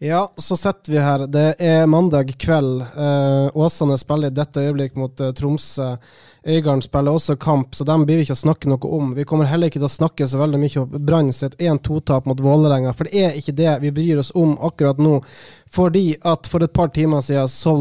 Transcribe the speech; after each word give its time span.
Ja, 0.00 0.32
så 0.36 0.56
sitter 0.56 0.92
vi 0.92 0.98
her. 0.98 1.26
Det 1.26 1.54
er 1.58 1.86
mandag 1.86 2.30
kveld. 2.38 2.80
Eh, 2.80 3.56
Åsane 3.58 3.96
spiller 3.98 4.30
i 4.30 4.34
dette 4.34 4.62
øyeblikk 4.62 4.94
mot 4.94 5.20
eh, 5.20 5.32
Tromsø. 5.34 5.96
Øygarden 6.48 6.82
spiller 6.82 7.12
også 7.12 7.36
kamp, 7.36 7.74
så 7.76 7.84
dem 7.84 8.06
blir 8.08 8.16
vi 8.16 8.24
ikke 8.26 8.36
å 8.38 8.40
snakke 8.42 8.70
noe 8.72 8.90
om. 8.98 9.12
Vi 9.16 9.26
kommer 9.28 9.48
heller 9.50 9.68
ikke 9.68 9.82
til 9.82 9.88
å 9.88 9.92
snakke 9.92 10.26
så 10.28 10.40
veldig 10.40 10.60
mye 10.62 10.82
om 10.82 11.06
Brann 11.06 11.32
sitt 11.36 11.58
1-2-tap 11.60 12.28
mot 12.30 12.40
Vålerenga, 12.40 12.94
for 12.96 13.08
det 13.08 13.24
er 13.26 13.36
ikke 13.38 13.56
det 13.58 13.74
vi 13.84 13.92
bryr 13.92 14.22
oss 14.22 14.32
om 14.34 14.56
akkurat 14.64 15.00
nå. 15.02 15.18
Fordi 15.68 16.16
at 16.24 16.48
for 16.48 16.64
et 16.64 16.72
par 16.72 16.88
timer 16.94 17.20
siden 17.20 17.48
så 17.52 17.74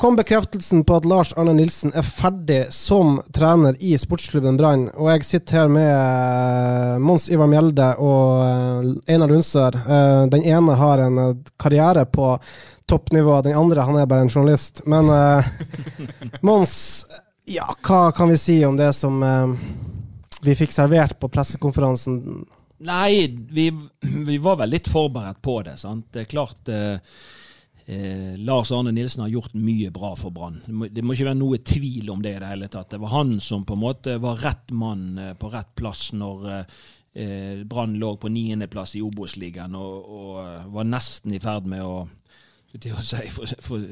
kom 0.00 0.16
bekreftelsen 0.16 0.84
på 0.88 0.96
at 0.96 1.04
Lars 1.08 1.34
Arne 1.36 1.52
Nilsen 1.58 1.92
er 1.92 2.06
ferdig 2.06 2.62
som 2.72 3.18
trener 3.36 3.76
i 3.84 3.92
sportsklubben 4.00 4.56
Brann. 4.56 4.86
Og 4.96 5.10
jeg 5.12 5.26
sitter 5.28 5.60
her 5.60 5.68
med 5.72 5.90
eh, 5.90 6.96
Mons 7.04 7.28
Ivar 7.28 7.50
Mjelde 7.50 7.90
og 8.00 8.40
eh, 8.46 9.12
Einar 9.12 9.28
Lundsør. 9.32 9.76
Eh, 9.84 10.24
Den 10.32 10.46
ene 10.48 10.80
har 10.80 11.04
en 11.04 11.20
karriere 11.60 12.06
på 12.08 12.32
toppnivå, 12.88 13.42
den 13.44 13.58
andre 13.58 13.84
han 13.84 13.98
er 14.00 14.08
bare 14.08 14.24
en 14.24 14.32
journalist. 14.32 14.80
Men 14.88 15.10
Mons, 16.46 17.04
ja, 17.48 17.66
hva 17.82 18.12
kan 18.12 18.28
vi 18.28 18.38
si 18.40 18.60
om 18.66 18.76
det 18.76 18.92
som 18.96 19.22
eh, 19.24 19.56
vi 20.44 20.54
fikk 20.58 20.74
servert 20.74 21.18
på 21.20 21.30
pressekonferansen? 21.32 22.20
Nei, 22.78 23.26
vi, 23.50 23.70
vi 24.02 24.38
var 24.38 24.60
vel 24.60 24.76
litt 24.76 24.88
forberedt 24.90 25.42
på 25.42 25.60
det. 25.66 25.78
sant? 25.80 26.10
Det 26.14 26.24
er 26.24 26.30
klart 26.30 26.68
eh, 26.70 27.00
eh, 27.86 28.36
Lars 28.36 28.72
Arne 28.72 28.92
Nilsen 28.94 29.24
har 29.24 29.32
gjort 29.32 29.56
mye 29.58 29.90
bra 29.94 30.12
for 30.18 30.34
Brann. 30.34 30.60
Det, 30.66 30.92
det 30.94 31.02
må 31.02 31.16
ikke 31.16 31.30
være 31.30 31.40
noe 31.40 31.58
tvil 31.64 32.12
om 32.12 32.22
det 32.22 32.36
i 32.36 32.42
det 32.44 32.52
hele 32.52 32.68
tatt. 32.70 32.92
Det 32.92 33.02
var 33.02 33.16
han 33.16 33.38
som 33.42 33.64
på 33.66 33.74
en 33.74 33.82
måte 33.82 34.18
var 34.22 34.44
rett 34.44 34.70
mann 34.70 35.10
eh, 35.18 35.34
på 35.38 35.50
rett 35.54 35.72
plass 35.78 36.10
når 36.12 36.46
eh, 36.52 36.78
eh, 37.24 37.64
Brann 37.66 37.98
lå 37.98 38.14
på 38.20 38.30
niendeplass 38.30 38.94
i 38.98 39.02
Obos-ligaen 39.04 39.74
og, 39.78 40.14
og 40.20 40.70
var 40.76 40.92
nesten 40.92 41.34
i 41.34 41.42
ferd 41.42 41.66
med 41.66 41.82
å 41.82 42.04
til 42.82 42.94
å 42.96 43.02
si, 43.04 43.24
for, 43.32 43.50
for, 43.64 43.84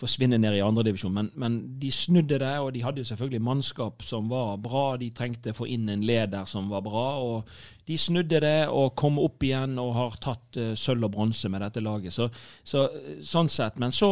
forsvinne 0.00 0.38
ned 0.40 0.56
i 0.58 0.62
andredivisjon. 0.64 1.14
Men, 1.14 1.30
men 1.40 1.60
de 1.80 1.90
snudde 1.94 2.40
det, 2.42 2.54
og 2.60 2.72
de 2.74 2.82
hadde 2.84 3.02
jo 3.02 3.10
selvfølgelig 3.10 3.44
mannskap 3.44 4.04
som 4.06 4.28
var 4.32 4.58
bra. 4.62 4.84
De 5.00 5.10
trengte 5.14 5.54
å 5.54 5.58
få 5.58 5.68
inn 5.70 5.88
en 5.92 6.04
leder 6.06 6.48
som 6.50 6.68
var 6.72 6.84
bra. 6.86 7.06
og 7.22 7.48
De 7.88 7.98
snudde 8.00 8.40
det 8.44 8.66
og 8.72 8.94
kom 8.98 9.20
opp 9.22 9.44
igjen 9.46 9.78
og 9.82 9.94
har 9.96 10.18
tatt 10.24 10.60
uh, 10.60 10.72
sølv 10.78 11.08
og 11.08 11.14
bronse 11.16 11.50
med 11.52 11.64
dette 11.64 11.84
laget. 11.84 12.14
Så, 12.16 12.28
så, 12.66 12.86
sånn 13.24 13.50
sett. 13.52 13.80
Men 13.82 13.94
så 13.94 14.10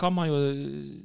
kan 0.00 0.16
man 0.16 0.30
jo 0.30 0.40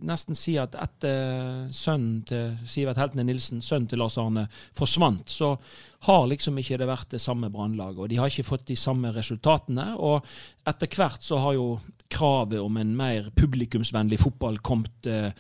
nesten 0.05 0.37
si 0.37 0.57
at 0.61 0.77
etter 0.77 1.65
sønnen 1.73 2.21
til 2.29 2.55
Sivert 2.69 3.01
Heltene 3.01 3.27
Nilsen, 3.27 3.63
sønnen 3.63 3.89
til 3.91 4.03
Lars 4.03 4.19
Arne, 4.21 4.47
forsvant, 4.75 5.29
så 5.31 5.55
har 6.05 6.25
liksom 6.29 6.57
ikke 6.61 6.77
det 6.81 6.87
vært 6.89 7.11
det 7.15 7.21
samme 7.23 7.49
brannlaget. 7.53 7.99
Og 8.03 8.09
de 8.11 8.17
har 8.19 8.31
ikke 8.31 8.47
fått 8.47 8.67
de 8.69 8.77
samme 8.79 9.11
resultatene. 9.15 9.91
Og 9.97 10.25
etter 10.67 10.89
hvert 10.91 11.25
så 11.25 11.39
har 11.41 11.57
jo 11.57 11.69
kravet 12.11 12.61
om 12.61 12.77
en 12.77 12.95
mer 12.97 13.31
publikumsvennlig 13.35 14.19
fotball 14.21 14.59
kommet 14.65 15.09
eh, 15.09 15.31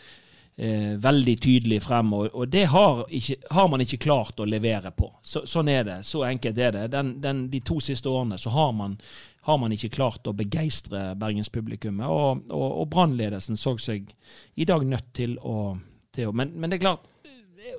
eh, 0.55 0.95
veldig 0.97 1.35
tydelig 1.41 1.81
frem, 1.85 2.13
og, 2.13 2.29
og 2.33 2.49
det 2.49 2.65
har, 2.71 3.03
ikke, 3.13 3.37
har 3.53 3.69
man 3.71 3.83
ikke 3.85 4.01
klart 4.07 4.39
å 4.41 4.49
levere 4.49 4.91
på. 4.95 5.11
Så, 5.21 5.45
sånn 5.49 5.69
er 5.71 5.85
det. 5.87 5.99
Så 6.07 6.25
enkelt 6.27 6.57
er 6.57 6.75
det. 6.75 6.87
Den, 6.95 7.15
den, 7.21 7.45
de 7.53 7.61
to 7.65 7.79
siste 7.83 8.09
årene 8.09 8.39
så 8.41 8.53
har 8.55 8.73
man, 8.75 8.97
har 9.45 9.59
man 9.61 9.75
ikke 9.75 9.93
klart 9.93 10.27
å 10.27 10.35
begeistre 10.35 11.11
bergenspublikummet, 11.21 12.07
og, 12.09 12.45
og, 12.49 12.69
og 12.81 12.87
brannledelsen 12.93 13.59
så 13.59 13.77
seg 13.81 14.09
i 14.55 14.67
dag 14.67 14.85
nødt 14.87 15.11
til 15.13 15.37
å, 15.41 15.75
til 16.15 16.31
å 16.31 16.35
men, 16.35 16.55
men 16.57 16.71
det 16.71 16.79
er 16.79 16.87
klart 16.89 17.11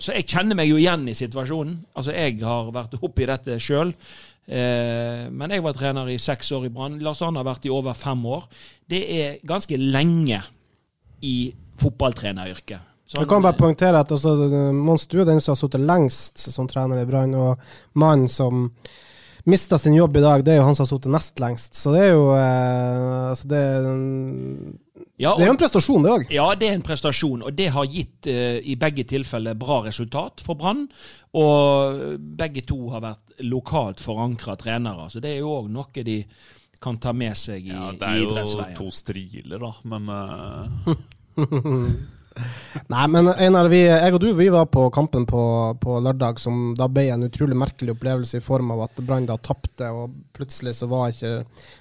så 0.00 0.14
jeg 0.16 0.26
kjenner 0.28 0.58
meg 0.58 0.70
jo 0.70 0.78
igjen 0.80 1.06
i 1.08 1.14
situasjonen. 1.16 1.76
Altså, 1.97 2.14
Jeg 2.16 2.41
har 2.44 2.72
vært 2.74 2.97
oppi 3.00 3.28
dette 3.28 3.58
sjøl. 3.62 3.92
Eh, 4.47 5.26
men 5.30 5.50
jeg 5.50 5.62
var 5.64 5.74
trener 5.74 6.10
i 6.12 6.19
seks 6.22 6.52
år 6.54 6.69
i 6.69 6.72
Brann. 6.72 7.00
Lars 7.02 7.22
Arne 7.24 7.41
har 7.42 7.48
vært 7.48 7.66
i 7.66 7.72
over 7.74 7.97
fem 7.98 8.20
år. 8.30 8.47
Det 8.88 9.02
er 9.16 9.41
ganske 9.47 9.78
lenge 9.78 10.42
i 11.26 11.36
fotballtreneryrket. 11.80 12.92
Sånn, 13.06 13.22
Jeg 13.22 13.30
kan 13.30 13.42
bare 13.42 13.58
poengtere 13.58 14.00
at 14.02 14.10
altså, 14.10 14.34
Mons, 14.74 15.06
du 15.06 15.20
er 15.20 15.28
den 15.28 15.41
som 15.42 15.54
har 15.54 15.60
sittet 15.60 15.82
lengst 15.86 16.42
som 16.50 16.66
trener 16.66 17.03
i 17.03 17.06
Brann, 17.06 17.34
og 17.38 17.60
mannen 17.94 18.26
som 18.30 18.70
mista 19.47 19.78
sin 19.78 19.94
jobb 19.94 20.16
i 20.18 20.24
dag, 20.24 20.42
det 20.42 20.56
er 20.56 20.58
jo 20.58 20.66
han 20.66 20.74
som 20.74 20.86
har 20.86 20.91
sittet 20.91 21.14
nest 21.14 21.42
lengst. 21.42 21.78
Så 21.78 21.94
det 21.94 22.03
er 22.08 22.16
jo 22.16 22.32
eh, 22.34 23.30
altså 23.30 23.50
det, 23.50 23.62
er- 25.25 25.32
og, 25.32 25.38
det 25.38 25.47
er 25.47 25.49
jo 25.49 25.54
en 25.54 25.62
prestasjon, 25.62 26.03
det 26.03 26.10
òg. 26.12 26.27
Ja, 26.34 26.47
det 26.54 26.69
er 26.69 26.75
en 26.77 26.82
prestasjon, 26.84 27.43
og 27.43 27.56
det 27.56 27.71
har 27.72 27.87
gitt 27.87 28.27
eh, 28.27 28.59
i 28.60 28.77
begge 28.77 29.04
tilfeller 29.09 29.54
bra 29.54 29.81
resultat 29.87 30.43
for 30.44 30.59
Brann. 30.60 30.87
Og 31.37 32.21
begge 32.37 32.65
to 32.69 32.88
har 32.93 33.04
vært 33.04 33.41
lokalt 33.44 34.00
forankra 34.00 34.56
trenere, 34.60 35.09
så 35.12 35.21
det 35.21 35.34
er 35.34 35.41
jo 35.41 35.54
òg 35.60 35.72
noe 35.72 36.04
de 36.04 36.21
kan 36.81 36.99
ta 37.00 37.12
med 37.16 37.37
seg 37.37 37.65
i, 37.65 37.72
idrettsveien. 37.72 37.82
Ja, 37.82 37.93
det 37.97 38.65
er 38.66 38.71
jo 38.71 38.77
to 38.77 38.91
striler, 38.93 39.59
da, 39.59 39.72
men 39.88 40.09
eh, 40.12 40.94
Nei, 42.92 43.06
men 43.08 43.30
Einar, 43.32 43.69
vi, 43.72 43.80
jeg 43.88 44.14
og 44.14 44.20
du 44.20 44.28
vi 44.36 44.47
var 44.52 44.69
på 44.70 44.84
kampen 44.94 45.24
på, 45.28 45.41
på 45.80 45.97
lørdag, 46.04 46.41
som 46.42 46.74
da 46.76 46.88
ble 46.92 47.06
en 47.14 47.24
utrolig 47.26 47.56
merkelig 47.58 47.94
opplevelse 47.97 48.41
i 48.41 48.44
form 48.44 48.70
av 48.74 48.84
at 48.86 49.00
Brann 49.00 49.28
da 49.28 49.38
tapte, 49.41 49.88
og 49.88 50.12
plutselig 50.36 50.76
så 50.78 50.88
var 50.91 51.14
ikke 51.14 51.32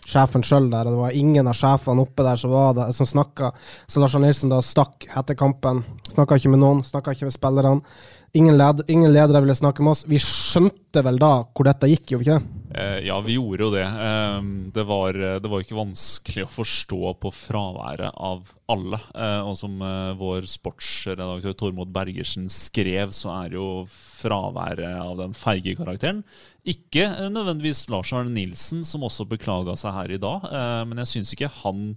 sjefen 0.08 0.46
sjøl 0.46 0.70
der, 0.72 0.88
og 0.88 0.96
det 0.96 1.04
var 1.04 1.20
ingen 1.20 1.52
av 1.52 1.58
sjefene 1.60 2.06
oppe 2.06 2.26
der 2.26 2.40
som 2.42 2.56
var 2.56 2.82
som 2.96 3.10
snakka. 3.10 3.52
Så 3.86 4.02
Lars 4.02 4.16
Arne 4.16 4.32
Nilsen 4.32 4.54
da 4.54 4.62
stakk 4.64 5.10
etter 5.12 5.38
kampen. 5.40 5.84
Snakka 6.10 6.40
ikke 6.40 6.54
med 6.56 6.64
noen, 6.64 6.86
snakka 6.88 7.16
ikke 7.16 7.28
med 7.30 7.36
spillerne. 7.36 7.98
Ingen, 8.36 8.58
led, 8.60 8.84
ingen 8.92 9.14
ledere 9.14 9.40
ville 9.44 9.56
snakke 9.56 9.84
med 9.86 9.96
oss. 9.96 10.04
Vi 10.10 10.20
skjønte 10.22 11.04
vel 11.06 11.20
da 11.22 11.32
hvor 11.48 11.68
dette 11.68 11.88
gikk, 11.92 12.10
gjorde 12.12 12.24
vi 12.24 12.28
ikke 12.28 12.40
det? 12.40 12.62
eh, 12.76 12.98
ja, 13.08 13.20
vi 13.24 13.38
gjorde 13.38 13.64
jo 13.64 13.70
det. 13.74 13.86
Eh, 13.86 14.50
det, 14.76 14.84
var, 14.90 15.20
det 15.40 15.52
var 15.52 15.64
ikke 15.64 15.78
vanskelig 15.80 16.44
å 16.46 16.52
forstå 16.52 17.14
på 17.24 17.32
fraværet 17.36 18.12
av 18.12 18.52
alle. 18.72 19.00
Eh, 19.16 19.40
og 19.48 19.56
som 19.60 19.80
eh, 19.80 20.12
vår 20.20 20.50
sportsredaktør 20.52 21.56
Tormod 21.56 21.94
Bergersen 21.96 22.50
skrev, 22.52 23.16
så 23.16 23.32
er 23.38 23.56
jo 23.56 23.70
fraværet 23.92 25.00
av 25.00 25.16
den 25.22 25.36
feige 25.38 25.78
karakteren 25.80 26.26
ikke 26.66 27.06
eh, 27.06 27.30
nødvendigvis 27.30 27.86
Lars 27.94 28.14
Arne 28.16 28.34
Nilsen, 28.34 28.84
som 28.88 29.06
også 29.06 29.28
beklaga 29.30 29.78
seg 29.80 29.94
her 29.96 30.16
i 30.16 30.22
dag, 30.22 30.48
eh, 30.50 30.82
men 30.90 31.04
jeg 31.04 31.14
syns 31.14 31.36
ikke 31.36 31.52
han 31.62 31.92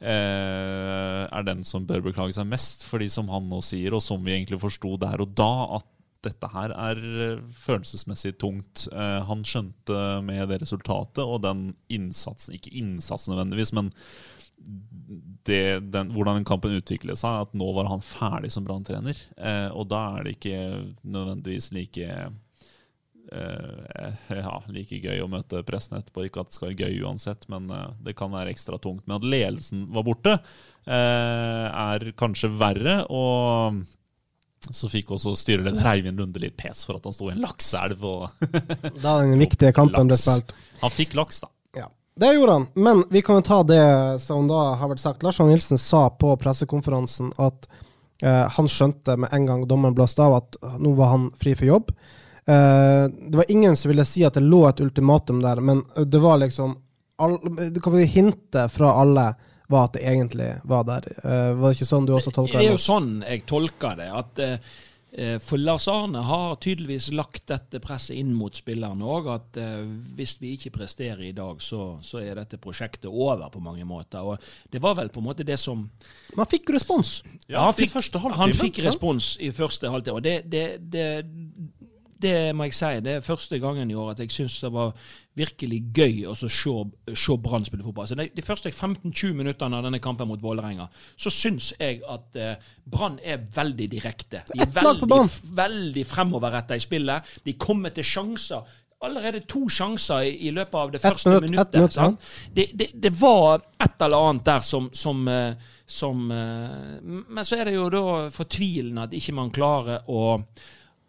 er 0.00 1.44
den 1.46 1.62
som 1.64 1.86
bør 1.88 2.02
beklage 2.04 2.36
seg 2.36 2.48
mest, 2.50 2.84
fordi 2.84 3.08
som 3.12 3.30
han 3.32 3.46
nå 3.48 3.62
sier, 3.64 3.96
og 3.96 4.02
som 4.04 4.20
vi 4.24 4.34
egentlig 4.34 4.60
forsto 4.60 4.96
der 5.00 5.22
og 5.24 5.32
da, 5.38 5.52
at 5.78 5.86
dette 6.26 6.50
her 6.52 6.74
er 6.74 7.02
eh, 7.26 7.42
følelsesmessig 7.64 8.36
tungt. 8.40 8.86
Eh, 8.92 9.18
han 9.28 9.44
skjønte 9.46 10.00
med 10.26 10.48
det 10.50 10.60
resultatet 10.64 11.22
og 11.24 11.42
den 11.44 11.68
innsatsen, 11.92 12.56
ikke 12.56 12.74
innsatsen 12.80 13.34
nødvendigvis, 13.34 13.74
men 13.76 13.92
det, 15.46 15.62
den, 15.92 16.10
hvordan 16.14 16.40
den 16.40 16.48
kampen 16.48 16.74
utviklet 16.78 17.20
seg, 17.20 17.44
at 17.44 17.54
nå 17.56 17.68
var 17.76 17.90
han 17.90 18.02
ferdig 18.04 18.50
som 18.54 18.66
branntrener. 18.66 19.18
Eh, 19.36 19.68
og 19.70 19.88
da 19.92 20.02
er 20.16 20.26
det 20.26 20.36
ikke 20.38 20.60
nødvendigvis 21.04 21.70
like 21.76 22.08
eh, 22.08 22.32
ja, 24.30 24.54
like 24.72 25.00
gøy 25.02 25.20
å 25.24 25.28
møte 25.30 25.62
pressen 25.66 25.98
etterpå. 25.98 26.26
Ikke 26.26 26.44
at 26.44 26.50
det 26.50 26.56
skal 26.58 26.70
være 26.70 26.86
gøy 26.86 27.04
uansett, 27.06 27.46
men 27.52 27.68
eh, 27.72 27.88
det 28.06 28.16
kan 28.18 28.32
være 28.34 28.52
ekstra 28.54 28.78
tungt. 28.82 29.04
Men 29.06 29.18
at 29.18 29.26
ledelsen 29.26 29.86
var 29.94 30.06
borte, 30.06 30.36
eh, 30.86 31.66
er 31.70 32.10
kanskje 32.18 32.52
verre. 32.54 33.00
Og 33.10 33.82
så 34.70 34.90
fikk 34.90 35.12
også 35.14 35.34
styreleder 35.38 35.86
Eivind 35.92 36.20
Lunde 36.20 36.42
litt 36.42 36.56
pes 36.58 36.84
for 36.86 36.98
at 36.98 37.06
han 37.06 37.14
sto 37.14 37.30
i 37.30 37.34
en 37.34 37.42
lakseelv. 37.44 38.06
Da 39.04 39.18
den 39.22 39.38
viktige 39.42 39.74
kampen 39.76 40.10
ble 40.10 40.18
spilt. 40.18 40.54
Han 40.82 40.94
fikk 40.94 41.16
laks, 41.18 41.42
da. 41.44 41.50
Ja. 41.76 41.88
Det 42.18 42.32
gjorde 42.34 42.60
han, 42.60 42.68
men 42.74 43.02
vi 43.12 43.22
kan 43.24 43.40
jo 43.40 43.46
ta 43.46 43.62
det 43.66 43.82
som 44.24 44.48
da 44.50 44.68
har 44.80 44.92
vært 44.92 45.04
sagt. 45.04 45.26
Lars 45.26 45.40
Arne 45.42 45.54
Nilsen 45.54 45.80
sa 45.80 46.06
på 46.10 46.32
pressekonferansen 46.40 47.34
at 47.42 47.68
eh, 48.22 48.46
han 48.56 48.70
skjønte 48.70 49.18
med 49.20 49.34
en 49.36 49.50
gang 49.50 49.66
dommeren 49.68 49.96
blåste 49.96 50.24
av 50.24 50.38
at 50.40 50.56
nå 50.80 50.94
var 50.98 51.12
han 51.14 51.28
fri 51.38 51.54
for 51.58 51.68
jobb. 51.68 51.92
Eh, 52.46 53.04
det 53.30 53.36
var 53.36 53.50
ingen 53.50 53.76
som 53.76 53.90
ville 53.90 54.04
si 54.06 54.24
at 54.24 54.38
det 54.38 54.44
lå 54.46 54.62
et 54.68 54.80
ultimatum 54.80 55.42
der, 55.42 55.60
men 55.60 55.82
det 56.06 56.18
var 56.22 56.38
liksom 56.38 56.76
all, 57.16 57.38
Det 57.72 57.82
kan 57.82 57.96
hintet 57.98 58.72
fra 58.72 58.92
alle 59.00 59.34
var 59.66 59.84
at 59.84 59.92
det 59.92 60.04
egentlig 60.06 60.50
var 60.64 60.84
der. 60.86 61.06
Uh, 61.24 61.54
var 61.58 61.70
det 61.70 61.78
ikke 61.80 61.88
sånn 61.88 62.06
du 62.06 62.14
også 62.14 62.30
tolka 62.34 62.58
Det 62.58 62.60
det? 62.60 62.68
er 62.68 62.76
jo 62.76 62.82
sånn 62.82 63.08
jeg 63.26 63.46
tolker 63.50 63.96
det. 63.98 64.10
at 64.14 64.38
eh, 64.44 64.68
eh, 65.10 65.38
for 65.42 65.58
Lars 65.58 65.88
Arne 65.90 66.22
har 66.22 66.54
tydeligvis 66.62 67.08
lagt 67.16 67.48
dette 67.50 67.80
presset 67.82 68.14
inn 68.20 68.30
mot 68.36 68.54
spillerne 68.54 69.02
òg. 69.02 69.26
At 69.32 69.58
eh, 69.58 69.82
hvis 70.14 70.36
vi 70.38 70.52
ikke 70.54 70.70
presterer 70.76 71.24
i 71.26 71.32
dag, 71.34 71.58
så, 71.62 71.96
så 71.98 72.22
er 72.22 72.38
dette 72.38 72.60
prosjektet 72.62 73.10
over 73.10 73.50
på 73.50 73.62
mange 73.64 73.84
måter. 73.88 74.22
Og 74.22 74.38
det 74.70 74.82
var 74.84 74.94
vel 75.00 75.10
på 75.10 75.18
en 75.22 75.28
måte 75.32 75.46
det 75.46 75.58
som 75.58 75.88
Man 76.36 76.50
fikk 76.50 76.70
respons. 76.76 77.22
Ja, 77.48 77.66
han 77.66 77.74
fikk, 77.74 77.96
han 78.38 78.54
fikk 78.54 78.84
respons 78.86 79.34
i 79.40 79.50
første 79.50 79.90
halvtime. 79.90 80.20
Og 80.20 80.22
det, 80.22 80.36
det, 80.52 80.66
det, 80.94 81.08
det 82.26 82.34
må 82.56 82.66
jeg 82.66 82.76
si, 82.76 82.90
det 83.06 83.14
er 83.16 83.24
første 83.24 83.58
gangen 83.62 83.90
i 83.90 83.96
år 83.96 84.12
at 84.12 84.20
jeg 84.24 84.34
syns 84.34 84.58
det 84.64 84.72
var 84.74 84.92
virkelig 85.36 85.80
gøy 85.94 86.24
å 86.30 86.34
se, 86.36 86.48
se 86.48 87.36
Brann 87.42 87.66
spille 87.66 87.84
fotball. 87.84 88.08
Så 88.08 88.16
de, 88.18 88.28
de 88.32 88.44
første 88.44 88.72
15-20 88.72 89.36
minuttene 89.36 89.78
av 89.78 89.84
denne 89.86 90.00
kampen 90.02 90.28
mot 90.30 90.42
Vålerenga, 90.42 90.88
så 91.20 91.32
syns 91.32 91.72
jeg 91.76 92.00
at 92.08 92.40
eh, 92.40 92.72
Brann 92.88 93.20
er 93.22 93.44
veldig 93.56 93.90
direkte. 93.92 94.42
De 94.48 94.64
er 94.64 94.72
veldig, 94.74 95.20
veldig 95.58 96.06
fremoverretta 96.08 96.78
i 96.78 96.84
spillet. 96.84 97.36
De 97.44 97.56
kommer 97.60 97.94
til 97.96 98.06
sjanser. 98.06 98.76
Allerede 99.04 99.42
to 99.44 99.66
sjanser 99.68 100.24
i, 100.24 100.48
løpet 100.56 100.78
av 100.80 100.92
det 100.94 101.02
første 101.02 101.34
minutt, 101.34 101.50
minuttet. 101.50 101.74
minutt, 101.76 101.96
ja. 102.00 102.52
det, 102.56 102.70
det, 102.72 102.86
det 102.96 103.12
var 103.20 103.60
et 103.84 104.06
eller 104.06 104.30
annet 104.30 104.46
der 104.46 104.64
som, 104.64 104.88
som, 104.96 105.20
eh, 105.28 105.68
som 105.84 106.30
eh, 106.32 106.96
Men 107.04 107.44
så 107.44 107.60
er 107.60 107.68
det 107.68 107.76
jo 107.76 107.90
da 107.92 108.06
fortvilende 108.32 109.04
at 109.04 109.18
ikke 109.20 109.36
man 109.36 109.52
klarer 109.52 110.08
å, 110.08 110.40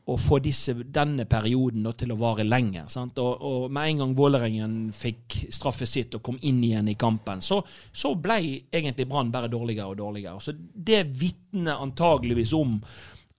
å 0.07 0.15
få 0.19 0.39
disse, 0.39 0.73
denne 0.73 1.25
perioden 1.27 1.89
til 1.99 2.13
å 2.13 2.19
vare 2.19 2.45
lenger. 2.47 2.87
Og, 3.19 3.33
og 3.49 3.73
med 3.73 3.91
en 3.91 4.03
gang 4.03 4.15
Vålerengen 4.15 4.77
fikk 4.95 5.39
straffe 5.53 5.87
sitt 5.89 6.15
og 6.15 6.23
kom 6.23 6.37
inn 6.47 6.61
igjen 6.63 6.87
i 6.87 6.95
kampen, 6.99 7.43
så, 7.43 7.59
så 7.91 8.13
ble 8.15 8.39
egentlig 8.71 9.07
Brann 9.09 9.33
bare 9.33 9.51
dårligere 9.51 9.91
og 9.91 9.99
dårligere. 9.99 10.39
Så 10.43 10.55
det 10.55 11.03
vitner 11.19 11.83
antageligvis 11.83 12.55
om 12.55 12.79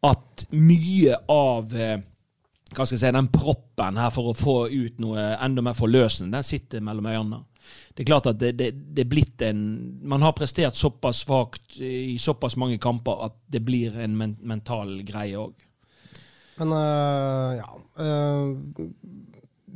at 0.05 0.45
mye 0.55 1.17
av 1.33 1.73
eh, 1.75 1.99
hva 2.69 2.85
skal 2.85 2.99
jeg 2.99 3.01
si, 3.01 3.13
den 3.17 3.31
proppen 3.33 3.97
her 3.97 4.11
for 4.13 4.31
å 4.31 4.37
få 4.37 4.57
ut 4.69 4.99
noe 5.01 5.31
enda 5.41 5.65
mer 5.65 5.77
forløsende, 5.77 6.37
den 6.37 6.47
sitter 6.47 6.85
mellom 6.85 7.09
øynene. 7.09 7.41
Det 7.95 8.05
er 8.05 8.09
klart 8.09 8.29
at 8.31 8.39
det, 8.41 8.53
det, 8.57 8.69
det 8.97 9.03
er 9.03 9.09
blitt 9.11 9.43
en 9.45 9.59
Man 10.09 10.23
har 10.25 10.33
prestert 10.33 10.77
såpass 10.79 11.25
svakt 11.27 11.77
i 11.85 12.17
såpass 12.21 12.57
mange 12.57 12.79
kamper 12.81 13.27
at 13.27 13.35
det 13.53 13.61
blir 13.65 13.97
en 14.01 14.15
men, 14.17 14.37
mental 14.41 15.01
greie 15.05 15.37
òg. 15.37 15.57
Men 16.59 16.73
uh, 16.77 17.57
ja 17.59 17.69
Uh, 17.99 18.55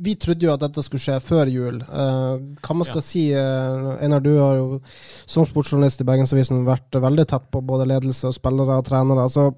Vi 0.03 0.13
trodde 0.15 0.45
jo 0.45 0.53
at 0.53 0.61
dette 0.63 0.79
skulle 0.85 1.03
skje 1.03 1.17
før 1.21 1.49
jul. 1.51 1.81
Uh, 1.89 2.39
hva 2.63 2.75
man 2.75 2.87
skal 2.87 3.01
Ja. 3.01 3.03
si 3.03 3.23
uh, 3.35 3.97
Einar, 3.99 4.23
du 4.23 4.31
har 4.39 4.55
jo 4.55 4.79
som 5.27 5.43
sportsjournalist 5.45 5.99
i 6.01 6.07
Bergensavisen 6.07 6.63
vært 6.63 6.95
veldig 7.03 7.25
tett 7.27 7.49
på 7.51 7.59
både 7.67 7.89
ledelse 7.91 8.29
og 8.31 8.37
spillere 8.37 8.77
og 8.79 8.87
trenere. 8.87 9.25
altså 9.27 9.49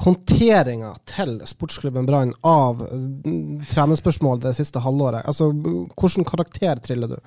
Håndteringa 0.00 0.94
til 1.10 1.36
sportsklubben 1.50 2.06
Brann 2.08 2.32
av 2.46 2.80
uh, 2.80 3.62
trenerspørsmål 3.68 4.40
det 4.40 4.54
siste 4.56 4.80
halvåret. 4.80 5.26
altså 5.28 5.50
Hvilken 5.52 6.24
karakter 6.24 6.80
triller 6.80 7.16
du? 7.16 7.18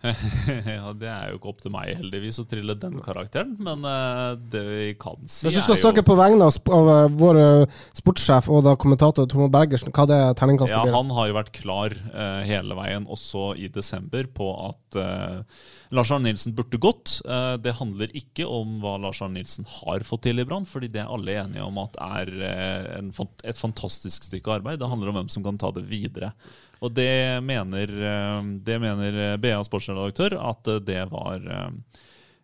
ja, 0.76 0.92
Det 0.96 1.08
er 1.10 1.30
jo 1.30 1.36
ikke 1.36 1.50
opp 1.50 1.58
til 1.60 1.72
meg 1.74 1.90
heldigvis 1.98 2.38
å 2.40 2.46
trille 2.48 2.76
den 2.80 2.96
karakteren, 3.04 3.52
men 3.60 3.84
uh, 3.84 4.32
det 4.52 4.62
vi 4.64 4.86
kan 5.00 5.18
si 5.28 5.44
Hvis 5.48 5.58
du 5.58 5.60
er 5.60 5.66
skal 5.66 5.76
jo 5.76 5.82
snakke 5.82 6.04
på 6.08 6.16
vegne 6.16 6.46
av, 6.46 6.54
sp 6.56 6.72
av 6.72 6.88
uh, 6.88 7.02
vår 7.20 7.40
uh, 7.40 7.80
sportssjef 7.98 8.48
og 8.48 8.64
da 8.64 8.72
kommentator 8.80 9.28
Tomo 9.28 9.50
Bergersen, 9.52 9.92
hva 9.92 10.06
det 10.08 10.16
er 10.16 10.38
terningkastet 10.40 10.76
Ja, 10.78 10.86
blir? 10.88 10.96
han 10.96 11.12
har 11.18 11.28
jo 11.28 11.36
vært 11.36 11.52
klar 11.58 11.96
uh, 12.14 12.40
hele 12.48 12.78
veien, 12.78 13.04
også 13.12 13.50
i 13.60 13.68
desember, 13.72 14.24
på 14.34 14.48
at 14.70 14.96
eh, 15.00 15.42
Lars 15.94 16.10
Arne 16.14 16.28
Nilsen 16.30 16.54
burde 16.56 16.78
gått. 16.82 17.16
Eh, 17.26 17.54
det 17.62 17.74
handler 17.78 18.12
ikke 18.16 18.46
om 18.48 18.78
hva 18.82 18.96
Lars 19.02 19.20
Arne 19.24 19.40
Nilsen 19.40 19.66
har 19.80 20.04
fått 20.06 20.24
til 20.28 20.40
i 20.42 20.46
Brann, 20.46 20.66
fordi 20.68 20.88
det 20.94 21.02
er 21.02 21.10
alle 21.12 21.36
enige 21.42 21.66
om 21.66 21.78
at 21.82 21.98
er 22.04 22.30
eh, 22.38 22.88
en, 22.98 23.12
fant- 23.14 23.44
et 23.46 23.58
fantastisk 23.58 24.26
stykke 24.28 24.56
arbeid. 24.60 24.80
Det 24.82 24.90
handler 24.90 25.12
om 25.12 25.20
hvem 25.20 25.30
som 25.32 25.44
kan 25.46 25.58
ta 25.60 25.72
det 25.76 25.84
videre. 25.90 26.32
Og 26.82 26.94
det 26.96 27.42
mener, 27.44 27.90
eh, 28.10 28.42
det 28.64 28.78
mener 28.80 29.18
eh, 29.32 29.36
BA 29.36 29.58
sportsredaktør 29.66 30.38
at 30.40 30.68
eh, 30.72 30.78
det 30.80 31.02
var 31.10 31.42
eh, 31.44 31.66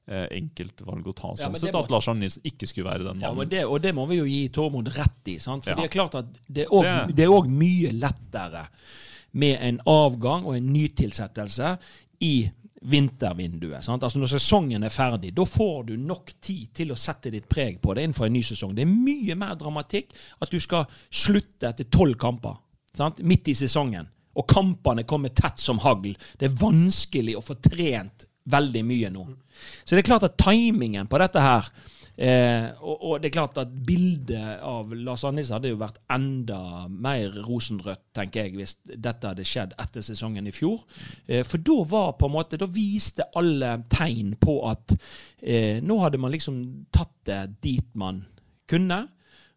eh, 0.09 0.27
enkelt 0.37 0.83
valg 0.85 1.07
å 1.09 1.15
ta, 1.17 1.31
sånn 1.37 1.55
ja, 1.57 1.61
sett. 1.63 1.73
må- 1.73 1.81
At 1.85 1.91
Lars 1.91 2.09
Arne 2.13 2.21
Nilsen 2.27 2.43
ikke 2.45 2.69
skulle 2.69 2.91
være 2.91 3.07
den 3.09 3.21
Ja, 3.25 3.31
mannen. 3.33 3.39
men 3.39 3.49
det, 3.49 3.65
og 3.65 3.81
det 3.83 3.95
må 3.97 4.05
vi 4.11 4.19
jo 4.21 4.25
gi 4.29 4.43
Tormod 4.53 4.89
rett 4.97 5.33
i. 5.33 5.39
Sant? 5.39 5.65
For 5.65 5.71
Ja. 5.73 5.77
det 5.77 5.85
er 5.89 5.95
klart 5.97 6.15
at 6.15 6.27
det 6.53 6.67
er 6.69 7.33
òg 7.33 7.49
mye 7.49 7.93
lettere 7.97 8.67
med 9.33 9.59
en 9.61 9.81
avgang 9.87 10.45
og 10.45 10.55
en 10.57 10.69
nytilsettelse 10.73 11.79
i 12.21 12.51
vintervinduet. 12.87 13.83
Sant? 13.85 14.05
Altså 14.07 14.21
Når 14.21 14.31
sesongen 14.37 14.85
er 14.87 14.93
ferdig, 14.95 15.33
da 15.35 15.45
får 15.49 15.87
du 15.91 15.97
nok 15.97 16.33
tid 16.45 16.69
til 16.77 16.93
å 16.93 16.97
sette 17.01 17.31
ditt 17.33 17.49
preg 17.51 17.81
på 17.83 17.95
det 17.97 18.05
innenfor 18.07 18.27
en 18.29 18.37
ny 18.37 18.43
sesong. 18.47 18.75
Det 18.77 18.85
er 18.85 18.93
mye 18.93 19.35
mer 19.39 19.57
dramatikk 19.59 20.13
at 20.43 20.53
du 20.53 20.59
skal 20.63 20.87
slutte 21.11 21.69
etter 21.73 21.89
tolv 21.91 22.17
kamper 22.21 22.57
sant? 22.97 23.19
midt 23.27 23.49
i 23.49 23.57
sesongen. 23.59 24.07
Og 24.37 24.47
kampene 24.51 25.07
kommer 25.09 25.33
tett 25.35 25.61
som 25.63 25.81
hagl. 25.83 26.15
Det 26.39 26.51
er 26.51 26.61
vanskelig 26.61 27.37
å 27.39 27.45
få 27.45 27.59
trent 27.63 28.29
veldig 28.47 28.83
mye 28.87 29.11
nå. 29.11 29.27
Så 29.83 29.95
det 29.95 30.05
er 30.05 30.11
klart 30.13 30.27
at 30.29 30.39
timingen 30.39 31.09
på 31.11 31.19
dette 31.23 31.43
her 31.43 31.71
Eh, 32.17 32.71
og, 32.81 33.03
og 33.05 33.19
det 33.21 33.29
er 33.29 33.35
klart 33.35 33.59
at 33.61 33.73
bildet 33.87 34.63
av 34.65 34.93
Lars 34.97 35.27
Andis 35.29 35.51
hadde 35.53 35.69
jo 35.69 35.81
vært 35.81 35.99
enda 36.13 36.87
mer 36.89 37.35
rosenrødt, 37.45 38.07
tenker 38.17 38.47
jeg, 38.47 38.55
hvis 38.57 38.73
dette 38.89 39.29
hadde 39.29 39.45
skjedd 39.45 39.75
etter 39.83 40.05
sesongen 40.05 40.49
i 40.49 40.55
fjor. 40.55 40.81
Eh, 41.29 41.45
for 41.45 41.61
da 41.61 41.77
var 41.85 42.15
på 42.17 42.31
en 42.31 42.37
måte 42.39 42.57
Da 42.57 42.69
viste 42.71 43.29
alle 43.37 43.75
tegn 43.93 44.33
på 44.41 44.57
at 44.71 44.97
eh, 45.43 45.83
nå 45.85 45.99
hadde 46.01 46.21
man 46.23 46.33
liksom 46.33 46.63
tatt 46.95 47.13
det 47.29 47.43
dit 47.67 47.93
man 48.01 48.25
kunne. 48.71 49.03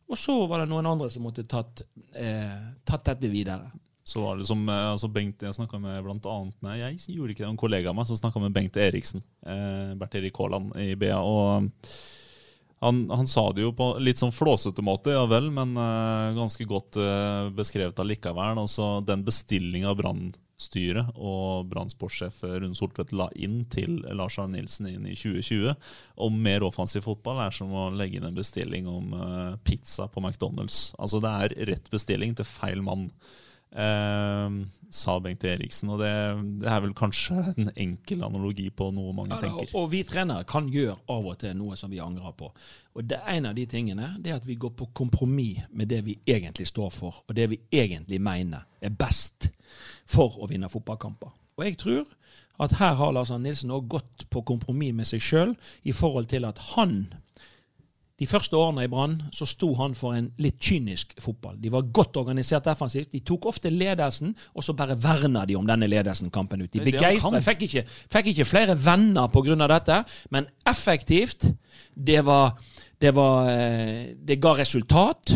Og 0.10 0.18
så 0.20 0.36
var 0.50 0.64
det 0.64 0.72
noen 0.72 0.90
andre 0.90 1.08
som 1.14 1.24
måtte 1.24 1.48
tatt, 1.48 1.86
eh, 2.18 2.60
tatt 2.84 3.08
dette 3.08 3.32
videre. 3.32 3.70
Så 4.10 4.24
var 4.24 4.40
det 4.40 4.48
som 4.50 4.64
eh, 4.66 4.86
altså 4.94 5.10
Bengt, 5.14 5.44
Jeg 5.46 5.58
snakka 5.58 5.78
med 5.82 6.00
blant 6.06 6.26
annet 6.26 6.64
Nei, 6.66 6.80
jeg 6.82 7.18
gjorde 7.18 7.36
ikke 7.36 7.46
det, 7.46 7.52
en 7.52 7.62
kollega 7.62 7.92
av 7.92 8.00
meg 8.00 8.08
som 8.10 8.18
snakka 8.18 8.42
med 8.42 8.56
Bengt 8.56 8.80
Eriksen. 8.82 9.22
Eh, 9.46 9.92
Bert 10.00 10.18
Erik 10.18 10.40
Haaland 10.42 10.74
i 10.82 10.96
BA. 10.98 11.20
og 11.20 11.70
han, 12.80 13.10
han 13.12 13.28
sa 13.28 13.50
det 13.52 13.66
jo 13.66 13.74
på 13.76 13.92
litt 14.00 14.22
sånn 14.22 14.32
flåsete 14.32 14.84
måte, 14.86 15.12
ja 15.12 15.26
vel, 15.28 15.50
men 15.52 15.76
eh, 15.76 16.36
ganske 16.38 16.68
godt 16.68 17.00
eh, 17.02 17.50
beskrevet 17.56 18.00
allikevel. 18.00 18.62
Altså, 18.62 19.02
den 19.04 19.26
bestillinga 19.28 19.92
Brann-styret 20.00 21.12
og 21.18 21.68
Brann-sportssjef 21.74 22.40
Rune 22.48 22.78
Soltvedt 22.78 23.12
la 23.12 23.28
inn 23.36 23.66
til 23.72 24.00
Lars 24.16 24.40
Arne 24.40 24.56
Nilsen 24.56 24.88
inn 24.94 25.10
i 25.12 25.18
2020 25.18 25.76
om 26.24 26.40
mer 26.48 26.64
offensiv 26.68 27.04
fotball, 27.04 27.44
er 27.44 27.60
som 27.60 27.76
å 27.76 27.90
legge 27.92 28.22
inn 28.22 28.30
en 28.32 28.40
bestilling 28.40 28.88
om 28.88 29.12
eh, 29.18 29.54
pizza 29.68 30.08
på 30.08 30.24
McDonald's. 30.24 30.94
Altså, 30.96 31.20
det 31.24 31.36
er 31.36 31.60
rett 31.74 31.92
bestilling 31.92 32.38
til 32.40 32.48
feil 32.48 32.86
mann. 32.86 33.10
Eh, 33.72 34.50
sa 34.90 35.20
Bengt 35.22 35.44
Eriksen. 35.46 35.90
Og 35.94 36.00
det, 36.02 36.10
det 36.64 36.70
er 36.72 36.82
vel 36.82 36.94
kanskje 36.98 37.44
en 37.54 37.70
enkel 37.78 38.24
analogi 38.26 38.70
på 38.74 38.88
noe 38.96 39.14
mange 39.14 39.36
Ja, 39.36 39.42
tenker. 39.44 39.68
og, 39.70 39.76
og 39.84 39.92
vi 39.92 40.02
trenere 40.10 40.48
kan 40.50 40.70
gjøre 40.74 40.98
av 41.14 41.28
og 41.30 41.38
til 41.44 41.54
noe 41.60 41.78
som 41.78 41.92
vi 41.94 42.02
angrer 42.02 42.34
på. 42.38 42.50
Og 42.98 43.06
det 43.06 43.20
En 43.30 43.46
av 43.46 43.56
de 43.56 43.66
tingene 43.70 44.16
det 44.20 44.32
er 44.34 44.40
at 44.42 44.48
vi 44.48 44.58
går 44.58 44.74
på 44.80 44.90
kompromiss 44.98 45.62
med 45.72 45.92
det 45.92 46.02
vi 46.08 46.18
egentlig 46.26 46.68
står 46.68 46.90
for, 46.90 47.22
og 47.28 47.36
det 47.38 47.50
vi 47.52 47.60
egentlig 47.72 48.20
mener 48.22 48.66
er 48.82 48.90
best 48.90 49.52
for 50.10 50.40
å 50.42 50.50
vinne 50.50 50.70
fotballkamper. 50.70 51.30
Og 51.60 51.66
jeg 51.68 51.78
tror 51.78 52.06
at 52.60 52.74
her 52.80 52.98
har 53.00 53.14
Lars 53.16 53.30
Arne 53.32 53.46
Nilsen 53.48 53.72
òg 53.72 53.86
gått 53.88 54.26
på 54.34 54.42
kompromiss 54.44 54.96
med 54.98 55.08
seg 55.08 55.22
sjøl 55.24 55.54
i 55.88 55.94
forhold 55.96 56.28
til 56.32 56.44
at 56.50 56.58
han 56.74 57.14
de 58.20 58.28
første 58.28 58.58
årene 58.58 58.84
i 58.84 58.90
Brann 58.92 59.14
så 59.32 59.46
sto 59.48 59.70
han 59.80 59.94
for 59.96 60.14
en 60.18 60.32
litt 60.44 60.58
kynisk 60.60 61.14
fotball. 61.24 61.56
De 61.62 61.72
var 61.72 61.88
godt 61.96 62.18
organisert 62.20 62.66
defensivt. 62.68 63.12
De 63.14 63.22
tok 63.24 63.46
ofte 63.54 63.72
ledelsen, 63.72 64.34
og 64.54 64.64
så 64.66 64.76
bare 64.76 64.98
verna 65.00 65.46
de 65.48 65.56
om 65.56 65.68
denne 65.68 65.88
ledelsen 65.88 66.30
kampen 66.30 66.62
ut. 66.66 66.72
De 66.74 66.84
begeistra. 66.84 67.40
Fikk, 67.42 67.62
ikke- 67.70 67.86
fikk 68.12 68.28
ikke 68.34 68.46
flere 68.46 68.76
venner 68.76 69.28
pga. 69.32 69.68
dette, 69.68 70.04
men 70.32 70.48
effektivt. 70.68 71.54
Det 71.96 72.26
var 72.26 72.58
Det, 73.02 73.14
var, 73.16 73.48
eh, 73.48 74.14
det 74.28 74.42
ga 74.42 74.52
resultat. 74.58 75.32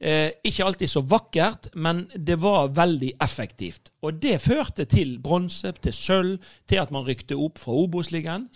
Eh, 0.00 0.32
ikke 0.44 0.64
alltid 0.66 0.90
så 0.90 1.00
vakkert, 1.06 1.68
men 1.74 2.04
det 2.16 2.36
var 2.42 2.72
veldig 2.74 3.12
effektivt. 3.22 3.92
Og 4.02 4.18
det 4.20 4.40
førte 4.42 4.84
til 4.90 5.14
bronse, 5.22 5.70
til 5.80 5.94
sølv, 5.94 6.50
til 6.68 6.82
at 6.82 6.90
man 6.92 7.06
rykte 7.06 7.38
opp 7.38 7.60
fra 7.62 7.76
Obos-ligaen. 7.84 8.48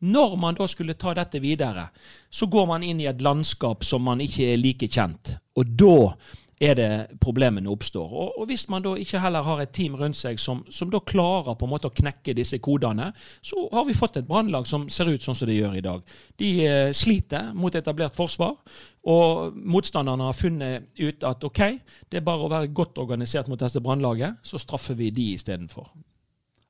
Når 0.00 0.36
man 0.42 0.58
da 0.58 0.66
skulle 0.66 0.98
ta 0.98 1.14
dette 1.16 1.40
videre, 1.40 1.86
så 2.30 2.48
går 2.50 2.66
man 2.66 2.82
inn 2.82 3.00
i 3.00 3.08
et 3.08 3.22
landskap 3.22 3.86
som 3.86 4.04
man 4.04 4.20
ikke 4.20 4.52
er 4.52 4.60
like 4.60 4.90
kjent. 4.90 5.36
Og 5.56 5.70
da 5.78 5.96
er 6.62 6.76
det 6.78 7.18
problemene 7.22 7.70
oppstår. 7.72 8.10
Og, 8.12 8.36
og, 8.38 8.44
hvis 8.50 8.68
man 8.70 8.84
da 8.84 8.92
ikke 8.98 9.20
heller 9.22 9.42
har 9.46 9.62
et 9.62 9.72
team 9.74 9.96
rundt 9.98 10.18
seg 10.18 10.38
som, 10.40 10.62
som, 10.70 10.90
da 10.92 11.00
klarer 11.02 11.56
på 11.58 11.66
en 11.66 11.72
måte 11.72 11.90
å 11.90 11.94
knekke 11.94 12.36
disse 12.38 12.60
kodene, 12.62 13.10
så 13.42 13.66
har 13.72 13.86
vi 13.88 13.96
fått 13.98 14.20
et 14.20 14.28
brannlag 14.28 14.68
som 14.70 14.86
ser 14.92 15.10
ut 15.10 15.24
sånn 15.24 15.38
som 15.38 15.50
det 15.50 15.58
gjør 15.58 15.74
i 15.80 15.84
dag. 15.84 16.04
De 16.38 16.52
eh, 16.66 16.92
sliter 16.94 17.50
mot 17.58 17.74
etablert 17.74 18.14
forsvar, 18.18 18.54
og 19.10 19.58
motstanderne 19.58 20.28
har 20.28 20.38
funnet 20.38 20.92
ut 21.00 21.26
at 21.26 21.48
OK, 21.48 21.62
det 22.12 22.20
er 22.20 22.26
bare 22.26 22.46
å 22.46 22.52
være 22.52 22.70
godt 22.70 23.00
organisert 23.02 23.50
mot 23.50 23.58
dette 23.58 23.82
brannlaget, 23.82 24.38
så 24.46 24.60
straffer 24.62 24.98
vi 24.98 25.10
de 25.14 25.32
istedenfor. 25.34 25.90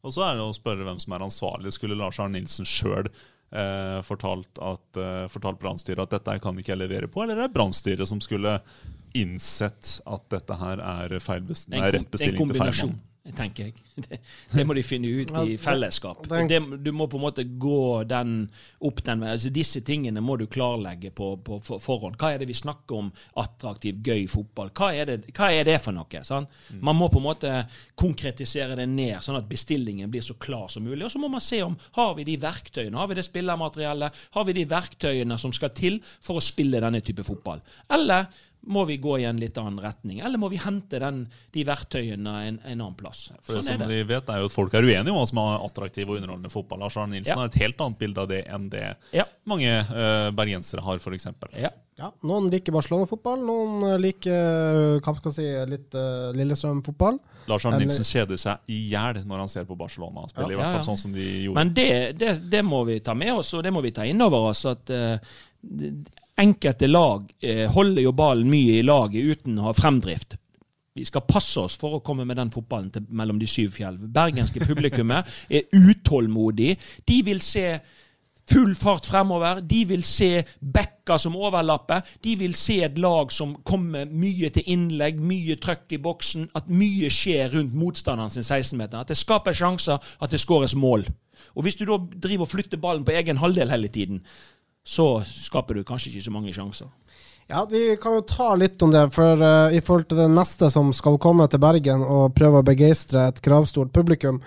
Og 0.02 0.14
så 0.14 0.24
er 0.26 0.38
det 0.38 0.46
å 0.46 0.56
spørre 0.56 0.86
hvem 0.86 0.98
som 1.02 1.12
er 1.14 1.26
ansvarlig. 1.28 1.74
Skulle 1.76 1.98
Lars 1.98 2.18
Arne 2.18 2.40
Nilsen 2.40 2.66
sjøl 2.66 3.06
eh, 3.06 4.00
fortalt, 4.08 4.56
at, 4.56 4.88
eh, 4.98 5.28
fortalt 5.30 5.60
Brannstyret 5.60 6.02
at 6.06 6.16
dette 6.16 6.40
kan 6.42 6.58
ikke 6.58 6.72
jeg 6.74 6.80
levere 6.80 7.12
på, 7.12 7.22
eller 7.22 7.36
er 7.36 7.46
det 7.46 7.54
Brannstyret 7.54 8.08
som 8.08 8.24
skulle 8.24 8.56
innsett 9.18 9.98
at 10.06 10.28
dette 10.32 10.58
her 10.60 10.82
er 10.82 11.16
feil 11.22 11.48
bestilling 11.48 12.04
til 12.12 12.54
feil 12.56 12.76
mann? 12.82 13.00
tenker 13.30 13.70
jeg. 13.70 13.78
Det, 13.92 14.16
det, 14.56 14.62
må 14.64 14.72
de 14.72 14.80
finne 14.80 15.10
ut 15.20 15.30
i 15.44 15.58
fellesskap. 15.60 16.24
Det, 16.48 16.58
du 16.80 16.88
må 16.96 17.04
på 17.12 17.18
en 17.18 17.22
måte 17.26 17.42
gå 17.44 18.04
den 18.08 18.46
opp 18.88 19.02
den 19.04 19.20
veien. 19.20 19.34
Altså, 19.36 19.50
disse 19.52 19.82
tingene 19.84 20.22
må 20.24 20.38
du 20.40 20.46
klarlegge 20.48 21.10
på, 21.12 21.26
på 21.44 21.58
forhånd. 21.60 22.16
Hva 22.16 22.30
er 22.32 22.40
det 22.40 22.48
vi 22.48 22.56
snakker 22.56 22.96
om 22.96 23.10
attraktiv, 23.42 23.98
gøy 24.00 24.24
fotball? 24.32 24.72
Hva 24.72 24.88
er 24.96 25.10
det, 25.10 25.18
hva 25.36 25.50
er 25.52 25.68
det 25.68 25.76
for 25.84 25.92
noe? 25.92 26.22
Sånn? 26.24 26.48
Man 26.80 26.96
må 26.96 27.10
på 27.12 27.20
en 27.20 27.26
måte 27.26 27.50
konkretisere 28.00 28.78
det 28.80 28.88
ned, 28.88 29.18
sånn 29.22 29.42
at 29.42 29.50
bestillingen 29.50 30.10
blir 30.10 30.24
så 30.24 30.38
klar 30.40 30.72
som 30.72 30.88
mulig. 30.88 31.04
Og 31.04 31.12
så 31.12 31.20
må 31.20 31.28
man 31.34 31.44
se 31.44 31.60
om 31.66 31.76
har 32.00 32.16
vi 32.16 32.24
de 32.30 32.38
verktøyene, 32.40 32.96
har 32.96 33.12
vi 33.12 33.18
det 33.20 33.26
spillermateriellet, 33.28 34.22
har 34.38 34.48
vi 34.48 34.56
de 34.56 34.64
verktøyene 34.72 35.36
som 35.36 35.52
skal 35.52 35.76
til 35.76 36.00
for 36.16 36.40
å 36.40 36.46
spille 36.48 36.80
denne 36.80 37.04
type 37.04 37.28
fotball. 37.28 37.60
Eller 37.92 38.32
må 38.62 38.84
vi 38.84 38.96
gå 39.02 39.16
i 39.18 39.24
en 39.26 39.40
litt 39.40 39.56
annen 39.58 39.80
retning, 39.82 40.20
eller 40.22 40.38
må 40.38 40.48
vi 40.52 40.60
hente 40.62 41.00
den, 41.02 41.24
de 41.54 41.64
verktøyene 41.66 42.34
en, 42.46 42.58
en, 42.62 42.72
annen 42.72 42.96
plass? 42.98 43.24
For 43.42 43.58
det 43.58 43.64
sånn 43.66 43.82
det. 43.82 43.88
vi 43.90 44.02
vet 44.12 44.30
er 44.30 44.42
jo 44.42 44.50
at 44.50 44.54
Folk 44.54 44.74
er 44.78 44.86
uenige 44.86 45.10
om 45.10 45.18
hva 45.18 45.24
som 45.26 45.40
er 45.42 45.64
attraktiv 45.66 46.10
og 46.10 46.20
underholdende 46.20 46.52
fotball. 46.52 46.82
Lars 46.84 46.98
Arne 47.00 47.16
Nilsen 47.16 47.34
ja. 47.34 47.40
har 47.40 47.50
et 47.50 47.58
helt 47.62 47.82
annet 47.82 47.98
bilde 47.98 48.22
av 48.22 48.30
det 48.30 48.42
enn 48.46 48.68
det 48.70 48.84
ja. 49.16 49.26
mange 49.48 49.72
uh, 49.90 50.28
bergensere 50.36 50.84
har, 50.86 51.02
f.eks. 51.02 51.26
Ja. 51.58 51.72
ja. 51.98 52.12
Noen 52.28 52.46
liker 52.52 52.76
Barcelona-fotball, 52.76 53.42
noen 53.48 53.88
eh, 53.90 53.98
liker 54.06 55.02
hva 55.02 55.16
skal 55.18 55.34
si, 55.34 55.48
litt 55.72 55.98
uh, 55.98 56.30
Lillestrøm-fotball. 56.38 57.18
Lars 57.50 57.66
Arne 57.66 57.82
Nilsen 57.82 58.06
kjeder 58.06 58.38
seg 58.38 58.70
i 58.70 58.84
hjel 58.92 59.24
når 59.26 59.46
han 59.46 59.50
ser 59.50 59.66
på 59.66 59.74
Barcelona 59.78 60.28
spille, 60.30 60.54
i 60.54 60.60
hvert 60.60 60.76
fall 60.78 60.90
sånn 60.92 61.02
som 61.08 61.16
de 61.16 61.26
gjorde. 61.48 61.58
Men 61.58 61.74
det, 61.74 61.92
det, 62.20 62.36
det, 62.52 62.62
må 62.62 62.84
vi 62.86 63.00
ta 63.02 63.16
med 63.18 63.34
oss, 63.40 63.50
og 63.58 63.66
det 63.66 63.74
må 63.74 63.82
vi 63.82 63.94
ta 63.96 64.06
inn 64.06 64.22
over 64.22 64.52
oss. 64.52 64.62
at 64.70 64.92
uh, 64.94 65.16
enkelte 66.42 66.88
lag 66.90 67.30
eh, 67.40 67.64
holder 67.70 68.02
jo 68.06 68.14
ballen 68.16 68.50
mye 68.50 68.78
i 68.80 68.86
laget 68.86 69.36
uten 69.36 69.60
å 69.60 69.70
ha 69.70 69.74
fremdrift. 69.76 70.36
Vi 70.92 71.06
skal 71.08 71.24
passe 71.24 71.60
oss 71.62 71.78
for 71.80 71.96
å 71.96 72.02
komme 72.04 72.26
med 72.28 72.36
den 72.36 72.52
fotballen 72.52 72.90
til, 72.92 73.06
mellom 73.08 73.38
de 73.40 73.48
syv 73.48 73.72
fjell. 73.78 73.96
Bergenske 73.96 74.60
publikummet 74.66 75.28
er 75.56 75.70
utålmodig. 75.72 76.74
De 77.08 77.18
vil 77.24 77.40
se 77.44 77.66
full 78.50 78.74
fart 78.76 79.06
fremover. 79.08 79.62
De 79.64 79.84
vil 79.88 80.04
se 80.04 80.42
backer 80.60 81.20
som 81.22 81.36
overlapper. 81.38 82.04
De 82.24 82.36
vil 82.36 82.54
se 82.58 82.80
et 82.84 82.98
lag 83.00 83.32
som 83.32 83.54
kommer 83.64 84.10
mye 84.10 84.50
til 84.52 84.68
innlegg, 84.74 85.20
mye 85.22 85.56
trøkk 85.62 85.96
i 85.96 86.02
boksen. 86.02 86.50
At 86.58 86.68
mye 86.68 87.10
skjer 87.12 87.54
rundt 87.56 87.76
motstanderen 87.78 88.34
sin 88.34 88.44
16-meter. 88.44 89.00
At 89.00 89.12
det 89.12 89.20
skaper 89.20 89.56
sjanser, 89.56 90.02
at 90.20 90.34
det 90.34 90.42
skåres 90.42 90.76
mål. 90.76 91.06
Og 91.56 91.64
Hvis 91.64 91.80
du 91.80 91.86
da 91.88 91.96
driver 91.98 92.46
og 92.46 92.52
flytter 92.52 92.80
ballen 92.80 93.04
på 93.04 93.16
egen 93.16 93.40
halvdel 93.40 93.72
hele 93.72 93.88
tiden, 93.88 94.20
så 94.84 95.22
skaper 95.26 95.78
du 95.78 95.86
kanskje 95.86 96.10
ikke 96.12 96.26
så 96.26 96.34
mange 96.34 96.52
sjanser. 96.54 96.90
Ja, 97.50 97.66
Vi 97.70 97.96
kan 98.00 98.14
jo 98.16 98.22
ta 98.26 98.54
litt 98.54 98.82
om 98.82 98.92
det, 98.92 99.08
for 99.14 99.40
uh, 99.42 99.74
i 99.74 99.80
forhold 99.80 100.08
til 100.08 100.22
det 100.22 100.30
neste 100.32 100.70
som 100.72 100.92
skal 100.96 101.18
komme 101.22 101.48
til 101.50 101.60
Bergen 101.62 102.04
og 102.04 102.34
prøve 102.36 102.62
å 102.62 102.66
begeistre 102.66 103.26
et 103.28 103.42
kravstort 103.44 103.92
publikum, 103.92 104.40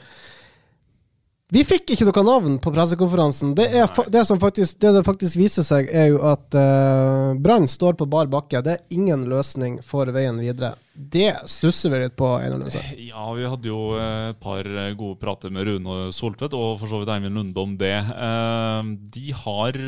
vi 1.54 1.62
fikk 1.62 1.94
ikke 1.94 2.08
noe 2.08 2.24
navn 2.26 2.56
på 2.60 2.72
pressekonferansen. 2.74 3.52
Det, 3.56 3.68
det, 4.12 4.24
som 4.26 4.40
faktisk, 4.42 4.80
det, 4.82 4.96
det 4.98 5.04
faktisk 5.06 5.38
viser 5.38 5.64
seg, 5.64 5.92
er 5.94 6.10
jo 6.16 6.24
at 6.26 6.58
uh, 6.58 7.38
Brann 7.38 7.70
står 7.70 8.00
på 8.00 8.08
bar 8.10 8.32
bakke. 8.32 8.64
Det 8.66 8.74
er 8.74 8.98
ingen 8.98 9.28
løsning 9.30 9.78
for 9.86 10.10
veien 10.16 10.42
videre. 10.42 10.74
Det 10.96 11.32
stusser 11.52 11.92
vi 11.92 12.00
litt 12.06 12.16
på. 12.16 12.30
Einar 12.40 12.72
Ja, 12.98 13.26
vi 13.36 13.50
hadde 13.52 13.70
jo 13.70 13.82
eh, 14.00 14.32
et 14.32 14.40
par 14.42 14.68
gode 14.96 15.20
prater 15.22 15.52
med 15.54 15.68
Rune 15.68 16.14
Soltvedt 16.16 16.56
og 16.56 16.80
for 16.82 16.92
så 16.92 17.02
vidt 17.02 17.12
Eivind 17.12 17.36
Lunde 17.36 17.62
om 17.62 17.76
det. 17.80 17.98
Uh, 18.16 18.96
de 19.12 19.30
har 19.44 19.80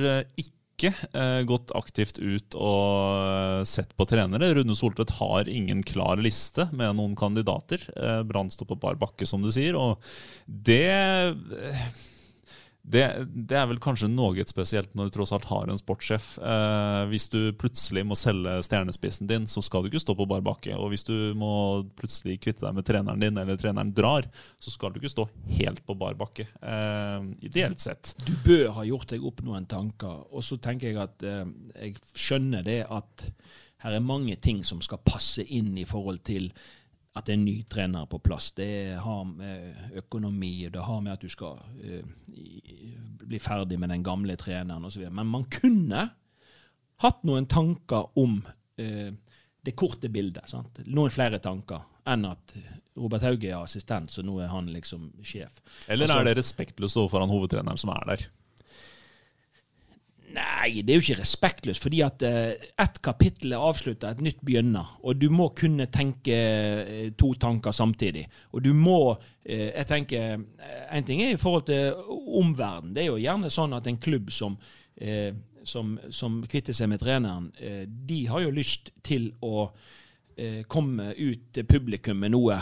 ikke 0.77 0.93
eh, 1.17 1.41
gått 1.49 1.71
aktivt 1.73 2.19
ut 2.21 2.53
og 2.53 2.91
eh, 3.25 3.63
sett 3.65 3.95
på 3.97 4.05
trenere. 4.05 4.53
Rune 4.53 4.75
Soltvedt 4.77 5.15
har 5.17 5.49
ingen 5.49 5.81
klar 5.83 6.21
liste 6.21 6.67
med 6.71 6.95
noen 6.99 7.15
kandidater. 7.17 7.81
Eh, 7.95 8.21
Brann 8.27 8.51
står 8.53 8.69
på 8.69 8.77
bar 8.77 8.99
bakke, 9.01 9.25
som 9.25 9.41
du 9.41 9.49
sier. 9.53 9.73
Og 9.75 9.97
det 10.45 10.85
eh, 10.85 11.81
det, 12.87 13.03
det, 13.27 13.55
er 13.59 13.65
vel 13.67 13.81
kanskje 13.83 14.07
noe 14.07 14.45
spesielt 14.47 14.93
når 14.95 15.09
du 15.09 15.15
tross 15.17 15.33
alt 15.35 15.47
har 15.49 15.67
en 15.67 15.79
sportssjef. 15.79 16.27
Eh, 16.39 17.01
hvis 17.11 17.27
du 17.33 17.51
plutselig 17.59 18.05
må 18.07 18.15
selge 18.15 18.53
stjernespissen 18.63 19.27
din, 19.27 19.47
så 19.51 19.63
skal 19.65 19.83
du 19.83 19.89
ikke 19.91 20.01
stå 20.05 20.15
på 20.15 20.27
bar 20.29 20.45
bakke. 20.45 20.71
Og 20.79 20.93
hvis 20.93 21.03
du 21.07 21.13
må 21.35 21.51
plutselig 21.99 22.37
kvitte 22.45 22.63
deg 22.63 22.77
med 22.77 22.87
treneren 22.87 23.23
din, 23.23 23.39
eller 23.41 23.59
treneren 23.59 23.91
drar, 23.97 24.29
så 24.63 24.71
skal 24.71 24.95
du 24.95 25.01
ikke 25.01 25.11
stå 25.11 25.27
helt 25.59 25.83
på 25.83 25.97
bar 25.99 26.15
bakke. 26.19 26.47
Eh, 26.61 27.27
ideelt 27.49 27.83
sett. 27.83 28.13
Du 28.23 28.31
bør 28.45 28.71
ha 28.79 28.87
gjort 28.87 29.11
deg 29.11 29.27
opp 29.27 29.43
noen 29.43 29.67
tanker. 29.67 30.23
Og 30.31 30.47
så 30.47 30.59
tenker 30.63 30.93
jeg 30.93 31.01
at 31.03 31.27
eh, 31.27 31.43
jeg 31.75 31.97
skjønner 32.15 32.63
det 32.67 32.85
at 32.87 33.27
her 33.83 33.93
er 33.93 34.01
mange 34.01 34.39
ting 34.41 34.63
som 34.65 34.79
skal 34.81 35.03
passe 35.05 35.43
inn 35.43 35.75
i 35.77 35.85
forhold 35.85 36.23
til 36.25 36.49
at 37.17 37.27
det 37.27 37.33
er 37.33 37.39
en 37.39 37.47
ny 37.47 37.57
trener 37.69 38.07
på 38.09 38.19
plass. 38.23 38.51
Det 38.57 38.97
har 39.03 39.25
med 39.29 39.97
økonomi 40.01 40.69
det 40.73 40.85
har 40.85 41.01
med 41.03 41.15
at 41.17 41.25
du 41.25 41.31
skal 41.31 41.59
uh, 41.59 42.03
bli 43.23 43.39
ferdig 43.41 43.79
med 43.79 43.91
den 43.93 44.05
gamle 44.05 44.37
treneren 44.39 44.85
osv. 44.87 45.07
Men 45.09 45.29
man 45.31 45.47
kunne 45.51 46.07
hatt 47.03 47.27
noen 47.27 47.49
tanker 47.49 48.09
om 48.17 48.39
uh, 48.45 49.11
det 49.67 49.75
korte 49.75 50.09
bildet. 50.09 50.47
Sant? 50.49 50.83
Noen 50.87 51.13
flere 51.13 51.41
tanker 51.43 51.83
enn 52.07 52.23
at 52.29 52.55
Robert 52.97 53.25
Hauge 53.25 53.49
er 53.51 53.59
assistent, 53.59 54.11
så 54.11 54.23
nå 54.25 54.39
er 54.41 54.49
han 54.51 54.69
liksom 54.71 55.09
sjef. 55.21 55.59
Eller 55.87 56.07
altså, 56.07 56.21
er 56.21 56.29
det 56.29 56.37
respektløst 56.39 56.97
overfor 56.97 57.23
han 57.23 57.33
hovedtreneren 57.33 57.79
som 57.79 57.91
er 57.93 58.05
der? 58.09 58.27
Nei, 60.35 60.81
det 60.83 60.91
er 60.91 60.97
jo 60.97 61.03
ikke 61.05 61.21
respektløst, 61.21 61.81
fordi 61.81 62.01
at 62.03 62.23
uh, 62.27 62.51
ett 62.83 62.97
kapittel 63.05 63.53
er 63.55 63.63
avslutta, 63.63 64.11
et 64.11 64.23
nytt 64.25 64.41
begynner. 64.45 64.89
Og 65.07 65.15
du 65.21 65.29
må 65.31 65.47
kunne 65.55 65.87
tenke 65.93 66.35
uh, 66.35 67.05
to 67.15 67.31
tanker 67.39 67.71
samtidig. 67.71 68.25
Og 68.51 68.65
du 68.65 68.73
må 68.75 68.99
uh, 69.15 69.21
Jeg 69.47 69.87
tenker 69.87 70.41
En 70.91 71.05
ting 71.07 71.21
er 71.23 71.35
i 71.35 71.39
forhold 71.39 71.69
til 71.69 71.93
omverdenen. 72.41 72.93
Det 72.95 73.05
er 73.05 73.07
jo 73.07 73.21
gjerne 73.23 73.51
sånn 73.53 73.75
at 73.77 73.87
en 73.87 73.99
klubb 74.01 74.31
som, 74.31 74.57
som, 75.63 75.93
som 76.11 76.41
kvitter 76.49 76.75
seg 76.75 76.89
med 76.91 76.99
treneren, 76.99 77.47
de 78.07 78.17
har 78.27 78.43
jo 78.43 78.51
lyst 78.51 78.91
til 79.05 79.29
å 79.43 79.69
komme 80.67 81.11
ut 81.15 81.47
til 81.55 81.67
publikum 81.69 82.19
med 82.23 82.33
noe 82.33 82.57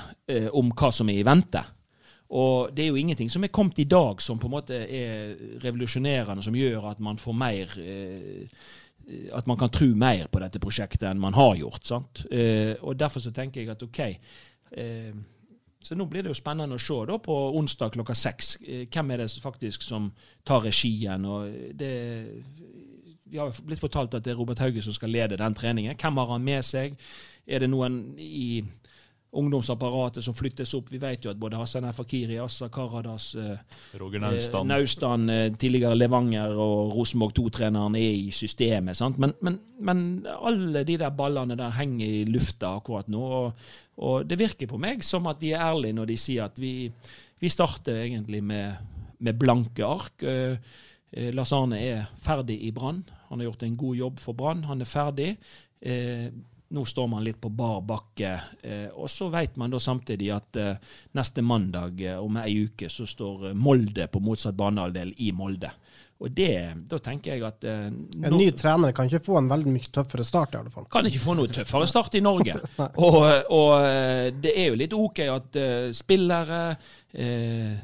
om 0.57 0.69
hva 0.77 0.91
som 0.93 1.09
er 1.09 1.21
i 1.21 1.25
vente. 1.27 1.63
Og 2.29 2.71
det 2.73 2.85
er 2.85 2.89
jo 2.89 2.97
ingenting 2.97 3.29
som 3.29 3.43
er 3.45 3.53
kommet 3.53 3.79
i 3.79 3.87
dag 3.89 4.21
som 4.21 4.39
på 4.41 4.49
en 4.49 4.55
måte 4.55 4.79
er 4.81 5.35
revolusjonerende, 5.61 6.43
som 6.43 6.57
gjør 6.57 6.89
at 6.89 7.03
man 7.03 7.21
får 7.21 7.37
mer 7.37 7.77
eh, 7.81 8.65
At 9.37 9.45
man 9.45 9.57
kan 9.57 9.69
tro 9.69 9.85
mer 9.93 10.25
på 10.33 10.39
dette 10.41 10.59
prosjektet 10.59 11.03
enn 11.05 11.19
man 11.21 11.35
har 11.37 11.55
gjort. 11.55 11.85
sant? 11.85 12.25
Eh, 12.31 12.73
og 12.81 12.97
Derfor 12.97 13.21
så 13.21 13.31
tenker 13.31 13.61
jeg 13.61 13.69
at 13.69 13.83
OK 13.83 13.99
eh, 14.01 15.13
så 15.85 15.93
nå 15.93 16.07
blir 16.09 16.23
det 16.25 16.31
jo 16.31 16.37
spennende 16.37 16.79
å 16.79 16.81
se 16.81 16.95
da 17.05 17.19
på 17.21 17.33
onsdag 17.59 17.93
klokka 17.93 18.15
seks. 18.17 18.55
Eh, 18.65 18.87
hvem 18.89 19.11
er 19.11 19.21
det 19.21 19.27
faktisk 19.43 19.85
som 19.85 20.09
tar 20.43 20.63
regien? 20.65 21.25
og 21.25 21.51
det 21.77 21.91
vi 23.25 23.39
har 23.41 23.53
blitt 23.65 23.81
fortalt 23.81 24.13
at 24.15 24.25
det 24.25 24.33
er 24.33 24.39
Robert 24.39 24.61
Hauge 24.61 24.81
som 24.85 24.93
skal 24.93 25.09
lede 25.13 25.37
den 25.37 25.55
treningen. 25.57 25.97
Hvem 25.97 26.17
har 26.21 26.31
han 26.31 26.43
med 26.45 26.65
seg? 26.65 26.97
Er 27.45 27.61
det 27.61 27.69
noen 27.69 28.15
i 28.21 28.63
ungdomsapparatet 29.35 30.23
som 30.23 30.35
flyttes 30.35 30.73
opp. 30.77 30.89
Vi 30.91 30.99
vet 31.01 31.25
jo 31.25 31.31
at 31.31 31.39
både 31.39 31.59
Hassan 31.59 31.87
Fakiri, 31.93 32.37
Assa 32.41 32.69
Karadas, 32.73 33.33
eh, 33.35 33.57
Roger 33.99 34.23
Naustdal, 34.23 34.61
eh, 34.61 34.67
Naustan, 34.67 35.29
eh, 35.29 35.51
tidligere 35.53 35.95
Levanger 35.95 36.55
og 36.55 36.95
Rosenborg 36.95 37.33
2-treneren 37.35 37.95
er 37.95 38.11
i 38.15 38.31
systemet. 38.31 39.01
Men, 39.17 39.33
men, 39.41 39.59
men, 39.79 40.25
alle 40.25 40.83
de 40.83 40.97
der 40.97 41.09
ballene 41.09 41.57
der 41.57 41.75
henger 41.75 42.05
i 42.05 42.23
lufta 42.25 42.75
akkurat 42.77 43.11
nå. 43.11 43.21
Og, 43.21 43.67
og, 43.97 44.25
det 44.29 44.39
virker 44.39 44.67
på 44.71 44.79
meg 44.81 45.03
som 45.03 45.27
at 45.27 45.41
de 45.41 45.53
er 45.53 45.63
ærlige 45.67 45.99
når 45.99 46.11
de 46.11 46.17
sier 46.17 46.47
at 46.47 46.59
vi, 46.59 46.91
vi 47.39 47.49
starter 47.49 48.05
egentlig 48.05 48.43
med, 48.43 48.75
med 49.19 49.39
blanke 49.39 49.85
ark. 49.85 50.25
Lars 51.15 51.53
Arne 51.55 51.79
er 51.79 52.09
ferdig 52.19 52.57
i 52.67 52.73
Brann. 52.75 53.05
Han 53.29 53.39
har 53.39 53.49
gjort 53.49 53.63
en 53.63 53.77
god 53.77 53.95
jobb 53.95 54.19
for 54.19 54.33
Brann. 54.33 54.65
Han 54.67 54.81
er 54.81 54.89
ferdig. 54.89 55.29
Nå 56.67 56.85
står 56.85 57.07
man 57.07 57.23
litt 57.23 57.37
på 57.41 57.49
bar 57.53 57.81
bakke. 57.85 58.31
Eh, 58.61 58.87
og 58.89 59.09
så 59.11 59.29
vet 59.29 59.57
man 59.61 59.73
da 59.73 59.79
samtidig 59.81 60.31
at 60.33 60.57
eh, 60.57 60.95
neste 61.13 61.43
mandag 61.45 62.01
eh, 62.01 62.17
om 62.17 62.39
ei 62.41 62.55
uke 62.65 62.89
så 62.89 63.05
står 63.05 63.51
Molde 63.53 64.07
på 64.09 64.21
motsatt 64.23 64.57
banehalvdel 64.57 65.13
i 65.21 65.31
Molde. 65.35 65.69
Og 66.25 66.31
det, 66.31 66.57
da 66.89 66.97
tenker 67.03 67.35
jeg 67.35 67.43
at 67.45 67.65
eh, 67.69 67.87
En 67.91 68.37
ny 68.37 68.49
trener 68.57 68.95
kan 68.95 69.09
ikke 69.11 69.27
få 69.27 69.37
en 69.41 69.49
veldig 69.51 69.73
mye 69.75 69.93
tøffere 69.93 70.25
start, 70.25 70.55
i 70.55 70.61
alle 70.63 70.73
fall. 70.73 70.87
kan 70.89 71.05
ikke 71.05 71.21
få 71.21 71.37
noe 71.37 71.53
tøffere 71.53 71.89
start 71.91 72.17
i 72.17 72.23
Norge. 72.25 72.57
og, 73.05 73.19
og 73.53 73.73
det 74.41 74.55
er 74.55 74.71
jo 74.71 74.79
litt 74.79 74.95
OK 74.95 75.25
at 75.29 75.59
spillere, 75.93 76.63
eh, 77.13 77.75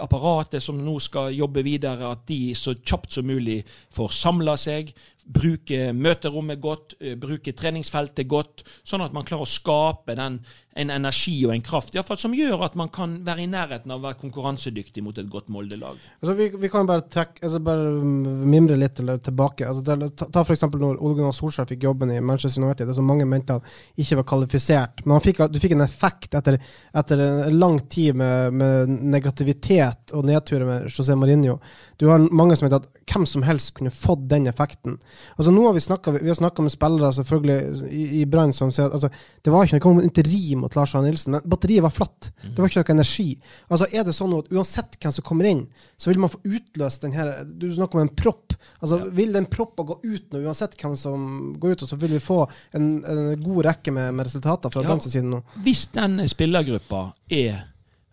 apparatet 0.00 0.62
som 0.62 0.78
nå 0.80 0.96
skal 1.02 1.34
jobbe 1.34 1.62
videre, 1.66 2.10
at 2.10 2.24
de 2.28 2.54
så 2.56 2.74
kjapt 2.76 3.18
som 3.18 3.28
mulig 3.28 3.60
får 3.94 4.14
samla 4.16 4.56
seg, 4.60 4.92
bruke 5.28 5.92
møterommet 5.92 6.60
godt, 6.60 6.94
eh, 7.00 7.16
bruke 7.20 7.52
treningsfeltet 7.52 8.28
godt, 8.28 8.64
sånn 8.86 9.04
at 9.04 9.12
man 9.12 9.26
klarer 9.28 9.44
å 9.44 9.50
skape 9.50 10.16
den, 10.16 10.40
en 10.78 10.92
energi 10.94 11.34
og 11.46 11.52
en 11.54 11.64
kraft 11.64 11.96
i 11.96 12.02
fall, 12.06 12.18
som 12.20 12.34
gjør 12.36 12.62
at 12.68 12.76
man 12.78 12.90
kan 12.94 13.16
være 13.26 13.42
i 13.44 13.48
nærheten 13.50 13.90
av 13.90 14.00
å 14.00 14.06
være 14.06 14.20
konkurransedyktig 14.20 15.02
mot 15.04 15.16
et 15.18 15.28
godt 15.30 15.50
Molde-lag. 15.52 15.98
Altså, 16.20 16.34
vi, 16.38 16.48
vi 16.62 16.70
kan 16.72 16.86
bare 16.88 17.04
trekke, 17.10 17.42
altså 17.42 17.60
bare 17.64 17.90
mm, 17.98 18.44
mimre 18.48 18.78
litt 18.78 19.00
eller 19.02 19.18
tilbake. 19.24 19.66
Altså, 19.66 19.98
ta 20.18 20.28
ta 20.34 20.44
eksempel 20.54 20.82
når 20.82 21.00
Ole 21.02 21.18
Gunnar 21.18 21.34
Solskjær 21.36 21.68
fikk 21.70 21.86
jobben 21.88 22.12
i 22.14 22.20
Manchester 22.22 22.62
United. 22.62 22.88
Det 22.88 22.96
som 22.96 23.08
mange 23.08 23.26
mente 23.28 23.56
han 23.56 23.74
ikke 23.98 24.20
var 24.20 24.28
kvalifisert. 24.32 25.02
Men 25.04 25.24
fikk, 25.24 25.42
du 25.50 25.58
fikk 25.62 25.74
en 25.76 25.86
effekt 25.86 26.36
etter, 26.38 26.60
etter 27.02 27.24
en 27.26 27.58
lang 27.58 27.80
tid 27.90 28.18
med, 28.18 28.54
med 28.60 28.94
negativitet 29.16 30.14
og 30.14 30.26
nedturer 30.28 30.66
med 30.68 30.88
José 30.92 31.16
Mourinho. 31.18 31.58
Du 31.98 32.06
har 32.12 32.22
mange 32.30 32.56
som 32.56 32.68
mente 32.68 32.80
at 32.82 32.88
hvem 33.08 33.26
som 33.26 33.44
helst 33.46 33.74
kunne 33.78 33.92
fått 33.94 34.28
den 34.30 34.46
effekten. 34.50 34.98
Altså 35.36 35.52
nå 35.54 35.66
har 35.66 35.74
Vi 35.78 35.80
snakket, 35.84 36.22
vi 36.22 36.28
har 36.28 36.38
snakka 36.38 36.62
med 36.62 36.72
spillere 36.72 37.12
selvfølgelig 37.12 37.90
i, 37.90 38.04
i 38.20 38.24
Brann 38.26 38.52
som 38.52 38.70
sier 38.74 38.88
at 38.88 38.96
altså, 38.96 39.10
det 39.44 39.52
var 39.52 39.66
ikke 39.66 39.80
noe 39.84 40.06
unteri 40.08 40.56
mot 40.68 40.76
Lars 40.76 40.94
Arne 40.94 41.08
Nilsen, 41.08 41.32
men 41.34 41.44
batteriet 41.48 41.82
var 41.84 41.94
flatt. 41.94 42.28
Det 42.44 42.60
var 42.60 42.68
ikke 42.68 42.82
noe 42.84 42.94
energi. 42.98 43.28
Altså 43.72 43.88
Er 43.90 44.04
det 44.06 44.14
sånn 44.16 44.34
at 44.36 44.50
uansett 44.52 44.98
hvem 45.00 45.14
som 45.16 45.24
kommer 45.26 45.48
inn, 45.48 45.64
så 45.96 46.12
vil 46.12 46.20
man 46.22 46.32
få 46.32 46.40
utløst 46.44 47.06
den 47.06 47.16
her 47.16 47.32
Du 47.48 47.66
snakker 47.72 47.98
om 47.98 48.04
en 48.06 48.12
propp. 48.18 48.54
Altså 48.82 49.00
Vil 49.16 49.32
den 49.34 49.48
proppa 49.50 49.86
gå 49.88 49.98
ut 50.04 50.28
nå, 50.34 50.42
uansett 50.44 50.76
hvem 50.78 50.96
som 51.00 51.24
går 51.58 51.74
ut, 51.74 51.86
og 51.86 51.90
så 51.90 51.98
vil 52.00 52.14
vi 52.18 52.22
få 52.22 52.42
en, 52.76 52.90
en 53.02 53.24
god 53.42 53.64
rekke 53.70 53.94
med, 53.96 54.12
med 54.14 54.28
resultater 54.28 54.70
fra 54.74 54.84
Ja. 54.84 54.90
Branns 54.92 55.08
side 55.08 55.24
nå? 55.26 55.42
Hvis 55.64 55.86
den 55.96 56.20
spillergruppa 56.28 57.08
er 57.32 57.64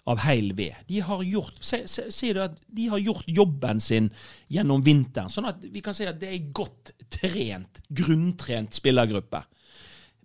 av 0.06 0.22
heil 0.22 0.52
ved 0.54 0.86
De 0.88 1.00
har 1.02 1.24
gjort 1.26 1.58
si, 1.66 1.80
si 1.90 2.30
at 2.38 2.60
de 2.78 2.88
har 2.92 3.02
gjort 3.02 3.26
jobben 3.28 3.80
sin 3.82 4.12
gjennom 4.54 4.84
vinteren, 4.86 5.32
sånn 5.34 5.50
at 5.50 5.66
vi 5.66 5.82
kan 5.82 5.98
si 5.98 6.06
at 6.06 6.20
det 6.22 6.30
er 6.30 6.38
en 6.38 6.52
godt 6.54 6.94
trent, 7.10 7.82
grunntrent 7.90 8.78
spillergruppe. 8.78 9.42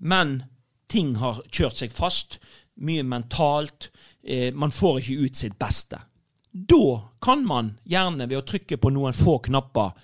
Men 0.01 0.43
ting 0.91 1.15
har 1.21 1.43
kjørt 1.49 1.81
seg 1.81 1.95
fast, 1.95 2.39
mye 2.85 3.05
mentalt. 3.07 3.91
Eh, 4.23 4.51
man 4.55 4.75
får 4.75 5.01
ikke 5.01 5.27
ut 5.27 5.43
sitt 5.43 5.59
beste. 5.61 6.01
Da 6.51 6.85
kan 7.23 7.45
man 7.47 7.77
gjerne, 7.87 8.27
ved 8.27 8.41
å 8.41 8.47
trykke 8.47 8.81
på 8.81 8.91
noen 8.91 9.15
få 9.15 9.39
knapper, 9.47 9.95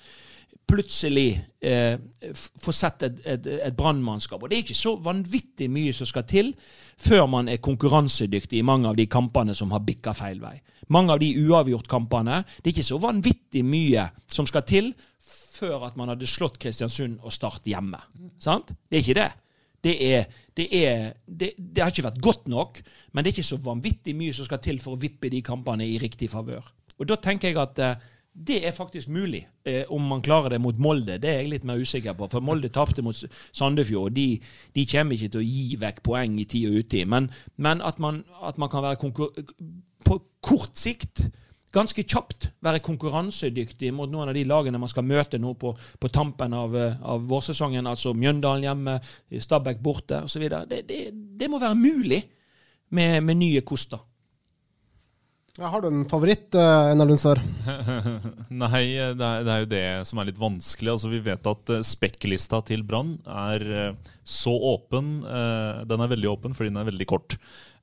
plutselig 0.67 1.29
eh, 1.63 1.95
få 2.35 2.73
sett 2.75 3.05
et, 3.07 3.21
et, 3.27 3.47
et 3.69 3.77
brannmannskap. 3.77 4.43
Og 4.43 4.51
det 4.51 4.57
er 4.57 4.65
ikke 4.65 4.79
så 4.79 4.97
vanvittig 5.03 5.69
mye 5.71 5.95
som 5.95 6.09
skal 6.11 6.27
til 6.27 6.53
før 6.99 7.27
man 7.31 7.51
er 7.51 7.63
konkurransedyktig 7.63 8.59
i 8.59 8.67
mange 8.67 8.91
av 8.91 8.99
de 8.99 9.07
kampene 9.11 9.55
som 9.55 9.71
har 9.75 9.85
bikka 9.87 10.15
feil 10.17 10.41
vei. 10.43 10.57
Mange 10.95 11.15
av 11.15 11.23
de 11.23 11.33
uavgjort-kampene. 11.47 12.43
Det 12.59 12.71
er 12.71 12.75
ikke 12.75 12.91
så 12.91 12.99
vanvittig 13.03 13.63
mye 13.67 14.09
som 14.31 14.47
skal 14.47 14.67
til 14.67 14.93
før 15.57 15.87
at 15.89 15.97
man 15.99 16.11
hadde 16.13 16.29
slått 16.29 16.59
Kristiansund 16.63 17.23
og 17.23 17.35
Start 17.35 17.67
hjemme. 17.67 18.01
Sant? 18.43 18.75
Det 18.91 18.99
er 18.99 19.05
ikke 19.05 19.21
det. 19.21 19.31
Det, 19.87 19.95
er, 20.11 20.27
det, 20.59 20.67
er, 20.83 21.07
det, 21.27 21.53
det 21.57 21.85
har 21.85 21.95
ikke 21.95 22.09
vært 22.09 22.23
godt 22.25 22.51
nok, 22.51 22.83
men 23.13 23.23
det 23.23 23.31
er 23.31 23.37
ikke 23.37 23.51
så 23.53 23.61
vanvittig 23.63 24.17
mye 24.19 24.35
som 24.35 24.49
skal 24.49 24.63
til 24.65 24.83
for 24.83 24.97
å 24.97 25.01
vippe 25.01 25.31
de 25.33 25.45
kampene 25.47 25.87
i 25.87 26.01
riktig 26.03 26.31
favør. 26.33 26.67
Og 26.97 27.09
da 27.09 27.19
tenker 27.23 27.53
jeg 27.53 27.61
at 27.61 27.83
eh, 27.85 28.07
det 28.37 28.59
er 28.69 28.75
faktisk 28.77 29.09
mulig, 29.09 29.47
eh, 29.65 29.85
om 29.89 30.03
man 30.03 30.23
klarer 30.23 30.49
det 30.49 30.61
mot 30.61 30.79
Molde. 30.79 31.17
Det 31.23 31.31
er 31.31 31.39
jeg 31.41 31.53
litt 31.55 31.65
mer 31.65 31.81
usikker 31.81 32.17
på, 32.19 32.29
for 32.33 32.45
Molde 32.45 32.69
tapte 32.69 33.05
mot 33.05 33.17
Sandefjord. 33.53 34.11
og 34.11 34.17
De, 34.17 34.41
de 34.75 34.87
kommer 34.91 35.17
ikke 35.17 35.33
til 35.33 35.41
å 35.41 35.47
gi 35.47 35.79
vekk 35.81 36.03
poeng 36.05 36.37
i 36.41 36.45
tid 36.45 36.69
og 36.69 36.85
utid. 36.85 37.09
Men, 37.09 37.31
men 37.57 37.81
at, 37.81 37.99
man, 38.03 38.25
at 38.45 38.59
man 38.61 38.73
kan 38.73 38.85
være 38.85 39.01
på 40.05 40.19
kort 40.45 40.77
sikt 40.77 41.29
ganske 41.77 42.05
kjapt 42.09 42.49
være 42.65 42.83
konkurransedyktig 42.85 43.93
mot 43.95 44.11
noen 44.11 44.31
av 44.33 44.37
de 44.37 44.45
lagene 44.49 44.81
man 44.81 44.91
skal 44.91 45.07
møte 45.07 45.41
nå 45.43 45.53
på, 45.61 45.75
på 45.77 46.11
tampen 46.13 46.57
av, 46.57 46.77
eh, 46.77 46.99
av 47.05 47.29
vårsesongen, 47.29 47.87
altså 47.87 48.15
Mjøndalen 48.17 48.67
hjemme, 48.67 48.99
Stabæk 49.47 49.83
borte 49.85 50.23
osv. 50.25 50.49
Det, 50.71 50.83
det, 50.89 51.01
det 51.13 51.51
må 51.53 51.61
være 51.63 51.79
mulig 51.79 52.23
med, 52.97 53.21
med 53.27 53.41
nye 53.43 53.65
koster. 53.67 54.01
Ja, 55.57 55.71
har 55.73 55.81
du 55.81 55.89
en 55.89 56.03
favoritt, 56.05 56.51
uh, 56.53 56.91
Einar 56.91 57.09
Lundsør? 57.09 57.41
Nei, 58.65 58.83
det 59.17 59.25
er, 59.25 59.47
det 59.47 59.53
er 59.55 59.63
jo 59.63 59.71
det 59.71 59.87
som 60.11 60.21
er 60.21 60.29
litt 60.29 60.41
vanskelig. 60.41 60.91
Altså, 60.93 61.09
vi 61.09 61.23
vet 61.25 61.49
at 61.49 61.73
uh, 61.73 61.81
spekklista 61.81 62.61
til 62.69 62.85
Brann 62.85 63.15
er 63.25 63.65
uh, 63.65 64.13
så 64.27 64.51
åpen. 64.51 65.23
eh, 65.23 65.85
den 65.87 66.03
er 66.03 66.11
veldig 66.11 66.29
åpen 66.33 66.55
fordi 66.57 66.73
den 66.73 66.81
er 66.81 66.89
veldig 66.89 67.07
kort. 67.07 67.37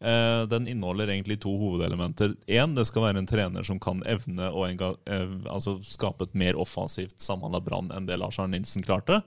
Eh, 0.04 0.44
den 0.52 0.68
inneholder 0.68 1.08
egentlig 1.08 1.38
to 1.40 1.54
hovedelementer. 1.56 2.34
Én, 2.52 2.76
det 2.76 2.84
skal 2.90 3.06
være 3.06 3.22
en 3.24 3.30
trener 3.30 3.64
som 3.64 3.80
kan 3.80 4.04
evne 4.04 4.50
å 4.52 4.66
eh, 4.68 5.38
altså 5.48 5.78
skape 5.88 6.28
et 6.28 6.36
mer 6.36 6.60
offensivt 6.60 7.16
samhandla 7.24 7.64
Brann 7.64 7.94
enn 7.96 8.10
det 8.10 8.20
Lars 8.20 8.42
Arne 8.44 8.58
Nilsen 8.58 8.84
klarte. 8.84 9.22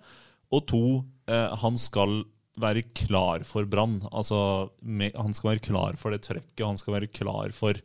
Og 0.52 0.66
to, 0.68 0.82
eh, 1.24 1.56
han 1.56 1.80
skal 1.80 2.26
være 2.60 2.84
klar 2.92 3.48
for 3.48 3.64
Brann. 3.64 4.02
Altså, 4.12 4.68
han 4.84 5.36
skal 5.36 5.54
være 5.54 5.64
klar 5.70 5.96
for 5.96 6.12
det 6.12 6.20
trøkket. 6.28 6.66
Han 6.66 6.76
skal 6.76 6.98
være 6.98 7.12
klar 7.16 7.56
for 7.56 7.80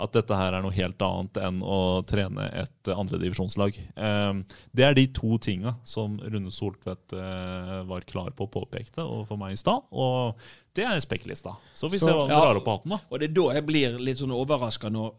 at 0.00 0.14
dette 0.16 0.36
her 0.36 0.54
er 0.56 0.64
noe 0.64 0.72
helt 0.72 1.02
annet 1.04 1.38
enn 1.44 1.58
å 1.60 1.78
trene 2.08 2.46
et 2.62 2.90
andredivisjonslag. 2.92 3.76
Eh, 3.76 4.30
det 4.72 4.86
er 4.86 4.96
de 4.96 5.04
to 5.12 5.36
tinga 5.42 5.74
som 5.84 6.16
Rune 6.22 6.52
Soltvedt 6.54 7.12
eh, 7.16 7.74
var 7.88 8.08
klar 8.08 8.32
på 8.32 8.46
og 8.48 8.54
påpekte 8.54 9.04
overfor 9.04 9.40
meg 9.40 9.56
i 9.56 9.60
stad. 9.60 9.84
Og 9.92 10.40
det 10.76 10.86
er 10.88 11.04
spekklista. 11.04 11.54
Så 11.76 11.92
vi 11.92 12.00
ser 12.00 12.16
hva 12.16 12.24
han 12.24 12.32
drar 12.32 12.62
opp 12.62 12.70
av 12.70 12.80
hatten, 12.80 12.96
da. 12.96 13.02
Og 13.12 13.20
det 13.20 13.28
er 13.28 13.36
da 13.36 13.46
jeg 13.58 13.68
blir 13.68 14.00
litt 14.00 14.20
sånn 14.22 14.34
overraska 14.36 14.92
når 14.92 15.14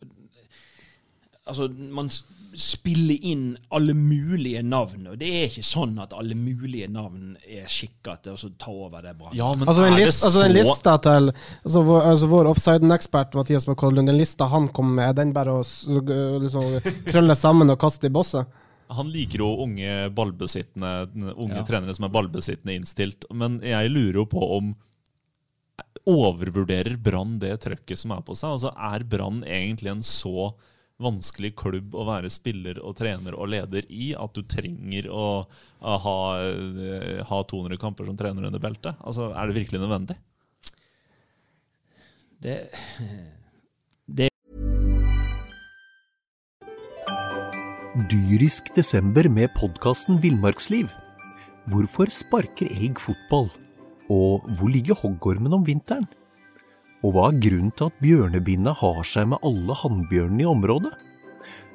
Altså, 1.44 1.66
man 1.68 2.08
s- 2.54 2.72
spiller 2.74 3.18
inn 3.26 3.58
alle 3.72 3.94
mulige 3.94 4.62
navn, 4.64 5.08
og 5.12 5.18
det 5.20 5.28
er 5.30 5.46
ikke 5.50 5.64
sånn 5.66 5.98
at 6.02 6.14
alle 6.14 6.36
mulige 6.36 6.88
navn 6.90 7.36
er 7.48 7.66
skikka 7.68 8.16
til 8.24 8.34
å 8.34 8.52
ta 8.58 8.72
over 8.72 9.02
det 9.02 9.14
bra. 9.18 9.30
Ja, 9.34 9.52
men 9.54 9.68
Altså, 9.68 9.84
en, 9.88 9.96
det 9.98 10.06
list, 10.08 10.24
altså 10.24 10.46
en 10.46 10.54
lista 10.54 10.98
til 11.02 11.32
altså 11.34 11.84
vår, 11.88 12.02
altså 12.12 12.28
vår 12.32 12.52
offside-ekspert 12.54 13.34
Mathias 13.36 13.68
McCollum, 13.68 14.06
den 14.06 14.18
lista 14.18 14.46
han 14.52 14.68
kom 14.70 14.96
med, 14.96 15.10
er 15.10 15.14
den 15.24 15.34
bare 15.34 15.60
å 15.60 15.64
liksom, 16.44 16.80
krølle 17.10 17.36
sammen 17.36 17.70
og 17.74 17.80
kaste 17.82 18.08
i 18.08 18.14
bosset? 18.14 18.46
Han 18.94 19.08
liker 19.10 19.40
jo 19.40 19.48
unge 19.64 20.10
ballbesittende 20.14 20.90
Unge 21.34 21.56
Ja. 21.56 21.64
trenere 21.66 21.94
som 21.96 22.06
er 22.06 22.10
ballbesittende 22.14 22.76
innstilt. 22.78 23.26
Men 23.34 23.60
jeg 23.64 23.90
lurer 23.90 24.20
jo 24.22 24.26
på 24.30 24.44
om 24.58 24.76
Overvurderer 26.06 26.98
Brann 27.02 27.38
det 27.40 27.56
trøkket 27.64 27.98
som 28.02 28.12
er 28.12 28.22
på 28.28 28.36
seg? 28.36 28.52
Altså, 28.58 28.74
Er 28.76 29.04
Brann 29.08 29.42
egentlig 29.48 29.90
en 29.94 30.04
så 30.06 30.52
vanskelig 31.02 31.54
klubb 31.58 31.96
å 31.98 32.06
være 32.08 32.30
spiller 32.32 32.78
og 32.84 32.96
trener 33.00 33.36
og 33.38 33.50
leder 33.54 33.88
i 33.90 34.12
at 34.18 34.36
du 34.36 34.44
trenger 34.46 35.10
å, 35.10 35.26
ha, 35.82 36.18
eh, 36.44 37.24
ha 37.26 37.42
200 37.50 37.80
kamper 37.82 38.06
som 38.06 38.20
trener 38.20 38.46
under 38.50 38.62
beltet? 38.62 38.96
Altså, 39.02 39.32
Er 39.34 39.48
det 39.48 39.58
virkelig 39.58 39.82
nødvendig? 39.82 40.18
Det, 42.44 42.58
Dyrisk 48.10 48.72
desember 48.74 49.28
med 49.30 49.52
podkasten 49.54 50.18
Villmarksliv. 50.18 50.88
Hvorfor 51.70 52.10
sparker 52.10 52.72
elg 52.74 52.98
fotball? 52.98 53.52
Og 54.10 54.48
hvor 54.58 54.72
ligger 54.74 54.98
hoggormen 54.98 55.54
om 55.54 55.64
vinteren? 55.68 56.08
Og 57.04 57.16
hva 57.16 57.28
er 57.30 57.40
grunnen 57.44 57.74
til 57.76 57.92
at 57.92 58.00
bjørnebinna 58.04 58.74
har 58.80 59.04
seg 59.08 59.30
med 59.34 59.44
alle 59.44 59.76
hannbjørnene 59.84 60.46
i 60.46 60.50
området? 60.50 60.94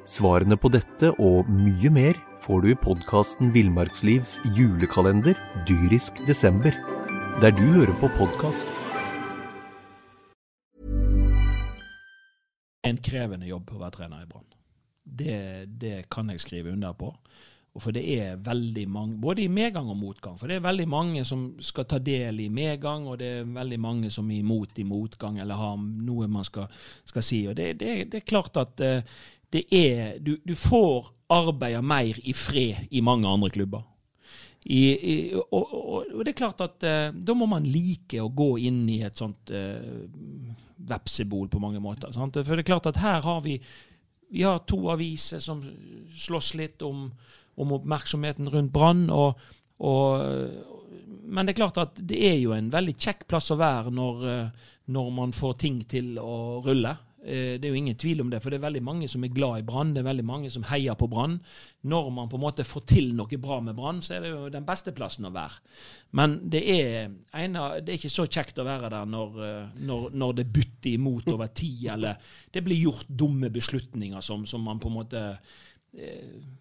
Svarene 0.09 0.57
på 0.57 0.71
dette 0.73 1.13
og 1.21 1.49
mye 1.53 1.93
mer 1.93 2.17
får 2.41 2.65
du 2.65 2.71
i 2.73 2.77
podkasten 2.81 3.53
Villmarkslivs 3.53 4.39
julekalender 4.57 5.37
Dyrisk 5.69 6.17
desember, 6.25 6.73
der 7.43 7.53
du 7.53 7.65
hører 7.77 7.93
på 8.01 8.09
podkast. 8.17 8.69
en 12.89 12.99
krevende 13.03 13.49
jobb 13.49 13.73
å 13.73 13.81
være 13.83 13.95
trener 13.97 14.23
i 14.25 14.29
Brann. 14.29 14.47
Det, 15.03 15.37
det 15.81 16.03
kan 16.11 16.29
jeg 16.31 16.41
skrive 16.43 16.73
under 16.73 16.93
på. 16.97 17.11
For 17.83 17.95
det 17.95 18.03
er 18.13 18.39
veldig 18.43 18.85
mange, 18.91 19.17
både 19.21 19.43
i 19.43 19.51
medgang 19.51 19.89
og 19.91 19.97
motgang. 19.99 20.37
For 20.39 20.49
det 20.49 20.59
er 20.59 20.65
veldig 20.65 20.87
mange 20.89 21.25
som 21.27 21.49
skal 21.63 21.87
ta 21.89 21.99
del 22.03 22.41
i 22.43 22.49
medgang, 22.53 23.07
og 23.07 23.19
det 23.21 23.31
er 23.39 23.51
veldig 23.55 23.79
mange 23.79 24.11
som 24.13 24.29
er 24.31 24.41
imot 24.41 24.79
i 24.79 24.87
motgang, 24.87 25.39
eller 25.39 25.59
har 25.59 25.77
noe 25.79 26.29
man 26.31 26.47
skal, 26.47 26.69
skal 27.07 27.25
si. 27.25 27.43
Og 27.49 27.57
det, 27.59 27.73
det, 27.81 27.95
det 28.11 28.21
er 28.21 28.31
klart 28.31 28.59
at 28.61 28.83
eh, 28.85 29.19
det 29.49 29.65
er 29.73 30.19
du, 30.21 30.35
du 30.45 30.53
får 30.57 31.09
arbeide 31.33 31.81
mer 31.85 32.19
i 32.25 32.33
fred 32.33 32.89
i 32.91 33.01
mange 33.05 33.29
andre 33.29 33.49
klubber. 33.53 33.83
i, 34.65 34.79
i, 35.13 35.33
og, 35.35 35.73
og, 35.73 36.23
det 36.25 36.33
er 36.33 36.41
klart 36.41 36.61
at 36.61 36.83
eh, 36.83 37.11
da 37.13 37.35
må 37.37 37.47
man 37.49 37.65
like 37.65 38.21
å 38.21 38.29
gå 38.29 38.57
inn 38.67 38.83
i 38.89 39.01
et 39.07 39.17
sånt 39.17 39.51
eh, 39.55 40.07
vepsebol 40.89 41.47
på 41.49 41.61
mange 41.61 41.79
måter. 41.79 42.11
Sant? 42.11 42.37
For 42.43 42.55
det 42.55 42.65
er 42.65 42.73
klart 42.73 42.89
at 42.89 42.99
her 43.01 43.21
har 43.25 43.41
vi 43.45 43.59
vi 44.29 44.43
har 44.43 44.59
to 44.69 44.77
aviser 44.93 45.41
som 45.41 45.61
slåss 46.13 46.53
litt 46.59 46.81
om, 46.85 47.07
om 47.59 47.75
oppmerksomheten 47.77 48.49
rundt 48.53 48.73
Brann. 48.73 49.05
Og, 49.13 49.39
og, 49.85 50.23
men 51.29 51.45
det 51.45 51.55
er 51.55 51.61
klart 51.61 51.81
at 51.81 51.99
det 51.99 52.19
er 52.31 52.39
jo 52.39 52.55
en 52.55 52.71
veldig 52.73 52.95
kjekk 52.97 53.27
plass 53.29 53.51
å 53.53 53.59
være 53.59 53.93
når, 53.93 54.25
eh, 54.31 54.73
når 54.95 55.13
man 55.21 55.35
får 55.35 55.61
ting 55.65 55.83
til 55.89 56.17
å 56.21 56.59
rulle. 56.65 56.95
Eh, 57.19 57.59
det 57.59 57.67
er 57.67 57.73
jo 57.73 57.79
ingen 57.79 57.97
tvil 57.99 58.21
om 58.23 58.29
det, 58.31 58.39
for 58.39 58.51
det 58.51 58.59
er 58.59 58.63
veldig 58.63 58.81
mange 58.85 59.07
som 59.11 59.23
er 59.25 59.33
glad 59.35 59.59
i 59.59 59.65
Brann. 59.67 59.91
Det 59.93 60.01
er 60.01 60.07
veldig 60.07 60.25
mange 60.25 60.51
som 60.53 60.63
heier 60.69 60.95
på 60.95 61.09
Brann. 61.11 61.37
Når 61.91 62.09
man 62.15 62.29
på 62.31 62.39
en 62.39 62.45
måte 62.45 62.65
får 62.67 62.85
til 62.87 63.11
noe 63.17 63.39
bra 63.41 63.59
med 63.63 63.75
Brann, 63.75 63.99
så 64.01 64.15
er 64.15 64.23
det 64.23 64.31
jo 64.31 64.47
den 64.53 64.67
beste 64.67 64.93
plassen 64.95 65.27
å 65.27 65.33
være. 65.35 65.59
Men 66.15 66.37
det 66.49 66.63
er, 66.63 67.11
ene, 67.37 67.65
det 67.83 67.93
er 67.93 67.99
ikke 67.99 68.13
så 68.13 68.25
kjekt 68.25 68.61
å 68.61 68.67
være 68.67 68.91
der 68.95 69.09
når, 69.09 69.39
eh, 69.45 69.81
når, 69.89 70.09
når 70.15 70.37
det 70.39 70.47
butter 70.55 70.93
imot 70.93 71.27
over 71.33 71.51
tid, 71.51 71.89
eller 71.97 72.31
det 72.53 72.63
blir 72.65 72.85
gjort 72.87 73.11
dumme 73.11 73.51
beslutninger 73.53 74.23
som, 74.23 74.47
som 74.47 74.63
man 74.63 74.79
på 74.79 74.91
en 74.91 74.99
måte 75.01 75.25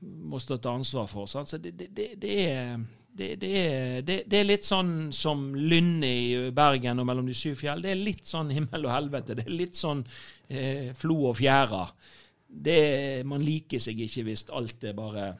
må 0.00 0.38
stå 0.40 0.56
til 0.56 0.70
ansvar 0.70 1.08
for. 1.10 1.26
Så 1.28 1.58
det, 1.58 1.74
det, 1.76 2.14
det 2.16 2.36
er 2.48 2.78
det, 3.18 3.36
det, 3.36 3.50
er, 3.58 4.02
det, 4.02 4.22
det, 4.30 4.38
er, 4.38 4.46
litt 4.46 4.66
sånn 4.66 5.10
som 5.14 5.50
Lynne 5.56 6.06
i 6.06 6.50
Bergen 6.54 7.02
og 7.02 7.08
mellom 7.08 7.26
de 7.26 7.34
syv 7.34 7.56
fjell. 7.58 7.82
Det 7.82 7.90
er 7.90 7.98
litt 7.98 8.28
sånn 8.28 8.52
himmel 8.54 8.86
og 8.86 8.94
helvete. 8.94 9.34
Det 9.38 9.46
er 9.48 9.56
litt 9.58 9.78
sånn 9.78 10.04
eh, 10.46 10.92
flo 10.96 11.24
og 11.32 11.36
fjæra. 11.40 11.82
man 13.26 13.44
liker 13.44 13.82
seg 13.82 14.00
ikke 14.06 14.24
hvis 14.28 14.46
alt 14.54 14.84
er 14.84 14.94
bare 14.94 15.32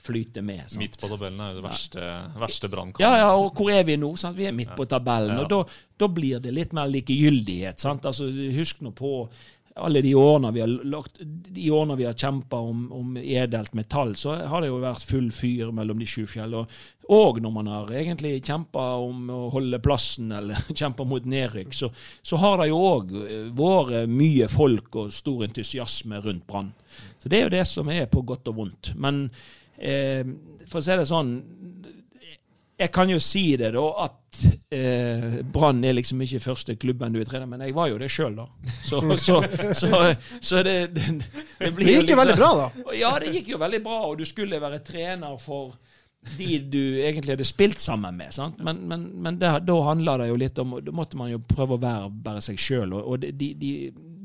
flyter 0.00 0.42
med. 0.42 0.64
Sant? 0.66 0.80
Midt 0.80 0.98
på 1.00 1.08
tabellen 1.12 1.40
er 1.44 1.52
jo 1.52 1.60
det 1.60 1.66
verste, 1.68 2.10
verste 2.40 2.70
brannkampen. 2.72 3.04
Ja, 3.04 3.20
ja, 3.20 3.30
og 3.36 3.52
hvor 3.56 3.70
er 3.72 3.84
vi 3.86 3.98
nå? 4.00 4.14
Sant? 4.18 4.38
Vi 4.38 4.48
er 4.48 4.56
midt 4.56 4.72
på 4.76 4.88
tabellen. 4.88 5.36
Ja. 5.36 5.46
og 5.60 5.70
Da 6.00 6.08
blir 6.08 6.40
det 6.42 6.54
litt 6.56 6.74
mer 6.76 6.90
likegyldighet. 6.90 7.80
Sant? 7.82 8.08
Altså, 8.08 8.28
husk 8.56 8.80
nå 8.84 8.94
på 8.96 9.28
alle 9.80 10.02
de 10.04 10.14
årene 10.14 10.52
vi 10.52 10.60
har, 10.60 10.70
lagt, 10.84 11.20
de 11.20 11.70
årene 11.70 11.96
vi 11.98 12.06
har 12.06 12.16
kjempa 12.18 12.56
om, 12.56 12.86
om, 12.92 13.16
edelt 13.16 13.74
metall, 13.74 14.14
så 14.16 14.34
har 14.50 14.62
det 14.62 14.70
jo 14.70 14.80
vært 14.82 15.06
full 15.08 15.30
fyr 15.34 15.72
mellom 15.74 16.00
de 16.00 16.08
sju 16.08 16.26
fjell. 16.28 16.54
Og, 16.60 16.74
og 17.10 17.40
når 17.42 17.54
man 17.54 17.70
har 17.72 17.92
egentlig 18.02 18.36
kjempa 18.46 18.84
om 19.02 19.30
å 19.34 19.40
holde 19.54 19.80
plassen, 19.82 20.32
eller 20.36 20.60
kjempa 20.80 21.06
mot 21.08 21.26
nedrykk, 21.26 21.74
så, 21.76 21.90
så, 22.22 22.40
har 22.42 22.60
det 22.60 22.70
jo 22.70 22.82
òg 22.90 23.16
vært 23.56 24.10
mye 24.10 24.50
folk 24.52 25.00
og 25.04 25.14
stor 25.14 25.46
entusiasme 25.48 26.20
rundt 26.24 26.46
Brann. 26.50 26.72
Så 27.20 27.30
det 27.30 27.40
er 27.40 27.48
jo 27.48 27.56
det 27.56 27.66
som 27.68 27.90
er 27.92 28.10
på 28.10 28.24
godt 28.26 28.50
og 28.52 28.60
vondt. 28.60 28.94
Men 29.00 29.26
eh, 29.76 30.24
for 30.70 30.80
å 30.80 30.84
si 30.84 30.96
det 30.98 31.08
sånn 31.08 31.34
jeg 32.80 32.92
kan 32.94 33.10
jo 33.12 33.18
si 33.20 33.44
det, 33.60 33.72
da, 33.74 33.84
at 34.06 34.40
eh, 34.72 35.40
Brann 35.52 35.82
er 35.84 35.96
liksom 35.98 36.22
ikke 36.24 36.40
første 36.42 36.76
klubben 36.80 37.12
du 37.12 37.20
er 37.20 37.28
trener, 37.28 37.48
men 37.50 37.64
jeg 37.66 37.76
var 37.76 37.90
jo 37.90 37.98
det 38.00 38.08
sjøl, 38.12 38.38
da. 38.38 38.46
Så, 38.86 39.02
så, 39.26 39.40
så, 39.76 40.02
så 40.40 40.62
det, 40.64 40.76
det, 40.96 41.06
det, 41.58 41.72
blir 41.76 41.86
Det 41.86 41.96
gikk 41.98 42.14
jo 42.14 42.20
veldig 42.22 42.38
bra, 42.40 42.50
da. 42.62 42.96
Ja, 42.96 43.14
det 43.20 43.34
gikk 43.36 43.52
jo 43.54 43.60
veldig 43.60 43.82
bra, 43.84 44.02
og 44.08 44.18
du 44.20 44.26
skulle 44.28 44.62
være 44.62 44.80
trener 44.86 45.36
for 45.40 45.76
de 46.36 46.58
du 46.68 46.82
egentlig 47.00 47.32
hadde 47.32 47.48
spilt 47.48 47.80
sammen 47.80 48.16
med. 48.16 48.32
Sant? 48.36 48.58
Men, 48.64 48.82
men, 48.88 49.06
men 49.24 49.38
det, 49.40 49.52
da 49.64 49.76
handla 49.86 50.18
det 50.20 50.28
jo 50.28 50.36
litt 50.40 50.58
om 50.60 50.74
Da 50.84 50.92
måtte 50.92 51.16
man 51.16 51.30
jo 51.32 51.40
prøve 51.40 51.78
å 51.78 51.80
være 51.80 52.10
bare 52.12 52.42
seg 52.44 52.60
sjøl. 52.60 52.92
Og, 52.92 53.06
og 53.14 53.24
de, 53.24 53.52
de, 53.56 53.70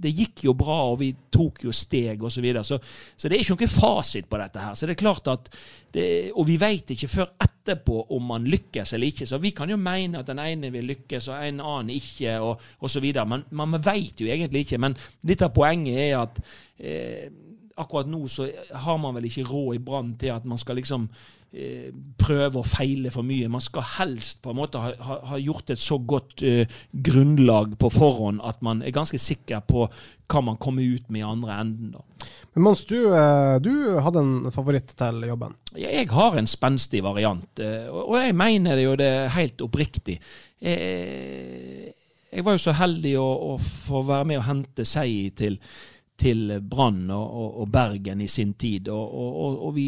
det 0.02 0.12
gikk 0.12 0.44
jo 0.48 0.54
bra, 0.58 0.78
og 0.92 1.00
vi 1.00 1.10
tok 1.32 1.64
jo 1.66 1.74
steg 1.76 2.24
osv. 2.24 2.36
Så, 2.36 2.44
videre. 2.44 2.64
så 2.64 2.80
Så 3.16 3.30
det 3.30 3.38
er 3.38 3.44
ikke 3.44 3.56
noen 3.56 3.72
fasit 3.72 4.28
på 4.30 4.40
dette 4.42 4.60
her. 4.60 4.74
Så 4.76 4.88
det 4.88 4.96
er 4.96 5.02
klart 5.02 5.28
at 5.32 5.50
det, 5.96 6.32
Og 6.36 6.48
vi 6.48 6.58
veit 6.60 6.92
ikke 6.92 7.08
før 7.08 7.32
etterpå 7.40 8.02
om 8.16 8.28
man 8.28 8.48
lykkes 8.52 8.94
eller 8.94 9.08
ikke. 9.08 9.26
Så 9.26 9.40
vi 9.40 9.52
kan 9.56 9.70
jo 9.70 9.78
mene 9.78 10.20
at 10.20 10.28
den 10.28 10.40
ene 10.40 10.72
vil 10.72 10.90
lykkes, 10.92 11.30
og 11.32 11.40
en 11.40 11.62
annen 11.64 11.96
ikke, 11.96 12.40
og 12.40 12.60
osv. 12.82 13.08
Men 13.26 13.46
man 13.52 13.80
veit 13.80 14.22
jo 14.22 14.28
egentlig 14.28 14.66
ikke. 14.66 14.82
Men 14.82 14.98
litt 15.24 15.42
av 15.42 15.54
poenget 15.56 16.02
er 16.10 16.20
at 16.20 16.42
eh, 16.80 17.32
akkurat 17.78 18.08
nå 18.08 18.28
så 18.32 18.50
har 18.72 18.98
man 18.98 19.16
vel 19.16 19.28
ikke 19.30 19.48
råd 19.48 19.76
i 19.76 19.84
Brann 19.84 20.14
til 20.20 20.36
at 20.36 20.46
man 20.48 20.60
skal 20.60 20.80
liksom 20.80 21.10
Eh, 21.56 21.92
prøve 22.20 22.60
å 22.60 22.68
feile 22.68 23.08
for 23.14 23.24
mye. 23.24 23.48
Man 23.48 23.64
skal 23.64 23.86
helst 23.96 24.42
på 24.44 24.52
en 24.52 24.58
måte 24.60 24.80
ha, 24.82 24.90
ha, 25.08 25.16
ha 25.30 25.38
gjort 25.40 25.72
et 25.72 25.80
så 25.80 25.96
godt 26.04 26.44
eh, 26.44 26.68
grunnlag 26.92 27.78
på 27.80 27.92
forhånd 27.96 28.42
at 28.44 28.60
man 28.66 28.82
er 28.84 28.92
ganske 28.96 29.20
sikker 29.22 29.64
på 29.64 29.86
hva 29.88 30.42
man 30.44 30.60
kommer 30.60 30.84
ut 30.84 31.08
med 31.08 31.22
i 31.22 31.30
andre 31.30 31.56
enden. 31.62 31.94
Da. 31.96 32.28
Men 32.56 32.66
Mons, 32.66 32.84
du, 32.90 32.98
uh, 33.08 33.56
du, 33.64 33.72
hadde 34.04 34.26
en 34.26 34.52
favoritt 34.52 34.92
til 35.00 35.24
jobben? 35.30 35.56
Jeg 35.80 36.10
har 36.12 36.36
en 36.36 36.50
spenstig 36.50 37.04
variant, 37.06 37.62
uh, 37.62 37.88
og 38.04 38.18
jeg 38.20 38.36
mener 38.36 38.76
det 38.76 38.88
jo 38.88 39.00
det 39.00 39.12
helt 39.38 39.64
oppriktig. 39.64 40.18
Jeg, 40.60 41.94
jeg 42.32 42.48
var 42.48 42.58
jo 42.58 42.64
så 42.66 42.76
heldig 42.76 43.16
å, 43.22 43.28
å 43.54 43.58
få 43.62 44.04
være 44.10 44.32
med 44.32 44.42
og 44.42 44.48
hente 44.50 44.88
seg 44.88 45.38
til 45.40 45.62
til 46.18 46.62
Brann 46.70 47.10
og, 47.12 47.62
og, 47.62 47.72
Bergen 47.72 48.22
i 48.22 48.28
sin 48.28 48.54
tid. 48.54 48.90
Og, 48.90 49.66
og 49.68 49.76
vi, 49.76 49.88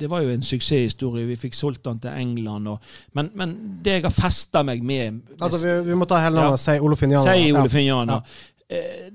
det 0.00 0.10
var 0.10 0.22
jo 0.24 0.32
en 0.32 0.42
suksesshistorie. 0.42 1.26
Vi 1.28 1.36
fikk 1.36 1.54
solgt 1.54 1.84
den 1.84 2.00
til 2.00 2.10
England. 2.10 2.68
men, 3.12 3.30
men, 3.34 3.56
det 3.84 3.98
jeg 3.98 4.02
har 4.02 4.14
festa 4.14 4.62
meg 4.62 4.82
med 4.82 5.20
Altså, 5.40 5.60
vi, 5.66 5.90
vi, 5.90 5.94
må 5.94 6.04
ta 6.04 6.22
hele 6.22 6.40
navnet. 6.40 6.56
Ja, 6.56 6.56
si 6.56 6.78
Olofiniana. 6.80 7.34
Si 7.34 7.52
Olofiniana. 7.52 8.12
Ja. 8.12 8.78
Eh, 8.78 9.12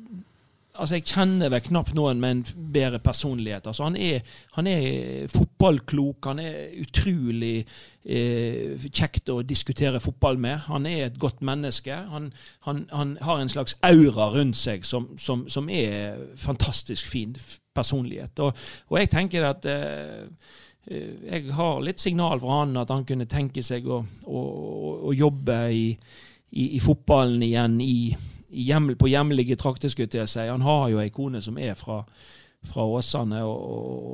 altså 0.73 0.97
Jeg 0.97 1.05
kjenner 1.05 1.51
vel 1.53 1.61
knapt 1.67 1.93
noen 1.97 2.21
med 2.21 2.35
en 2.35 2.69
bedre 2.73 2.99
personlighet. 3.03 3.67
Altså 3.67 3.83
Han 3.83 3.95
er, 3.95 4.23
han 4.57 4.67
er 4.67 5.27
fotballklok, 5.31 6.25
han 6.25 6.41
er 6.41 6.73
utrolig 6.81 7.65
eh, 8.05 8.87
kjekt 8.89 9.29
å 9.29 9.41
diskutere 9.45 10.01
fotball 10.03 10.39
med. 10.41 10.65
Han 10.69 10.87
er 10.89 11.05
et 11.05 11.19
godt 11.19 11.43
menneske. 11.45 11.95
Han, 12.09 12.31
han, 12.67 12.83
han 12.91 13.15
har 13.21 13.41
en 13.41 13.53
slags 13.53 13.77
aura 13.85 14.31
rundt 14.33 14.57
seg 14.57 14.85
som, 14.85 15.11
som, 15.17 15.45
som 15.49 15.69
er 15.69 16.17
fantastisk 16.41 17.09
fin 17.11 17.37
personlighet. 17.73 18.39
Og, 18.39 18.65
og 18.89 18.99
jeg 18.99 19.13
tenker 19.13 19.49
at 19.49 19.69
eh, 19.69 20.25
eh, 20.89 21.15
jeg 21.29 21.53
har 21.53 21.81
litt 21.85 22.01
signal 22.01 22.41
fra 22.41 22.63
han 22.63 22.77
at 22.81 22.93
han 22.93 23.05
kunne 23.05 23.29
tenke 23.29 23.63
seg 23.65 23.85
å, 23.87 24.03
å, 24.25 24.45
å 25.09 25.17
jobbe 25.17 25.63
i, 25.73 25.89
i, 26.49 26.71
i 26.77 26.81
fotballen 26.81 27.45
igjen 27.45 27.81
i 27.83 27.97
hjeml, 28.53 28.95
på 28.95 29.09
hjemlige 29.11 29.57
trakter, 29.59 29.91
skulle 29.91 30.09
jeg 30.13 30.29
si. 30.29 30.47
Han 30.47 30.65
har 30.65 30.87
jo 30.91 31.01
ei 31.01 31.11
kone 31.13 31.41
som 31.43 31.57
er 31.57 31.75
fra, 31.77 32.01
fra 32.69 32.85
Åsane, 32.97 33.41
og, 33.43 33.63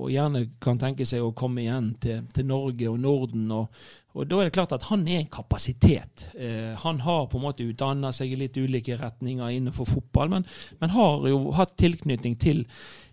og, 0.03 0.05
gjerne 0.13 0.45
kan 0.63 0.79
tenke 0.81 1.07
seg 1.07 1.23
å 1.23 1.33
komme 1.37 1.63
igjen 1.65 1.93
til, 2.01 2.23
til 2.33 2.47
Norge 2.49 2.89
og 2.91 3.01
Norden. 3.03 3.49
Og, 3.55 3.81
og, 4.13 4.23
Da 4.29 4.39
er 4.39 4.49
det 4.49 4.55
klart 4.57 4.75
at 4.75 4.87
han 4.89 5.05
er 5.07 5.23
en 5.23 5.33
kapasitet. 5.33 6.29
Eh, 6.35 6.71
han 6.83 7.03
har 7.05 7.27
på 7.29 7.39
en 7.39 7.45
måte 7.49 7.67
utdanna 7.67 8.13
seg 8.15 8.33
i 8.33 8.39
litt 8.43 8.57
ulike 8.57 8.97
retninger 8.99 9.57
innenfor 9.57 9.89
fotball, 9.89 10.33
men, 10.37 10.47
men 10.81 10.95
har 10.95 11.29
jo 11.29 11.43
hatt 11.59 11.77
tilknytning 11.79 12.39
til 12.41 12.65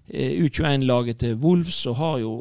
eh, 0.09 0.39
U21-laget 0.41 1.23
til 1.25 1.37
Wolves 1.43 1.85
og 1.91 2.01
har 2.01 2.23
jo 2.25 2.33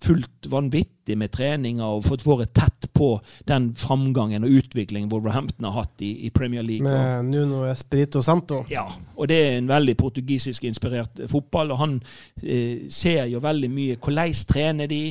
fulgt 0.00 0.48
vanvittig 0.48 1.16
med 1.18 1.32
treninger 1.34 1.84
og 1.84 2.06
fått 2.06 2.24
vært 2.24 2.54
tett 2.56 2.79
på 3.00 3.10
den 3.48 3.70
framgangen 3.80 4.44
og 4.44 4.56
utviklingen 4.60 5.10
Wolverhampton 5.12 5.68
har 5.70 5.78
hatt 5.80 6.04
i, 6.04 6.12
i 6.28 6.30
Premier 6.34 6.64
League. 6.66 6.84
Med 6.84 7.30
Nuno 7.32 7.64
Espirito 7.70 8.22
Santo. 8.22 8.64
Ja, 8.70 8.84
og 9.16 9.30
det 9.30 9.40
er 9.46 9.58
en 9.58 9.70
veldig 9.70 9.96
portugisisk 10.00 10.68
inspirert 10.68 11.22
fotball. 11.30 11.72
og 11.72 11.80
Han 11.80 12.00
eh, 12.42 12.86
ser 12.92 13.24
jo 13.32 13.40
veldig 13.42 13.70
mye 13.72 14.00
hvordan 14.00 14.36
trener 14.50 14.90
de 14.90 15.02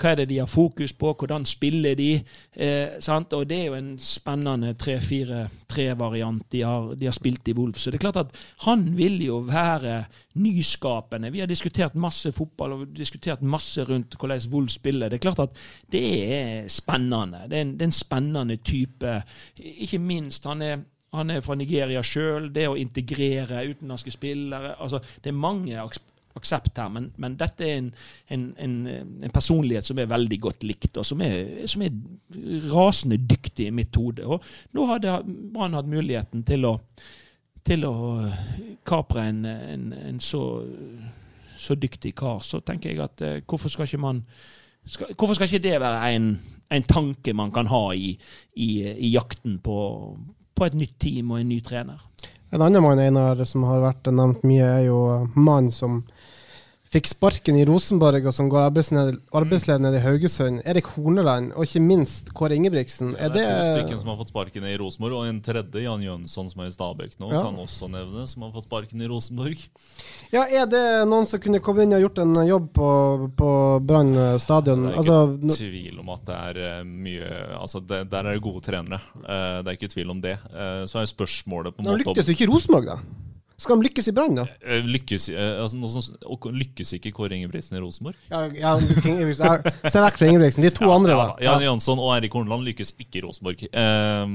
hva 0.00 0.10
er 0.10 0.20
det 0.20 0.28
de 0.32 0.38
har 0.40 0.50
fokus 0.50 0.92
på? 0.98 1.12
Hvordan 1.18 1.44
spiller 1.46 1.94
de? 1.94 2.12
Eh, 2.56 2.96
og 3.32 3.48
Det 3.48 3.58
er 3.58 3.66
jo 3.66 3.74
en 3.74 3.98
spennende 3.98 4.74
3-4-3-variant 4.74 6.42
de, 6.52 6.62
de, 6.98 7.04
har 7.06 7.12
spilt 7.12 7.48
i 7.48 7.54
Wolf. 7.54 7.78
Så 7.78 7.90
det 7.90 7.98
er 7.98 8.10
klart 8.10 8.16
at 8.16 8.36
han 8.66 8.96
vil 8.96 9.22
jo 9.24 9.38
være 9.38 10.04
nyskapende. 10.34 11.32
Vi 11.32 11.40
har 11.40 11.46
diskutert 11.46 11.94
masse 11.94 12.32
fotball 12.32 12.72
og 12.72 12.86
diskutert 12.96 13.42
masse 13.42 13.84
rundt 13.84 14.16
hvordan 14.18 14.40
Wolf 14.50 14.70
spiller. 14.70 15.08
Det 15.08 15.20
er 15.20 15.30
klart 15.30 15.44
at 15.48 15.56
det 15.92 16.32
er 16.32 16.68
spennende. 16.68 17.46
Det 17.50 17.58
er 17.58 17.62
en, 17.62 17.72
det 17.72 17.82
er 17.82 17.92
en 17.92 17.92
spennende 17.92 18.56
type. 18.56 19.22
Ikke 19.56 19.98
minst, 19.98 20.44
han 20.46 20.62
er 20.62 20.78
han 21.14 21.30
er 21.30 21.44
fra 21.44 21.54
Nigeria 21.54 22.02
sjøl. 22.02 22.50
Det 22.54 22.66
å 22.68 22.78
integrere 22.78 23.64
utenlandske 23.70 24.10
spillere 24.14 24.74
altså 24.82 24.98
Det 25.22 25.30
er 25.30 25.38
mange 25.38 25.78
aksept 26.34 26.78
her, 26.78 26.88
men, 26.90 27.08
men 27.20 27.36
dette 27.38 27.66
er 27.66 27.76
en, 27.78 27.90
en, 28.34 28.44
en, 28.58 28.76
en, 29.22 29.32
personlighet 29.34 29.86
som 29.86 29.98
er 30.02 30.10
veldig 30.10 30.38
godt 30.42 30.64
likt, 30.66 30.98
og 30.98 31.06
som 31.06 31.22
er, 31.22 31.66
som 31.70 31.84
er 31.86 31.94
rasende 32.72 33.20
dyktig 33.22 33.68
i 33.68 33.74
mitt 33.74 33.94
hode. 33.98 34.26
Og 34.26 34.42
nå 34.74 34.86
hadde 34.90 35.20
Brann 35.54 35.76
hatt 35.78 35.90
muligheten 35.90 36.42
til 36.46 36.66
å, 36.66 36.74
til 37.64 37.86
å 37.86 37.94
kapre 38.86 39.28
en, 39.30 40.18
så, 40.22 40.42
så, 41.54 41.78
dyktig 41.78 42.16
kar. 42.18 42.42
Så 42.42 42.64
tenker 42.66 42.90
jeg 42.90 43.04
at 43.04 43.24
eh, 43.24 43.40
hvorfor 43.46 43.72
skal 43.72 43.88
ikke 43.88 44.02
man 44.02 44.24
skal, 44.84 45.14
Hvorfor 45.14 45.38
skal 45.38 45.48
ikke 45.48 45.64
det 45.64 45.78
være 45.80 46.10
en, 46.16 46.32
tanke 46.90 47.32
man 47.32 47.52
kan 47.54 47.70
ha 47.70 47.84
i, 47.94 48.16
i, 48.58 48.70
i 48.90 49.12
jakten 49.14 49.60
på, 49.62 49.76
på 50.54 50.66
et 50.66 50.74
nytt 50.74 50.98
team 50.98 51.30
og 51.30 51.40
en 51.40 51.48
ny 51.54 51.60
trener? 51.62 52.02
En 52.50 52.62
annen 52.62 52.82
mann 52.82 53.00
Einar, 53.02 53.40
som 53.44 53.64
har 53.66 53.82
vært 53.82 54.10
nevnt 54.12 54.44
mye, 54.46 54.66
er 54.66 54.84
jo 54.88 54.98
mannen 55.34 55.72
som 55.74 56.02
fikk 56.94 57.08
sparken 57.10 57.56
i 57.58 57.64
Rosenborg, 57.66 58.22
og 58.28 58.34
som 58.36 58.46
går 58.52 58.68
arbeidsleder, 58.68 59.16
arbeidsledig 59.34 59.82
nede 59.82 59.98
i 59.98 60.02
Haugesund. 60.04 60.60
Erik 60.68 60.86
Horneland, 60.94 61.50
og 61.58 61.66
ikke 61.66 61.82
minst 61.82 62.30
Kåre 62.36 62.54
Ingebrigtsen. 62.54 63.16
Ja, 63.18 63.26
Er 63.26 63.32
det 63.34 63.42
er 63.42 63.58
to 63.58 63.72
stykker 63.80 63.98
som 64.00 64.12
har 64.12 64.18
fått 64.20 64.30
sparken 64.30 64.66
i 64.68 64.76
Rosenborg, 64.78 65.16
og 65.18 65.26
en 65.28 65.40
tredje, 65.44 65.82
Jan 65.82 66.04
Jønsson, 66.06 66.50
som 66.52 66.62
er 66.62 66.70
i 66.70 66.74
Stabæk 66.76 67.16
nå, 67.18 67.32
Ja. 67.32 67.42
kan 67.42 67.58
også 67.58 67.88
nevne, 67.90 68.26
som 68.30 68.42
har 68.46 68.52
fått 68.54 68.68
sparken 68.68 69.02
i 69.02 69.08
Rosenborg. 69.10 69.66
ja, 70.32 70.44
er 70.46 70.66
det 70.70 70.84
noen 71.10 71.26
som 71.26 71.40
kunne 71.40 71.60
kommet 71.60 71.82
inn 71.88 71.94
og 71.98 72.04
gjort 72.06 72.18
en 72.22 72.34
jobb 72.46 72.72
på, 72.72 72.88
på 73.36 73.50
Brann 73.84 74.14
stadion? 74.38 74.86
Det 74.86 74.94
er 74.94 75.02
ikke 75.02 75.18
altså, 75.18 75.58
tvil 75.58 75.98
om 76.00 76.08
at 76.14 76.24
det 76.30 76.34
er 76.38 76.62
eh, 76.78 76.84
mye 76.84 77.30
Altså, 77.54 77.80
det, 77.80 78.10
Der 78.10 78.24
er 78.24 78.32
det 78.34 78.42
gode 78.42 78.60
trenere. 78.62 79.00
Eh, 79.24 79.62
Det 79.64 79.68
er 79.68 79.76
ikke 79.78 79.92
tvil 79.92 80.10
om 80.10 80.20
det. 80.20 80.38
Eh, 80.54 80.84
Så 80.86 81.00
er 81.02 81.06
spørsmålet 81.10 81.74
på 81.74 81.82
en 81.82 81.90
måte 81.90 82.04
lyktes 82.04 82.26
jo 82.28 82.32
ikke 82.36 82.50
Rosenborg, 82.52 82.86
da. 82.86 82.98
Skal 83.64 83.80
de 83.80 83.86
lykkes 83.88 84.10
i 84.10 84.12
Brann, 84.12 84.36
da? 84.36 84.44
Eh, 84.60 84.84
Lykkes, 84.84 85.30
eh, 85.32 85.62
altså, 85.62 86.02
og 86.28 86.48
lykkes 86.52 86.92
ikke 86.98 87.14
Kåre 87.16 87.38
Ingebrigtsen 87.38 87.78
i 87.78 87.80
Rosenborg? 87.80 88.18
Ja, 88.28 88.42
ja, 88.52 88.74
Se 89.88 90.02
vekk 90.04 90.20
fra 90.20 90.28
Ingebrigtsen. 90.28 90.66
De 90.66 90.72
to 90.74 90.90
andre, 90.92 91.16
da. 91.16 91.30
Ja, 91.40 91.54
Jan 91.54 91.64
Jansson 91.70 92.02
og 92.02 92.12
Erik 92.18 92.36
Horneland 92.36 92.66
lykkes 92.68 92.92
ikke 93.00 93.22
i 93.22 93.24
Rosenborg. 93.24 93.64
Eh, 93.70 94.34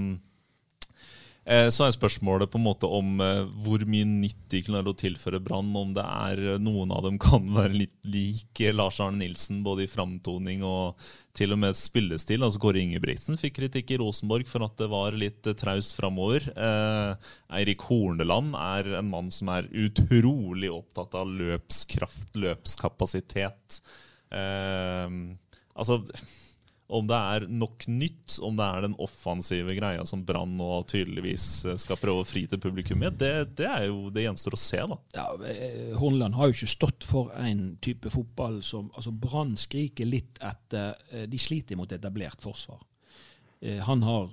så 1.73 1.87
er 1.87 1.93
spørsmålet 1.95 2.51
på 2.51 2.59
en 2.59 2.65
måte 2.67 2.85
om 2.85 3.21
eh, 3.25 3.39
hvor 3.65 3.81
mye 3.89 4.05
nytt 4.05 4.43
de 4.53 4.59
klarer 4.67 4.91
å 4.91 4.97
tilføre 4.97 5.39
Brann. 5.41 5.71
Om 5.73 5.95
det 5.95 6.03
er 6.05 6.41
eh, 6.43 6.59
noen 6.61 6.91
av 6.93 7.07
dem 7.07 7.17
kan 7.21 7.47
være 7.55 7.73
litt 7.73 7.95
lik 8.05 8.61
eh, 8.61 8.75
Lars 8.75 8.99
Arne 9.01 9.23
Nilsen, 9.23 9.63
både 9.65 9.87
i 9.87 9.89
framtoning 9.89 10.61
og 10.67 10.99
til 11.39 11.55
og 11.55 11.61
med 11.63 11.77
spillestil. 11.77 12.45
Altså 12.45 12.61
Kåre 12.61 12.83
Ingebrigtsen 12.83 13.39
fikk 13.41 13.57
kritikk 13.57 13.95
i 13.95 13.99
Rosenborg 14.01 14.45
for 14.49 14.65
at 14.67 14.75
det 14.77 14.89
var 14.91 15.17
litt 15.17 15.49
eh, 15.49 15.57
traust 15.57 15.97
framover. 15.97 16.45
Eh, 16.53 17.31
Eirik 17.57 17.87
Horneland 17.89 18.53
er 18.59 18.93
en 18.99 19.09
mann 19.09 19.31
som 19.33 19.49
er 19.55 19.71
utrolig 19.73 20.69
opptatt 20.73 21.17
av 21.17 21.33
løpskraft, 21.33 22.35
løpskapasitet. 22.45 23.81
Eh, 24.37 25.17
altså 25.73 26.03
om 26.89 27.05
det 27.09 27.17
er 27.35 27.45
nok 27.53 27.85
nytt, 27.91 28.39
om 28.45 28.55
det 28.57 28.65
er 28.65 28.85
den 28.87 28.95
offensive 29.01 29.75
greia 29.77 30.05
som 30.09 30.23
Brann 30.25 30.55
nå 30.57 30.69
tydeligvis 30.89 31.45
eh, 31.69 31.77
skal 31.77 31.99
prøve 32.01 32.23
å 32.23 32.27
fri 32.27 32.47
til 32.49 32.61
publikum 32.63 33.01
med, 33.03 33.19
det, 33.21 33.33
det 33.61 33.67
er 33.69 33.87
jo 33.91 34.09
det 34.13 34.25
gjenstår 34.25 34.57
å 34.57 34.61
se, 34.61 34.81
da. 34.89 34.97
Ja, 35.13 35.27
Hornland 36.01 36.37
har 36.39 36.49
jo 36.49 36.57
ikke 36.57 36.71
stått 36.73 37.05
for 37.05 37.29
en 37.37 37.75
type 37.85 38.09
fotball 38.13 38.61
som 38.65 38.89
altså 38.95 39.13
Brann 39.13 39.53
skriker 39.59 40.09
litt 40.09 40.41
etter 40.41 40.95
eh, 41.13 41.27
De 41.29 41.39
sliter 41.41 41.77
mot 41.77 41.91
etablert 41.93 42.41
forsvar. 42.41 42.81
Eh, 43.61 43.77
Han 43.85 44.03
har 44.07 44.29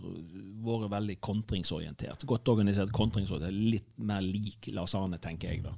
vært 0.67 0.91
veldig 0.97 1.17
kontringsorientert. 1.21 2.25
Godt 2.29 2.49
organisert 2.53 2.93
kontringsorientert. 2.95 3.53
Litt 3.77 3.93
mer 3.99 4.25
lik 4.25 4.71
Lars 4.73 4.95
Arne, 4.99 5.19
tenker 5.23 5.53
jeg. 5.53 5.65
da. 5.67 5.75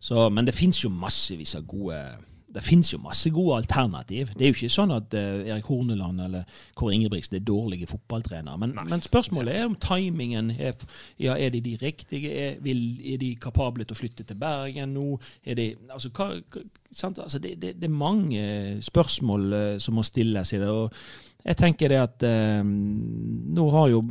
Så, 0.00 0.28
men 0.30 0.48
det 0.48 0.56
fins 0.56 0.80
jo 0.84 0.90
massevis 0.92 1.56
av 1.58 1.66
gode 1.68 1.98
det 2.52 2.62
finnes 2.64 2.92
jo 2.92 3.00
masse 3.00 3.30
gode 3.32 3.56
alternativ. 3.62 4.32
Det 4.36 4.44
er 4.44 4.52
jo 4.52 4.58
ikke 4.58 4.72
sånn 4.74 4.92
at 4.92 5.14
uh, 5.16 5.40
Erik 5.46 5.68
Horneland 5.70 6.20
eller 6.26 6.60
Kåre 6.78 6.96
Ingebrigtsen 6.96 7.38
er 7.38 7.46
dårlige 7.48 7.88
fotballtrenere. 7.88 8.58
Men, 8.60 8.76
men 8.90 9.04
spørsmålet 9.04 9.56
er 9.56 9.66
om 9.70 9.78
timingen 9.80 10.52
er, 10.58 10.76
ja, 11.22 11.36
er 11.36 11.54
de 11.54 11.62
de 11.64 11.74
riktige? 11.80 12.32
Er, 12.32 12.60
vil, 12.64 12.84
er 13.14 13.20
de 13.22 13.34
kapable 13.40 13.86
til 13.86 13.96
å 13.96 14.00
flytte 14.02 14.28
til 14.28 14.40
Bergen 14.40 14.92
nå? 14.96 15.08
Er 15.44 15.58
de, 15.58 15.68
altså, 15.88 16.12
hva? 16.12 16.32
Altså, 16.92 17.40
det, 17.40 17.56
det, 17.62 17.76
det 17.80 17.88
er 17.88 18.00
mange 18.04 18.46
spørsmål 18.84 19.52
uh, 19.52 19.76
som 19.80 19.96
må 19.96 20.04
stilles 20.06 20.52
i 20.52 20.60
det. 20.60 20.68
og 20.68 20.92
jeg 21.42 21.58
tenker 21.58 21.90
det 21.90 21.98
at 21.98 22.22
eh, 22.22 22.60
nå 22.62 23.64
har 23.74 23.88
jo, 23.90 24.02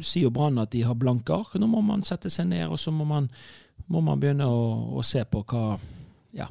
sier 0.00 0.30
jo 0.30 0.32
Brann 0.32 0.62
at 0.62 0.72
de 0.72 0.80
har 0.86 0.96
blanke 0.96 1.34
ark. 1.34 1.58
Nå 1.60 1.68
må 1.68 1.82
man 1.84 2.04
sette 2.06 2.32
seg 2.32 2.48
ned 2.48 2.64
og 2.64 2.80
så 2.80 2.94
må 2.94 3.04
man, 3.08 3.28
må 3.92 4.00
man 4.00 4.20
begynne 4.20 4.48
å, 4.48 4.62
å 4.96 5.04
se 5.04 5.20
på 5.28 5.44
hva, 5.52 5.76
ja, 6.32 6.48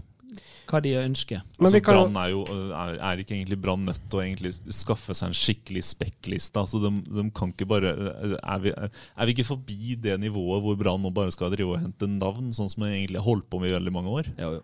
hva 0.72 0.82
de 0.82 0.94
ønsker. 1.02 1.42
Men 1.60 1.68
Altså, 1.70 1.82
kan 1.86 1.98
Brann 2.00 2.18
er 2.24 2.30
jo 2.32 2.42
er, 2.48 2.96
er 3.12 3.22
ikke 3.24 3.36
egentlig 3.38 3.60
Brann 3.62 3.86
nødt 3.86 4.02
til 4.10 4.20
å 4.20 4.24
egentlig 4.24 4.54
skaffe 4.74 5.14
seg 5.18 5.30
en 5.30 5.38
skikkelig 5.38 5.84
spekkliste. 5.92 6.64
Altså, 6.64 6.80
de, 6.82 6.94
de 7.12 7.28
kan 7.36 7.52
ikke 7.54 7.68
bare 7.70 7.94
er 8.40 8.60
vi, 8.64 8.74
er 8.74 9.26
vi 9.30 9.36
ikke 9.36 9.50
forbi 9.52 9.96
det 10.02 10.18
nivået 10.24 10.64
hvor 10.66 10.80
Brann 10.80 11.04
nå 11.06 11.12
bare 11.14 11.32
skal 11.36 11.52
drive 11.54 11.76
og 11.76 11.84
hente 11.84 12.08
navn, 12.10 12.50
sånn 12.56 12.72
som 12.72 12.84
vi 12.88 12.94
egentlig 12.96 13.20
har 13.22 13.28
holdt 13.30 13.50
på 13.52 13.60
med 13.62 13.70
i 13.74 13.78
veldig 13.78 13.94
mange 14.00 14.18
år? 14.22 14.32
Ja, 14.40 14.56
jo. 14.58 14.64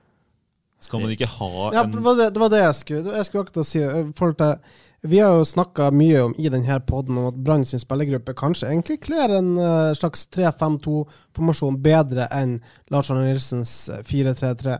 Skal 0.79 1.01
man 1.01 1.09
ikke 1.09 1.25
ha 1.25 1.47
Ja, 1.73 1.81
en 1.87 1.91
det 1.91 2.01
var 2.05 2.13
det, 2.19 2.25
det 2.35 2.41
var 2.43 2.51
det 2.53 2.59
jeg 2.61 2.75
skulle 2.77 3.15
Jeg 3.15 3.25
skulle 3.25 3.47
akkurat 3.47 3.65
si. 3.65 3.79
eh, 3.81 4.11
forhold 4.13 4.37
til- 4.37 4.83
Vi 5.09 5.17
har 5.19 5.31
jo 5.37 5.43
snakka 5.45 5.87
mye 5.93 6.19
om 6.25 6.35
i 6.37 6.49
denne 6.49 6.79
poden 6.85 7.17
om 7.17 7.27
at 7.31 7.35
Brann 7.43 7.65
sin 7.65 7.79
spillergruppe 7.79 8.33
kanskje 8.37 8.69
egentlig 8.69 8.99
kler 9.01 9.29
en 9.37 9.51
uh, 9.57 9.93
slags 9.97 10.27
3-5-2-formasjon 10.33 11.77
bedre 11.83 12.27
enn 12.33 12.59
Lars 12.93 13.09
Arne 13.13 13.25
Nilsens 13.27 13.73
eh, 13.93 14.01
4-3-3. 14.07 14.77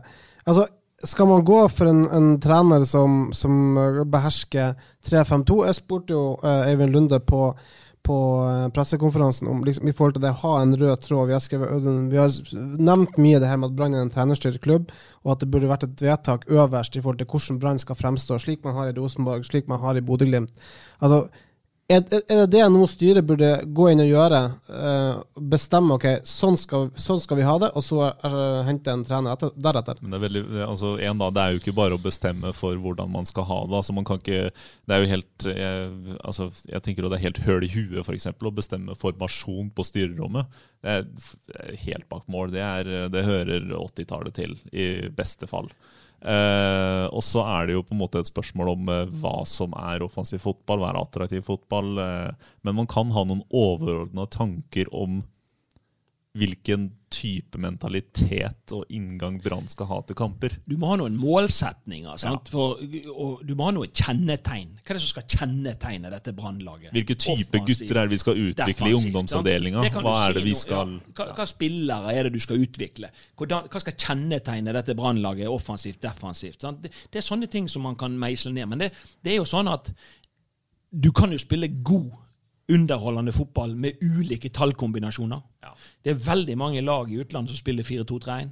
Altså, 0.48 0.66
skal 1.06 1.28
man 1.30 1.44
gå 1.44 1.58
for 1.70 1.86
en, 1.86 2.06
en 2.10 2.30
trener 2.42 2.84
som, 2.84 3.28
som 3.32 3.76
eh, 3.78 4.00
behersker 4.10 4.74
3-5-2? 5.06 5.58
Jeg 5.68 5.78
spurte 5.78 6.16
jo 6.16 6.24
eh, 6.42 6.70
Eivind 6.72 6.96
Lunde 6.96 7.20
på 7.22 7.52
på 8.08 8.18
eh, 8.48 8.68
pressekonferansen 8.72 9.48
om 9.48 9.64
liksom, 9.64 9.88
i 9.88 9.92
forhold 9.92 10.16
til 10.16 10.24
det 10.24 10.32
å 10.32 10.40
ha 10.42 10.54
en 10.62 10.74
rød 10.80 11.02
tråd. 11.04 11.28
Vi 11.28 11.34
har, 11.36 11.42
skrevet, 11.44 11.88
vi 12.12 12.20
har 12.20 12.36
nevnt 12.80 13.18
mye 13.20 13.40
det 13.42 13.50
her 13.50 13.60
med 13.60 13.68
at 13.68 13.76
Brann 13.76 13.96
er 13.96 14.04
en 14.04 14.12
trenerstyrt 14.12 14.60
klubb, 14.64 14.92
og 15.26 15.34
at 15.34 15.42
det 15.42 15.50
burde 15.52 15.68
vært 15.68 15.84
et 15.84 16.04
vedtak 16.06 16.46
øverst 16.48 16.96
i 16.96 17.02
forhold 17.04 17.20
til 17.20 17.28
hvordan 17.28 17.60
Brann 17.60 17.82
skal 17.82 17.98
fremstå, 17.98 18.38
slik 18.40 18.64
man 18.64 18.78
har 18.78 18.88
i 18.88 18.96
Rosenborg, 18.96 19.44
slik 19.48 19.68
man 19.68 19.82
har 19.82 19.98
i 19.98 20.04
Bodø-Glimt. 20.04 20.54
Altså, 21.02 21.26
er, 21.88 22.02
det 22.04 22.46
det 22.52 22.64
nå 22.72 22.86
styret 22.90 23.26
burde 23.26 23.52
gå 23.64 23.90
inn 23.92 24.04
og 24.04 24.10
gjøre? 24.10 24.40
eh, 24.68 25.20
bestemme 25.50 25.96
ok, 25.96 26.06
sånn 26.26 26.56
skal, 26.60 26.88
sånn 26.98 27.20
skal 27.22 27.40
vi 27.40 27.46
ha 27.46 27.54
det, 27.62 27.70
og 27.76 27.84
så 27.84 28.00
eh, 28.10 28.60
hente 28.68 28.92
en 28.92 29.04
trener 29.06 29.34
etter, 29.34 29.52
deretter? 29.56 30.00
Men 30.02 30.12
det 30.12 30.18
er, 30.18 30.24
veldig, 30.26 30.42
altså, 30.66 30.94
en 31.08 31.22
da, 31.22 31.30
det 31.34 31.44
er 31.44 31.54
jo 31.54 31.62
ikke 31.62 31.76
bare 31.78 31.98
å 31.98 32.02
bestemme 32.02 32.52
for 32.56 32.78
hvordan 32.82 33.12
man 33.14 33.28
skal 33.28 33.48
ha 33.48 33.60
det. 33.66 33.78
Altså, 33.80 33.96
man 33.96 34.08
kan 34.08 34.22
ikke, 34.22 34.50
det 34.88 34.96
er 34.96 35.04
jo 35.04 35.12
helt 35.12 35.48
jeg, 35.48 36.16
altså, 36.20 36.50
jeg 36.68 36.84
tenker 36.84 37.08
det 37.08 37.18
er 37.18 37.26
helt 37.28 37.42
høl 37.46 37.66
i 37.66 37.72
huet 37.72 38.04
for 38.04 38.16
eksempel, 38.16 38.50
å 38.50 38.56
bestemme 38.58 38.98
formasjon 38.98 39.72
på 39.74 39.86
styrerommet. 39.86 40.58
Det 40.84 40.98
er 40.98 41.78
helt 41.86 42.08
bak 42.12 42.26
mål. 42.30 42.52
Det, 42.54 42.64
er, 42.64 43.08
det 43.12 43.26
hører 43.26 43.72
80-tallet 43.78 44.36
til, 44.38 44.58
i 44.72 45.08
beste 45.14 45.48
fall. 45.50 45.70
Eh, 46.18 47.06
og 47.14 47.22
så 47.22 47.44
er 47.46 47.68
det 47.68 47.76
jo 47.76 47.84
på 47.86 47.94
en 47.94 48.00
måte 48.00 48.22
et 48.22 48.30
spørsmål 48.30 48.72
om 48.72 48.88
uh, 48.90 49.10
hva 49.22 49.36
som 49.46 49.74
er 49.78 50.02
offensiv 50.02 50.42
fotball, 50.42 50.82
hva 50.82 50.92
er 50.92 51.00
attraktiv 51.00 51.44
fotball. 51.46 51.92
Uh, 51.98 52.54
men 52.66 52.78
man 52.80 52.90
kan 52.90 53.12
ha 53.14 53.24
noen 53.26 53.44
overordna 53.54 54.26
tanker 54.34 54.90
om 54.94 55.22
hvilken 56.38 56.88
type 57.08 57.58
mentalitet 57.60 58.72
og 58.76 58.90
inngang 58.92 59.38
Brann 59.42 59.68
skal 59.70 59.88
ha 59.88 59.98
til 60.06 60.16
kamper. 60.18 60.54
Du 60.68 60.76
må 60.80 60.90
ha 60.90 60.98
noen 61.00 61.16
målsetninger, 61.18 62.18
sant? 62.20 62.50
For, 62.52 62.82
og 63.14 63.40
du 63.48 63.54
må 63.56 63.68
ha 63.68 63.74
noen 63.74 63.92
kjennetegn. 63.92 64.74
Hva 64.82 64.92
er 64.92 64.98
det 64.98 65.04
som 65.04 65.12
skal 65.14 65.26
kjennetegne 65.38 66.12
dette 66.12 66.34
brannlaget? 66.36 66.92
Hvilke 66.96 67.16
type 67.16 67.48
Offensivt, 67.56 67.86
gutter 67.88 68.02
er 68.02 68.10
det 68.10 68.14
vi 68.14 68.20
skal 68.24 68.36
utvikle 68.36 68.52
i 68.52 68.74
defensivt, 68.74 69.00
sant? 69.00 69.08
ungdomsavdelinga? 69.08 69.86
Hva 69.96 70.14
er 70.26 70.38
det 70.38 70.44
vi 70.44 70.54
skal 70.58 70.94
ja. 70.98 71.16
hva, 71.16 71.28
hva 71.40 71.48
spillere 71.48 72.14
er 72.14 72.28
det 72.28 72.34
du 72.36 72.44
skal 72.44 72.62
utvikle? 72.68 73.12
Hvordan, 73.40 73.72
hva 73.72 73.84
skal 73.84 73.98
kjennetegne 74.06 74.76
dette 74.76 74.96
brannlaget 74.98 75.52
offensivt, 75.52 76.02
defensivt? 76.04 76.60
Sant? 76.62 76.84
Det, 76.84 76.92
det 77.08 77.22
er 77.22 77.28
sånne 77.30 77.50
ting 77.50 77.72
som 77.72 77.88
man 77.88 77.98
kan 77.98 78.14
meisle 78.20 78.52
ned. 78.52 78.68
Men 78.68 78.84
det, 78.84 78.92
det 79.24 79.34
er 79.34 79.40
jo 79.40 79.48
sånn 79.48 79.72
at 79.72 79.92
du 80.88 81.10
kan 81.12 81.32
jo 81.32 81.40
spille 81.40 81.68
god 81.84 82.12
underholdende 82.68 83.32
fotball 83.32 83.76
med 83.76 84.02
ulike 84.04 84.50
tallkombinasjoner. 84.54 85.40
Det 86.04 86.12
er 86.12 86.24
veldig 86.24 86.56
mange 86.58 86.82
lag 86.84 87.10
i 87.10 87.20
utlandet 87.22 87.54
som 87.54 87.60
spiller 87.60 87.86
4-2-3-1. 87.86 88.50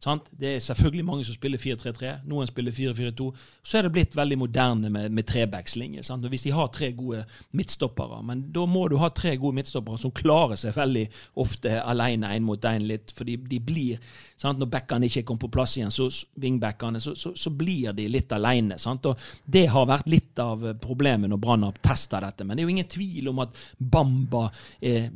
Sant? 0.00 0.30
Det 0.32 0.54
er 0.54 0.62
selvfølgelig 0.64 1.04
mange 1.04 1.24
som 1.28 1.36
spiller 1.36 1.60
4-3-3. 1.60 2.12
Noen 2.30 2.48
spiller 2.48 2.72
4-4-2. 2.72 3.26
Så 3.60 3.76
er 3.76 3.84
det 3.84 3.92
blitt 3.92 4.14
veldig 4.16 4.38
moderne 4.40 4.88
med, 4.88 5.12
med 5.12 5.26
trebackslinje. 5.28 6.06
Hvis 6.32 6.46
de 6.46 6.54
har 6.56 6.70
tre 6.72 6.88
gode 6.96 7.26
midtstoppere, 7.52 8.22
men 8.24 8.46
da 8.54 8.64
må 8.64 8.86
du 8.88 8.96
ha 9.02 9.10
tre 9.12 9.34
gode 9.36 9.58
midtstoppere 9.58 10.00
som 10.00 10.14
klarer 10.16 10.56
seg 10.56 10.72
veldig 10.78 11.02
ofte 11.44 11.74
alene 11.82 12.30
én 12.32 12.46
mot 12.46 12.64
én 12.64 12.86
litt, 12.88 13.12
For 13.12 13.28
de 13.28 13.60
blir 13.60 14.00
sant? 14.40 14.56
Når 14.56 14.70
backene 14.72 15.10
ikke 15.10 15.26
kommer 15.28 15.44
på 15.44 15.52
plass 15.58 15.76
igjen, 15.76 15.92
så 15.92 16.08
så, 16.08 17.14
så, 17.14 17.34
så 17.36 17.50
blir 17.52 17.92
de 17.92 18.08
litt 18.08 18.32
alene. 18.32 18.78
Sant? 18.80 19.04
Og 19.04 19.20
Det 19.44 19.66
har 19.68 19.84
vært 19.86 20.08
litt 20.08 20.38
av 20.40 20.64
problemet 20.80 21.28
når 21.28 21.42
Brann 21.44 21.68
har 21.68 21.76
testa 21.84 22.22
dette. 22.24 22.44
Men 22.48 22.56
det 22.56 22.64
er 22.64 22.70
jo 22.70 22.74
ingen 22.78 22.88
tvil 22.88 23.28
om 23.34 23.44
at 23.44 23.60
Bamba 23.76 24.46
er 24.80 25.10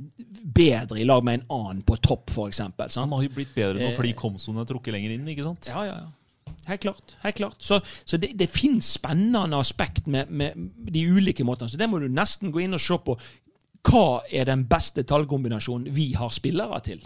bedre 0.44 1.01
i 1.01 1.09
lag 1.09 1.25
med 1.25 1.40
en 1.40 1.49
annen 1.57 1.83
på 1.88 1.97
topp, 2.05 2.29
f.eks. 2.37 2.61
Han 3.01 3.16
har 3.16 3.25
jo 3.25 3.33
blitt 3.33 3.57
bedre 3.57 3.81
nå 3.81 3.94
Eh, 3.94 3.97
fordi 3.97 4.12
Komson 4.18 4.59
er 4.59 4.68
trukket 4.74 4.96
lenger 4.96 5.14
inn, 5.14 5.32
ikke 5.32 5.46
sant? 5.46 5.70
Ja, 5.70 5.87
ja, 5.88 5.96
ja. 6.02 6.12
Helt 6.64 6.80
klart. 6.80 7.16
helt 7.20 7.37
klart. 7.37 7.56
Så, 7.58 7.80
så 8.04 8.16
det, 8.16 8.32
det 8.40 8.48
finnes 8.48 8.88
spennende 8.96 9.58
aspekt 9.60 10.06
med, 10.06 10.30
med 10.30 10.56
de 10.92 11.02
ulike 11.12 11.44
måtene. 11.44 11.68
Så 11.68 11.80
det 11.80 11.88
må 11.92 12.00
du 12.00 12.08
nesten 12.08 12.52
gå 12.52 12.64
inn 12.64 12.76
og 12.76 12.80
se 12.80 12.96
på. 13.04 13.16
Hva 13.84 14.06
er 14.32 14.48
den 14.48 14.64
beste 14.68 15.04
tallkombinasjonen 15.04 15.92
vi 15.92 16.12
har 16.16 16.32
spillere 16.32 16.80
til? 16.87 17.04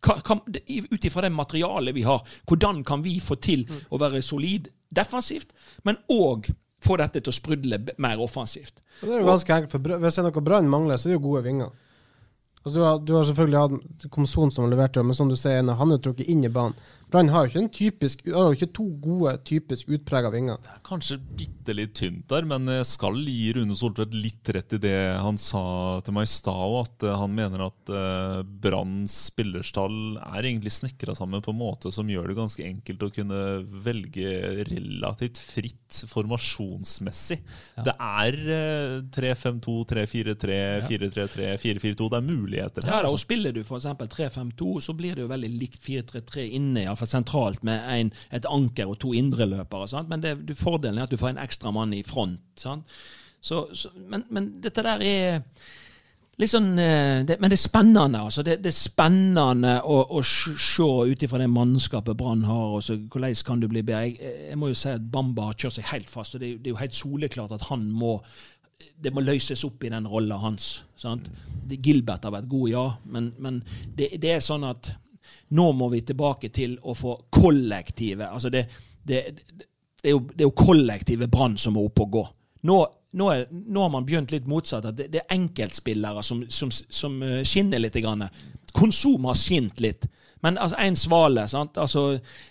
Ut 0.00 1.04
ifra 1.04 1.26
det 1.26 1.32
materialet 1.34 1.94
vi 1.96 2.06
har, 2.06 2.22
hvordan 2.48 2.84
kan 2.86 3.02
vi 3.04 3.18
få 3.20 3.36
til 3.42 3.66
å 3.90 3.98
være 4.00 4.22
solid 4.24 4.70
defensivt, 4.88 5.50
men 5.84 5.98
òg 6.14 6.48
få 6.80 6.96
dette 6.96 7.20
til 7.20 7.34
å 7.34 7.36
sprudle 7.36 7.82
mer 8.00 8.22
offensivt? 8.22 8.80
Det 9.02 9.10
er 9.10 9.20
jo 9.20 9.28
ganske 9.28 9.56
enkelt, 9.56 9.74
for 9.74 10.00
Hvis 10.00 10.16
det 10.16 10.22
er 10.22 10.30
noe 10.30 10.44
Brann 10.46 10.70
mangler, 10.70 10.96
så 10.96 11.08
er 11.08 11.12
det 11.12 11.18
jo 11.18 11.26
gode 11.26 11.44
vinger. 11.44 11.74
Altså, 12.60 12.74
du, 12.76 12.80
har, 12.84 12.98
du 13.04 13.12
har 13.16 13.26
selvfølgelig 13.28 13.60
hatt 13.60 14.08
Komson 14.12 14.52
som 14.52 14.64
har 14.66 14.72
levert, 14.74 14.96
men 15.04 15.16
som 15.16 15.28
du 15.28 15.36
sier, 15.40 15.64
han 15.64 15.92
er 15.92 16.00
trukket 16.04 16.28
inn 16.28 16.44
i 16.44 16.52
banen. 16.52 16.78
Brann 17.10 17.30
har 17.32 17.46
jo 17.46 17.50
ikke 17.50 17.60
en 17.64 17.72
typisk, 17.74 18.20
har 18.30 18.50
jo 18.50 18.56
ikke 18.58 18.70
to 18.76 18.84
gode, 19.02 19.32
typisk 19.46 19.88
utprega 19.90 20.30
vinger. 20.30 20.60
Det 20.62 20.70
er 20.70 20.82
Kanskje 20.86 21.16
bitte 21.18 21.74
litt 21.74 21.94
tynt 21.98 22.26
der, 22.30 22.46
men 22.48 22.68
jeg 22.70 22.86
skal 22.86 23.18
gi 23.26 23.50
Rune 23.56 23.76
Soltvedt 23.78 24.14
litt 24.14 24.50
rett 24.54 24.76
i 24.76 24.80
det 24.82 24.96
han 25.18 25.38
sa 25.40 25.62
til 26.06 26.14
meg 26.16 26.28
i 26.28 26.30
stad, 26.30 26.76
at 26.80 27.06
eh, 27.06 27.16
han 27.18 27.34
mener 27.34 27.64
at 27.66 27.92
uh, 27.92 28.40
Branns 28.62 29.16
spillerstall 29.30 30.20
er 30.22 30.46
egentlig 30.46 30.72
snekra 30.74 31.16
sammen 31.18 31.42
på 31.42 31.54
en 31.54 31.60
måte 31.60 31.92
som 31.94 32.10
gjør 32.10 32.30
det 32.30 32.38
ganske 32.38 32.66
enkelt 32.66 33.02
å 33.06 33.10
kunne 33.14 33.40
velge 33.86 34.64
relativt 34.70 35.42
fritt 35.42 36.00
formasjonsmessig. 36.10 37.40
Ja. 37.78 37.86
Det 37.90 37.96
er 37.96 38.40
uh, 38.46 38.96
3-5-2, 39.18 39.76
3-4-3, 39.94 40.60
4-3-3, 40.86 41.50
4-4-2. 41.66 42.10
Det 42.10 42.20
er 42.20 42.28
muligheter. 42.30 42.86
Ja, 42.86 43.02
da, 43.02 43.10
og 43.10 43.18
Spiller 43.20 43.54
du 43.54 43.62
f.eks. 43.64 43.90
3-5-2, 44.14 44.70
så 44.86 44.94
blir 44.96 45.18
det 45.18 45.26
jo 45.26 45.30
veldig 45.34 45.52
likt 45.58 45.82
4-3-3 45.86 46.46
inne. 46.58 46.86
Ja 46.86 46.96
iallfall 47.00 47.12
sentralt 47.12 47.66
med 47.66 47.84
en, 47.96 48.12
et 48.36 48.48
anker 48.48 48.90
og 48.90 48.98
to 49.02 49.12
indreløpere. 49.16 50.04
Men 50.08 50.24
det, 50.24 50.36
du, 50.48 50.54
fordelen 50.58 51.00
er 51.00 51.08
at 51.08 51.12
du 51.12 51.20
får 51.20 51.34
en 51.34 51.44
ekstra 51.44 51.72
mann 51.74 51.94
i 51.96 52.02
front. 52.06 52.40
Så, 52.56 52.80
så, 53.40 53.92
men, 53.96 54.26
men, 54.30 54.50
dette 54.62 54.84
der 54.84 55.04
er 55.06 55.42
litt 56.40 56.52
sånn 56.52 56.70
eh, 56.80 57.22
det, 57.28 57.36
Men 57.40 57.52
det 57.52 57.58
er 57.58 57.62
spennende. 57.62 58.20
altså. 58.20 58.44
Det, 58.46 58.58
det 58.64 58.72
er 58.72 58.76
spennende 58.76 59.74
å, 59.84 59.98
å 60.16 60.22
se 60.24 60.86
ut 61.10 61.26
ifra 61.26 61.40
det 61.42 61.50
mannskapet 61.52 62.16
Brann 62.16 62.46
har. 62.48 62.78
og 62.78 62.84
så 62.84 62.96
Hvordan 63.00 63.36
kan 63.46 63.60
du 63.60 63.68
bli 63.68 63.82
bedre? 63.82 64.06
Jeg, 64.08 64.32
jeg, 64.50 64.60
må 64.60 64.72
jo 64.72 64.78
si 64.78 64.92
at 64.92 65.10
Bamba 65.12 65.50
har 65.50 65.58
kjørt 65.58 65.80
seg 65.80 65.92
helt 65.92 66.10
fast. 66.12 66.36
og 66.36 66.44
Det, 66.44 66.56
det 66.60 66.72
er 66.72 66.76
jo 66.76 66.82
helt 66.82 66.96
soleklart 66.96 67.58
at 67.58 67.68
han 67.72 67.90
må 67.90 68.18
det 69.00 69.12
må 69.12 69.22
løses 69.24 69.62
opp 69.66 69.84
i 69.84 69.92
den 69.92 70.08
rolla 70.08 70.38
hans. 70.40 70.70
Sant? 70.98 71.28
Gilbert 71.70 72.24
har 72.26 72.34
vært 72.34 72.50
god, 72.50 72.68
ja, 72.70 72.86
men, 73.12 73.30
men 73.38 73.60
det, 73.96 74.12
det, 74.20 74.34
er 74.36 74.44
sånn 74.44 74.64
at 74.68 74.92
nå 75.56 75.66
må 75.76 75.88
vi 75.90 76.04
tilbake 76.06 76.50
til 76.54 76.76
å 76.82 76.94
få 76.94 77.16
kollektive 77.32 78.28
altså 78.30 78.52
det, 78.52 78.64
det, 79.02 79.22
det 80.02 80.08
er, 80.08 80.14
jo, 80.14 80.22
det 80.30 80.44
er 80.44 80.48
jo 80.48 80.56
kollektive 80.56 81.28
Brann 81.28 81.56
som 81.60 81.74
må 81.76 81.84
opp 81.88 82.00
og 82.04 82.14
gå. 82.14 82.22
Nå, 82.68 82.76
nå, 83.16 83.26
er, 83.32 83.46
nå, 83.50 83.82
har 83.82 83.90
man 83.92 84.06
begynt 84.08 84.32
litt 84.32 84.46
motsatt. 84.48 84.86
at 84.88 84.96
Det, 84.96 85.10
er 85.20 85.34
enkeltspillere 85.34 86.22
som, 86.24 86.42
som, 86.48 86.70
som, 86.72 87.18
eh, 87.22 87.42
skinner 87.44 87.82
litt. 87.82 87.98
Konsum 88.76 89.28
har 89.28 89.38
skint 89.38 89.80
litt. 89.80 90.08
Men 90.40 90.58
altså, 90.58 90.76
en 90.80 90.96
svale 90.96 91.42
altså, 91.44 92.02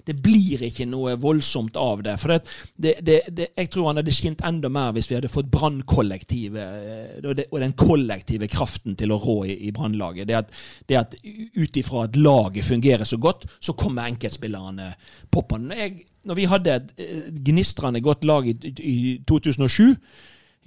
Det 0.05 0.15
blir 0.21 0.62
ikke 0.67 0.86
noe 0.89 1.15
voldsomt 1.21 1.77
av 1.79 2.03
det. 2.05 2.15
For 2.21 2.36
det, 2.36 2.93
det, 3.01 3.21
det, 3.34 3.49
jeg 3.58 3.71
tror 3.73 3.89
han 3.89 4.01
hadde 4.01 4.13
skint 4.13 4.43
enda 4.45 4.69
mer 4.73 4.93
hvis 4.95 5.10
vi 5.10 5.17
hadde 5.17 5.32
fått 5.32 5.49
brannkollektivet 5.53 6.89
eh, 6.93 7.29
og, 7.49 7.60
den 7.60 7.75
kollektive 7.77 8.49
kraften 8.51 8.97
til 8.99 9.13
å 9.13 9.19
rå 9.21 9.38
i, 9.49 9.58
i 9.69 9.73
Brannlaget. 9.75 10.29
Det 10.29 10.38
at, 10.38 10.53
det 10.89 10.99
at 10.99 11.17
ut 11.58 11.82
ifra 11.82 12.05
at 12.05 12.19
laget 12.19 12.67
fungerer 12.67 13.08
så 13.10 13.17
godt, 13.21 13.47
så 13.60 13.73
kommer 13.77 14.10
enkeltspillerne 14.10 14.93
poppende. 15.34 15.89
Når 16.29 16.38
vi 16.38 16.49
hadde 16.49 16.75
et 16.75 16.93
eh, 17.01 17.29
gnistrende 17.49 18.03
godt 18.05 18.27
lag 18.29 18.49
i, 18.49 18.58
i 18.77 18.97
2007, 19.27 19.95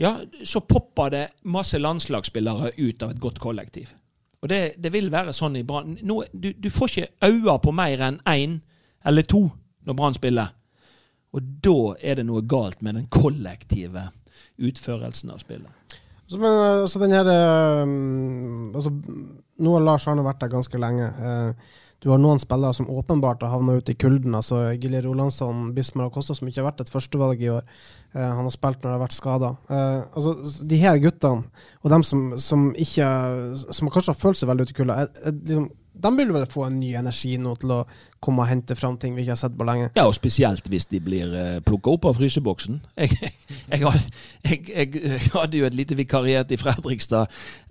ja, 0.02 0.16
så 0.48 0.62
poppa 0.64 1.10
det 1.12 1.26
masse 1.52 1.78
landslagsspillere 1.78 2.72
ut 2.80 3.02
av 3.04 3.12
et 3.12 3.20
godt 3.22 3.38
kollektiv. 3.42 3.92
Og 4.42 4.50
det, 4.50 4.60
det 4.82 4.90
vil 4.90 5.10
være 5.12 5.34
sånn 5.36 5.60
i 5.60 5.66
Brann. 5.66 5.94
Du, 6.02 6.50
du, 6.50 6.68
får 6.70 6.90
ikke 6.90 7.28
øyne 7.30 7.58
på 7.62 7.74
mer 7.78 8.02
enn 8.08 8.18
én 8.26 8.58
eller 9.06 9.26
to 9.26 9.44
når 9.86 9.98
Brann 9.98 10.16
spiller. 10.16 10.50
Og 11.32 11.46
da 11.64 11.76
er 12.02 12.18
det 12.18 12.26
noe 12.28 12.42
galt 12.44 12.82
med 12.82 12.98
den 12.98 13.06
kollektive 13.12 14.08
utførelsen 14.62 15.30
av 15.32 15.40
spillet. 15.42 15.70
Så, 16.26 16.40
men, 16.40 16.88
så 16.88 17.00
den 17.02 17.14
her, 17.14 17.28
um, 17.84 18.72
altså, 18.74 18.92
nå 19.62 19.72
har 19.76 19.86
Lars 19.86 20.06
Arne 20.08 20.24
vært 20.26 20.42
der 20.42 20.52
ganske 20.52 20.80
lenge. 20.80 21.08
Uh, 21.18 21.80
du 22.02 22.08
har 22.10 22.18
noen 22.18 22.40
spillere 22.42 22.74
som 22.74 22.88
åpenbart 22.90 23.44
har 23.44 23.52
havna 23.54 23.76
ute 23.78 23.94
i 23.94 23.98
kulden. 23.98 24.34
altså 24.34 24.72
Gilly 24.74 25.00
Rolandsson, 25.04 25.68
Bismar 25.74 26.08
Acosta, 26.10 26.34
som 26.34 26.48
ikke 26.48 26.60
har 26.60 26.72
vært 26.72 26.82
et 26.82 26.90
førstevalg 26.90 27.42
i 27.42 27.52
år. 27.54 27.68
Eh, 28.14 28.26
han 28.26 28.42
har 28.42 28.54
spilt 28.54 28.80
når 28.82 28.88
det 28.88 28.96
har 28.96 29.04
vært 29.04 29.18
skada. 29.18 29.52
Eh, 29.70 30.00
altså, 30.10 30.64
de 30.66 30.80
her 30.82 30.98
guttene, 30.98 31.46
og 31.82 31.94
dem 31.94 32.02
som, 32.06 32.24
som, 32.42 32.72
ikke, 32.74 33.06
som 33.70 33.92
kanskje 33.92 34.16
har 34.16 34.18
følt 34.18 34.40
seg 34.40 34.50
veldig 34.50 34.66
ute 34.66 34.74
i 34.74 34.80
kulda, 34.80 34.98
liksom, 35.30 35.70
de 36.02 36.12
vil 36.16 36.32
vel 36.32 36.46
få 36.48 36.66
en 36.66 36.78
ny 36.80 36.94
energi 36.98 37.36
nå 37.40 37.52
til 37.60 37.74
å 37.74 37.80
komme 38.22 38.42
og 38.44 38.48
hente 38.48 38.76
fram 38.78 38.96
ting 39.00 39.14
vi 39.14 39.26
ikke 39.26 39.34
har 39.34 39.42
sett 39.42 39.56
på 39.58 39.66
lenge. 39.68 39.90
Ja, 39.98 40.06
og 40.08 40.16
spesielt 40.16 40.68
hvis 40.72 40.88
de 40.90 41.02
blir 41.04 41.34
eh, 41.36 41.58
plukka 41.64 41.94
opp 41.94 42.08
av 42.08 42.18
fryseboksen. 42.18 42.80
Jeg, 43.02 43.32
jeg, 43.72 43.92
jeg, 44.44 44.94
jeg, 44.94 45.20
hadde 45.34 45.58
jo 45.58 45.66
et 45.66 45.74
lite 45.74 45.96
vikariat 45.96 46.50
i 46.52 46.58
Fredrikstad 46.60 47.26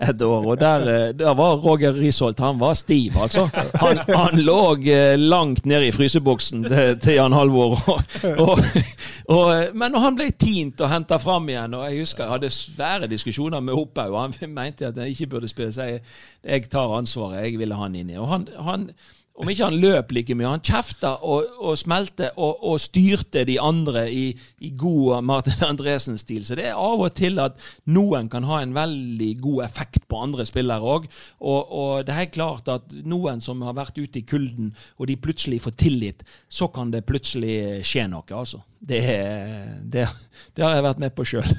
et 0.10 0.22
år, 0.22 0.48
og 0.54 0.60
der, 0.60 0.82
uh, 0.82 1.20
der 1.20 1.34
var 1.38 1.60
Roger 1.62 1.94
Risholt 1.94 2.40
Han 2.40 2.60
var 2.60 2.74
stiv, 2.74 3.14
altså. 3.22 3.48
Han, 3.76 3.98
han 4.10 4.40
lå 4.40 4.76
uh, 4.76 5.20
langt 5.20 5.66
nede 5.66 5.88
i 5.88 5.92
fryseboksen 5.92 6.64
til, 7.02 7.14
Jan 7.14 7.34
Halvor. 7.34 7.80
Og, 7.88 8.02
og, 8.38 8.60
og, 9.26 9.76
men 9.78 9.96
han 9.96 10.18
ble 10.18 10.32
tint 10.32 10.82
og 10.82 10.90
henta 10.92 11.18
fram 11.22 11.50
igjen, 11.50 11.74
og 11.78 11.86
jeg 11.88 12.04
husker 12.04 12.24
jeg 12.24 12.36
hadde 12.36 12.50
svære 12.54 13.10
diskusjoner 13.12 13.60
med 13.64 13.78
Opphaug, 13.78 14.14
og 14.16 14.22
han 14.22 14.54
mente 14.56 14.88
at 14.88 14.98
jeg 14.98 15.16
ikke 15.16 15.28
burde 15.36 15.50
spille, 15.52 15.74
så 15.74 15.90
jeg, 15.90 16.02
jeg 16.44 16.70
tar 16.72 16.98
ansvaret, 16.98 17.46
jeg 17.46 17.60
ville 17.60 17.78
han 17.78 17.96
inn 17.96 18.14
i. 18.14 18.20
Og 18.20 18.30
han, 18.32 18.48
han 18.60 18.90
om 19.40 19.50
ikke 19.50 19.68
han 19.70 19.80
løp 19.82 20.12
like 20.14 20.36
mye. 20.38 20.50
Han 20.52 20.64
kjefta 20.66 21.14
og, 21.26 21.48
og 21.64 21.78
smelte 21.80 22.32
og, 22.36 22.62
og, 22.68 22.78
styrte 22.82 23.46
de 23.48 23.58
andre 23.62 24.06
i, 24.12 24.26
i 24.62 24.72
god 24.78 25.24
Martin 25.26 25.64
Andresen-stil. 25.66 26.44
Så 26.46 26.58
det 26.60 26.68
er 26.70 26.80
av 26.80 27.02
og 27.02 27.14
til 27.18 27.40
at 27.42 27.58
noen 27.92 28.30
kan 28.32 28.46
ha 28.50 28.62
en 28.62 28.76
veldig 28.76 29.32
god 29.42 29.64
effekt 29.70 30.08
på 30.12 30.22
andre 30.26 30.46
spillere 30.48 30.96
òg. 30.96 31.08
Og, 31.40 31.62
og, 31.72 31.94
det 32.06 32.14
er 32.14 32.24
helt 32.26 32.36
klart 32.38 32.72
at 32.72 32.98
noen 33.02 33.42
som 33.44 33.64
har 33.66 33.78
vært 33.78 34.02
ute 34.02 34.22
i 34.22 34.28
kulden, 34.28 34.74
og 35.00 35.10
de 35.10 35.20
plutselig 35.22 35.62
får 35.66 35.78
tillit, 35.80 36.28
så 36.52 36.70
kan 36.74 36.92
det 36.94 37.06
plutselig 37.08 37.82
skje 37.88 38.10
noe, 38.12 38.28
altså. 38.36 38.62
Det, 38.82 38.98
det, 39.94 40.08
det 40.58 40.64
har 40.66 40.72
jeg 40.74 40.84
vært 40.88 41.02
med 41.04 41.14
på 41.14 41.26
sjøl. 41.30 41.50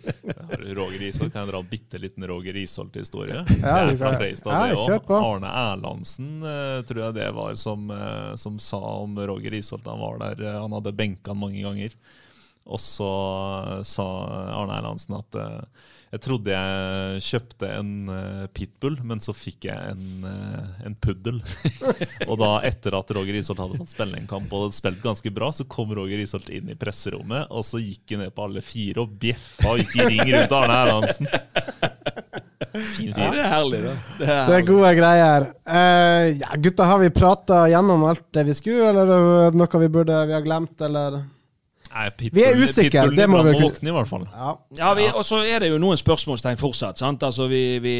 Roger 0.78 1.02
Isholt, 1.04 1.28
kan 1.34 1.42
jeg 1.42 1.50
dra 1.50 1.60
en 1.60 1.68
bitte 1.68 2.00
liten 2.00 2.24
Roger 2.24 2.56
Isholt-historie? 2.56 3.42
Ja, 3.60 3.74
det 3.84 3.98
er 3.98 3.98
fra 4.00 4.14
Freistad. 4.16 5.12
Arne 5.18 5.50
Erlandsen 5.52 6.30
eh, 6.40 6.78
tror 7.04 7.12
jeg 7.12 7.20
det 7.20 7.32
var 7.36 7.56
som, 7.60 7.90
eh, 7.90 8.34
som 8.40 8.58
sa 8.58 8.80
om 9.02 9.18
Roger 9.18 9.54
Isholt. 9.54 9.86
Han 9.86 10.00
var 10.00 10.18
der, 10.18 10.46
eh, 10.46 10.60
han 10.60 10.72
hadde 10.72 10.92
benka 10.92 11.32
han 11.32 11.38
mange 11.40 11.62
ganger. 11.62 11.92
Og 12.64 12.80
så 12.80 13.84
sa 13.84 14.04
Arne 14.56 14.78
Erlandsen 14.78 15.18
at 15.18 15.36
jeg 16.14 16.22
trodde 16.24 16.48
jeg 16.54 17.20
kjøpte 17.26 17.68
en 17.68 17.90
pitbull, 18.56 18.96
men 19.04 19.20
så 19.20 19.34
fikk 19.36 19.66
jeg 19.68 19.76
en, 19.90 20.24
en 20.24 20.94
puddel. 20.96 21.42
og 22.30 22.38
da, 22.40 22.62
etter 22.64 22.96
at 22.96 23.12
Roger 23.12 23.36
Isholt 23.36 23.60
hadde 23.60 23.76
fått 23.82 23.92
spille 23.92 24.16
en 24.16 24.30
kamp 24.30 24.48
og 24.56 24.72
spilt 24.72 25.02
ganske 25.04 25.28
bra, 25.34 25.50
så 25.52 25.68
kom 25.68 25.92
Roger 25.92 26.22
Isholt 26.22 26.48
inn 26.48 26.72
i 26.72 26.78
presserommet, 26.78 27.52
og 27.52 27.66
så 27.68 27.82
gikk 27.82 28.14
han 28.14 28.24
ned 28.24 28.32
på 28.32 28.46
alle 28.46 28.64
fire 28.64 29.04
og 29.04 29.12
bjeffa 29.20 29.74
og 29.74 29.82
gikk 29.82 29.98
i 29.98 30.08
ring 30.14 30.32
rundt 30.32 30.56
Arne 30.62 30.80
Erlandsen. 30.86 31.28
Fin 32.74 33.12
fyr. 33.14 33.20
Ja, 33.22 33.30
det 33.30 33.42
er 33.44 33.52
herlig, 33.52 33.80
det. 33.84 33.92
Det 34.18 34.26
er, 34.26 34.48
det 34.48 34.56
er 34.56 34.66
gode 34.66 34.90
greier. 34.98 35.46
Uh, 35.62 36.24
ja, 36.40 36.56
gutta, 36.58 36.88
har 36.90 36.98
vi 37.04 37.12
prata 37.14 37.60
gjennom 37.70 38.02
alt 38.08 38.24
det 38.34 38.42
vi 38.48 38.56
skulle, 38.58 38.90
eller 38.90 39.12
er 39.14 39.54
det 39.54 39.60
noe 39.60 39.80
vi 39.84 39.90
burde 39.94 40.24
vi 40.26 40.34
har 40.34 40.42
glemt, 40.42 40.74
eller? 40.82 41.20
Nei, 41.94 42.08
pitbull, 42.10 42.40
vi 42.40 42.46
er 42.48 42.58
usikre. 42.58 43.04
Det 43.14 43.28
må 43.30 43.44
vi 43.46 43.54
våkne, 43.60 43.92
i 43.92 43.94
hvert 43.94 44.10
fall. 44.10 44.24
Ja, 44.34 44.56
ja 44.80 44.90
vi, 44.98 45.06
og 45.14 45.22
så 45.26 45.44
er 45.46 45.62
det 45.62 45.70
jo 45.70 45.78
noen 45.78 46.00
spørsmålstegn 46.00 46.58
fortsatt. 46.58 46.98
sant? 46.98 47.22
Altså, 47.22 47.46
vi, 47.46 47.62
vi, 47.84 47.94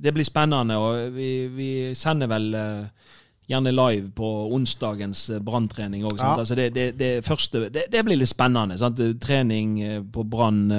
Det 0.00 0.14
blir 0.16 0.24
spennende, 0.24 0.78
og 0.80 1.12
vi, 1.12 1.30
vi 1.52 1.70
sender 1.98 2.32
vel 2.32 2.48
uh, 2.56 3.05
gjerne 3.46 3.72
live 3.74 4.10
på 4.16 4.30
onsdagens 4.56 5.28
Brann-trening 5.44 6.04
òg. 6.06 6.18
Ja. 6.18 6.34
Altså, 6.34 6.58
det, 6.58 6.72
det, 6.74 6.90
det, 6.98 7.10
første, 7.26 7.68
det, 7.70 8.04
blir 8.04 8.18
litt 8.18 8.32
spennende. 8.32 8.78
sant? 8.80 9.00
Trening 9.22 9.76
uh, 9.82 9.98
på 10.12 10.26
Brann 10.26 10.70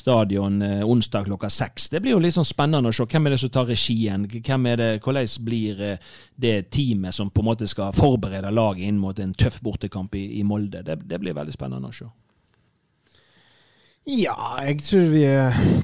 stadion 0.00 0.62
eh, 0.62 0.88
onsdag 0.88 1.24
klokka 1.24 1.50
seks. 1.50 1.88
Det 1.88 2.00
blir 2.00 2.16
jo 2.16 2.22
litt 2.22 2.34
sånn 2.34 2.48
spennende 2.48 2.90
å 2.90 2.94
se. 2.94 3.06
Hvem 3.10 3.28
er 3.28 3.34
det 3.34 3.40
som 3.42 3.52
tar 3.52 3.68
regien? 3.70 4.26
Hvem 4.30 4.66
er 4.72 4.80
det, 4.80 4.88
hvordan 5.04 5.28
blir 5.46 5.84
eh, 5.84 6.08
det 6.40 6.56
teamet 6.74 7.16
som 7.16 7.30
på 7.30 7.44
en 7.44 7.50
måte 7.50 7.68
skal 7.70 7.94
forberede 7.96 8.52
laget 8.54 8.88
inn 8.88 9.00
mot 9.00 9.18
en 9.20 9.34
tøff 9.34 9.60
bortekamp 9.64 10.16
i, 10.18 10.26
i 10.40 10.46
Molde? 10.46 10.84
Det, 10.86 11.00
det 11.06 11.20
blir 11.22 11.36
veldig 11.36 11.56
spennende 11.56 11.92
å 11.92 11.96
se. 11.96 12.08
Ja, 14.10 14.36
jeg 14.66 14.80
tror 14.82 15.10
vi 15.12 15.24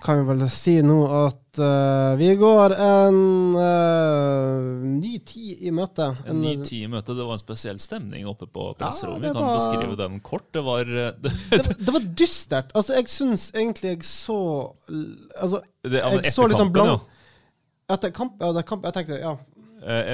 kan 0.02 0.22
vel 0.26 0.40
si 0.50 0.74
nå 0.82 0.96
at 1.14 1.60
uh, 1.60 2.16
vi 2.18 2.32
går 2.38 2.74
en 2.74 3.18
uh, 3.54 4.82
ny 4.82 5.12
tid 5.26 5.62
i 5.68 5.72
møte. 5.74 6.08
En, 6.24 6.32
en, 6.34 6.40
ny 6.42 6.54
tid 6.66 6.88
i 6.88 6.90
møte. 6.90 7.14
Det 7.14 7.26
var 7.26 7.38
en 7.38 7.42
spesiell 7.42 7.78
stemning 7.82 8.26
oppe 8.26 8.48
på 8.50 8.72
presserommet. 8.80 9.28
Ja, 9.28 9.30
vi 9.30 9.36
kan 9.36 9.46
var, 9.46 9.60
beskrive 9.60 9.98
den 10.00 10.18
kort. 10.26 10.48
Det 10.56 10.64
var 10.66 10.90
det, 10.90 11.34
det, 11.52 11.62
det, 11.78 11.92
var 11.92 12.08
dystert. 12.18 12.74
Altså, 12.74 12.96
jeg 12.98 13.12
syns 13.14 13.50
egentlig 13.54 13.94
jeg 13.94 14.08
så 14.08 14.40
Altså, 14.88 15.62
det, 15.86 16.00
jeg 16.00 16.22
etter 16.22 16.34
så 16.34 16.48
liksom 16.50 16.72
kampen, 16.74 16.96
ja. 16.96 17.34
Etter 17.94 18.10
kamp, 18.10 18.40
ja, 18.42 18.64
kamp, 18.66 18.88
jeg 18.88 18.96
tenkte, 18.96 19.20
ja. 19.22 19.36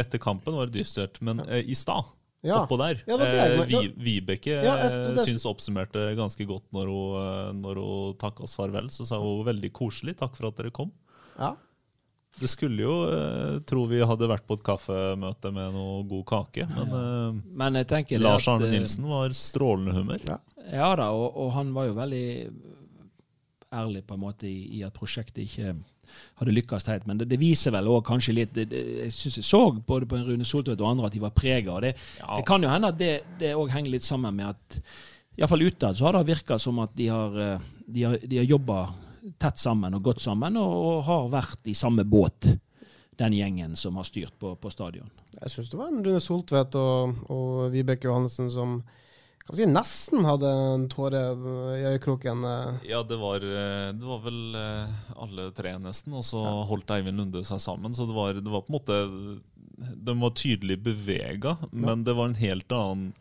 Etter 0.02 0.20
kampen 0.20 0.58
var 0.58 0.68
det 0.68 0.82
dystert, 0.82 1.22
men 1.24 1.40
uh, 1.46 1.60
i 1.62 1.78
stad 1.78 2.12
ja. 2.42 2.60
oppå 2.62 2.78
der. 2.80 3.02
Ja, 3.06 3.18
eh, 3.22 3.90
Vibeke 3.96 4.60
ja, 4.66 4.76
eh, 4.86 5.18
syns 5.24 5.46
oppsummerte 5.48 6.10
ganske 6.18 6.46
godt 6.48 6.66
når 6.74 6.90
hun, 6.90 7.18
eh, 7.22 7.50
når 7.58 7.82
hun 7.82 8.16
takka 8.20 8.46
oss 8.46 8.56
farvel. 8.58 8.90
Så 8.92 9.06
sa 9.08 9.20
hun 9.22 9.44
veldig 9.46 9.72
koselig. 9.76 10.16
Takk 10.20 10.34
for 10.38 10.50
at 10.50 10.58
dere 10.58 10.74
kom. 10.74 10.90
Ja. 11.38 11.54
Det 12.40 12.48
skulle 12.48 12.80
jo 12.80 12.94
eh, 13.12 13.58
tro 13.68 13.84
vi 13.90 14.00
hadde 14.00 14.28
vært 14.30 14.46
på 14.48 14.56
et 14.56 14.64
kaffemøte 14.64 15.52
med 15.52 15.74
noe 15.76 16.00
god 16.08 16.24
kake, 16.30 16.66
men 16.70 16.94
eh, 16.98 17.40
Men 17.60 17.80
jeg 17.82 17.90
tenker 17.90 18.22
Lars 18.22 18.48
Arne 18.48 18.70
at, 18.70 18.72
Nilsen 18.72 19.08
var 19.10 19.34
strålende 19.36 19.96
humør. 19.98 20.24
Ja 20.72 20.92
da, 20.96 21.10
og, 21.12 21.36
og 21.36 21.52
han 21.58 21.74
var 21.76 21.90
jo 21.90 21.98
veldig 21.98 22.26
ærlig 23.72 24.04
på 24.08 24.16
en 24.16 24.22
måte 24.22 24.48
i, 24.48 24.78
i 24.78 24.82
at 24.86 24.96
prosjektet 24.96 25.44
ikke 25.44 25.74
hadde 26.40 26.54
lykkes 26.56 26.88
helt. 26.90 27.06
Men 27.08 27.20
det, 27.20 27.28
det 27.30 27.40
viser 27.40 27.74
vel 27.74 27.90
òg 27.92 28.04
kanskje 28.06 28.36
litt 28.36 28.54
det, 28.56 28.68
det, 28.72 28.82
Jeg 29.04 29.14
syns 29.16 29.40
jeg 29.40 29.48
så 29.48 29.62
både 29.72 30.08
på 30.10 30.20
Rune 30.26 30.46
Soltvedt 30.48 30.82
og 30.82 30.90
andre 30.90 31.08
at 31.08 31.16
de 31.16 31.22
var 31.22 31.34
prega. 31.36 31.78
Det, 31.84 31.94
det 32.20 32.44
kan 32.48 32.64
jo 32.64 32.72
hende 32.72 32.92
at 32.92 33.00
det, 33.00 33.54
òg 33.56 33.72
henger 33.74 33.96
litt 33.96 34.06
sammen 34.06 34.36
med 34.38 34.52
at 34.52 34.82
Iallfall 35.36 35.64
utad 35.64 35.96
så 35.96 36.04
har 36.04 36.18
det 36.18 36.28
virka 36.28 36.58
som 36.60 36.82
at 36.82 36.92
de 36.96 37.06
har, 37.08 37.38
eh, 37.40 37.70
de 37.86 38.02
har, 38.04 38.18
de 38.20 38.40
har 38.42 38.44
jobba 38.44 38.82
tett 39.40 39.58
sammen 39.58 39.94
og 39.94 40.02
gått 40.04 40.20
sammen, 40.20 40.58
og, 40.60 40.72
og 40.72 41.04
har 41.06 41.30
vært 41.32 41.70
i 41.70 41.76
samme 41.78 42.04
båt, 42.04 42.50
den 43.20 43.36
gjengen 43.36 43.76
som 43.78 43.96
har 44.00 44.06
styrt 44.08 44.34
på, 44.40 44.54
på 44.58 44.72
stadion. 44.72 45.08
Jeg 45.38 45.52
syns 45.52 45.70
det 45.70 45.78
var 45.78 45.92
en 45.92 46.02
Rune 46.04 46.20
Soltvedt 46.20 46.76
og, 46.80 47.22
og 47.32 47.70
Vibeke 47.72 48.08
Johannessen 48.08 48.50
som 48.52 48.80
kan 49.46 49.58
si, 49.58 49.66
nesten 49.66 50.26
hadde 50.26 50.50
en 50.50 50.84
tåre 50.92 51.22
i 51.74 51.86
øyekroken. 51.92 52.44
eh. 52.46 52.90
Ja, 52.92 53.02
det 53.02 53.18
var, 53.18 53.42
eh, 53.42 53.88
det 53.92 54.06
var 54.06 54.20
vel 54.22 54.54
eh, 54.54 55.00
alle 55.16 55.48
tre 55.56 55.74
nesten, 55.82 56.14
og 56.14 56.24
så 56.26 56.42
holdt 56.68 56.92
Eivind 56.94 57.18
Lunde 57.18 57.42
seg 57.44 57.58
sammen. 57.62 57.94
Så 57.94 58.06
det 58.06 58.14
var, 58.14 58.38
det 58.38 58.52
var 58.52 58.62
på 58.62 58.72
en 58.72 58.78
måte 58.78 59.00
De 59.98 60.14
var 60.20 60.30
tydelig 60.38 60.78
bevega, 60.84 61.56
men 61.72 62.04
det 62.04 62.14
var 62.14 62.30
en 62.30 62.38
helt 62.38 62.70
annen 62.70 63.12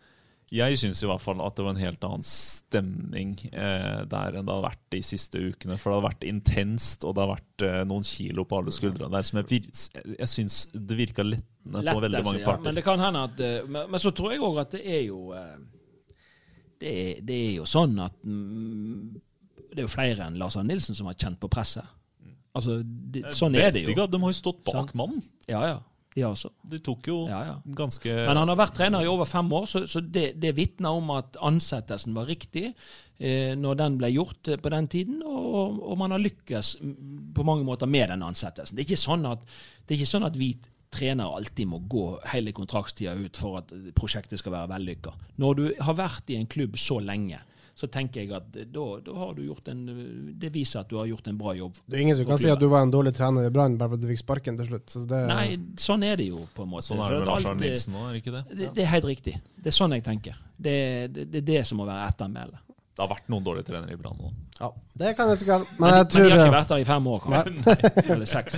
Jeg 0.52 0.78
syns 0.78 1.02
i 1.02 1.08
hvert 1.08 1.24
fall 1.24 1.42
at 1.42 1.56
det 1.56 1.64
var 1.64 1.74
en 1.74 1.82
helt 1.82 2.04
annen 2.04 2.26
stemning 2.28 3.38
eh, 3.50 4.04
der 4.12 4.36
enn 4.36 4.46
det 4.46 4.54
har 4.54 4.66
vært 4.68 4.84
de 4.94 5.02
siste 5.02 5.40
ukene. 5.40 5.80
For 5.80 5.90
det 5.90 5.98
har 6.02 6.10
vært 6.12 6.28
intenst, 6.28 7.06
og 7.08 7.16
det 7.16 7.24
har 7.24 7.34
vært 7.34 7.66
eh, 7.66 7.82
noen 7.88 8.06
kilo 8.06 8.46
på 8.46 8.60
alle 8.60 8.76
skuldrene 8.76 9.16
der 9.16 9.26
som 9.26 9.42
jeg, 9.42 9.64
jeg 10.20 10.30
syns 10.30 10.68
det 10.76 11.00
virka 11.00 11.26
lettende 11.26 11.82
på 11.88 12.04
veldig 12.04 12.20
mange 12.20 12.30
mange 12.30 12.44
ja. 12.44 12.50
parter. 12.52 12.68
Men 12.68 12.78
det 12.78 12.86
kan 12.86 13.02
hende 13.02 13.28
at 13.32 13.46
men, 13.66 13.86
men 13.90 14.04
så 14.04 14.14
tror 14.14 14.36
jeg 14.36 14.44
òg 14.44 14.66
at 14.68 14.76
det 14.76 14.84
er 14.86 15.06
jo 15.08 15.32
eh, 15.34 15.56
det 16.82 16.96
det 17.28 17.38
er 17.48 17.54
jo 17.60 17.68
sånn 17.70 17.96
at 18.04 18.18
mm, 18.26 19.22
det 19.72 19.80
er 19.80 19.88
jo 19.88 19.92
flere 19.92 20.28
enn 20.28 20.40
Lars 20.42 20.58
Arne 20.60 20.74
Nilsen 20.74 20.98
som 20.98 21.08
har 21.08 21.16
kjent 21.16 21.40
på 21.42 21.50
presset. 21.52 21.88
Altså, 22.52 22.82
det, 22.84 23.30
sånn 23.36 23.56
er 23.56 23.72
det 23.72 23.86
jo. 23.86 23.94
Ikke, 23.94 24.10
De 24.12 24.20
har 24.20 24.34
jo 24.34 24.36
stått 24.36 24.60
bak 24.68 24.92
sånn. 24.92 24.98
mannen. 25.00 25.24
Ja, 25.48 25.62
ja. 25.70 25.80
De 26.12 26.26
har 26.26 26.34
også. 26.34 26.50
Det 26.68 26.82
tok 26.84 27.08
jo 27.08 27.22
Ja, 27.30 27.40
ja. 27.48 27.54
ganske 27.78 28.12
Men 28.12 28.36
han 28.36 28.50
har 28.52 28.58
vært 28.60 28.76
trener 28.76 29.06
i 29.06 29.08
over 29.08 29.28
fem 29.30 29.48
år, 29.56 29.68
så, 29.72 29.86
så 29.88 30.02
det, 30.04 30.34
det 30.44 30.52
vitner 30.58 30.98
om 31.00 31.14
at 31.16 31.40
ansettelsen 31.40 32.18
var 32.18 32.28
riktig 32.28 32.66
eh, 32.68 33.54
når 33.56 33.80
den 33.80 33.96
ble 34.02 34.10
gjort 34.12 34.52
eh, 34.52 34.60
på 34.60 34.74
den 34.74 34.90
tiden, 34.92 35.22
og, 35.24 35.80
og 35.80 35.96
man 36.02 36.12
har 36.12 36.20
lykkes 36.20 36.74
mm, 36.82 36.98
på 37.38 37.46
mange 37.48 37.64
måter 37.64 37.88
med 37.88 38.12
den 38.12 38.28
ansettelsen. 38.28 38.76
Det 38.76 38.84
er 38.84 38.90
ikke 38.90 39.06
sånn 39.06 39.24
at, 39.30 39.48
det 39.86 39.96
er 39.96 40.02
ikke 40.02 40.12
sånn 40.12 40.28
at 40.28 40.36
vi 40.36 40.52
trenere 40.92 41.38
alltid 41.38 41.70
må 41.72 41.80
gå 41.90 42.06
hele 42.34 42.52
kontraktstida 42.56 43.14
ut 43.16 43.40
for 43.40 43.62
at 43.62 43.72
prosjektet 43.98 44.42
skal 44.42 44.56
være 44.58 44.74
vellykka. 44.74 45.14
Når 45.42 45.58
du 45.58 45.64
har 45.80 45.98
vært 45.98 46.30
i 46.34 46.38
en 46.40 46.50
klubb 46.52 46.78
så 46.80 47.00
lenge, 47.04 47.40
så 47.74 47.88
tenker 47.88 48.22
jeg 48.26 48.34
at 48.36 48.50
da, 48.52 48.86
da 49.02 49.14
har 49.16 49.32
du 49.34 49.46
gjort 49.46 49.70
en 49.72 49.86
Det 50.38 50.50
viser 50.54 50.82
at 50.84 50.90
du 50.92 50.98
har 51.00 51.08
gjort 51.08 51.30
en 51.32 51.38
bra 51.40 51.54
jobb. 51.56 51.78
Det 51.88 51.98
er 51.98 52.04
ingen 52.04 52.18
som 52.18 52.28
kan 52.28 52.36
kan 52.36 52.44
si 52.44 52.52
at 52.52 52.60
du 52.60 52.68
var 52.70 52.84
en 52.86 52.92
dårlig 52.94 53.14
trener 53.18 53.48
i 53.48 53.54
Brann 53.54 53.78
bare 53.80 53.94
fordi 53.94 54.06
du 54.06 54.12
fikk 54.12 54.24
sparken 54.26 54.60
til 54.60 54.68
slutt. 54.68 54.92
Så 54.92 55.06
det, 55.10 55.22
Nei, 55.32 55.46
sånn 55.80 56.04
er 56.06 56.20
det 56.20 56.28
jo, 56.28 56.44
på 56.56 56.66
en 56.68 56.74
måte. 56.74 56.90
Sånn 56.90 57.02
er 57.02 57.16
det 57.16 57.22
med 57.24 57.32
Lars 57.32 57.48
Arne 57.48 57.64
Nilsen 57.64 57.96
òg, 57.96 58.10
er 58.10 58.18
det 58.18 58.24
ikke 58.24 58.36
det? 58.36 58.44
Det, 58.52 58.68
det 58.76 58.84
er 58.86 58.92
helt 58.92 59.08
riktig. 59.10 59.38
Det 59.56 59.72
er 59.72 59.78
sånn 59.78 59.96
jeg 59.96 60.06
tenker. 60.06 60.44
Det, 60.58 60.76
det, 61.16 61.26
det 61.32 61.42
er 61.42 61.48
det 61.54 61.64
som 61.72 61.82
må 61.82 61.88
være 61.88 62.12
ettermælet. 62.12 62.68
Det 63.02 63.08
har 63.08 63.16
vært 63.16 63.32
noen 63.34 63.42
dårlige 63.42 63.66
trenere 63.66 63.96
i 63.96 63.98
Brann 63.98 64.18
nå. 64.22 64.28
ja, 64.60 64.68
det 65.02 65.12
kan 65.18 65.32
jeg 65.32 65.40
ikke. 65.42 65.56
Men, 65.58 65.80
Men, 65.80 65.94
jeg 65.96 66.08
tror 66.14 66.22
men 66.22 66.28
de 66.28 66.34
har 66.36 66.42
ikke 66.44 66.54
vært 66.54 66.70
der 66.70 66.82
i 66.84 66.86
fem 66.86 67.08
år, 67.10 67.24
kanskje? 67.24 67.76
Eller 68.14 68.30
seks. 68.30 68.58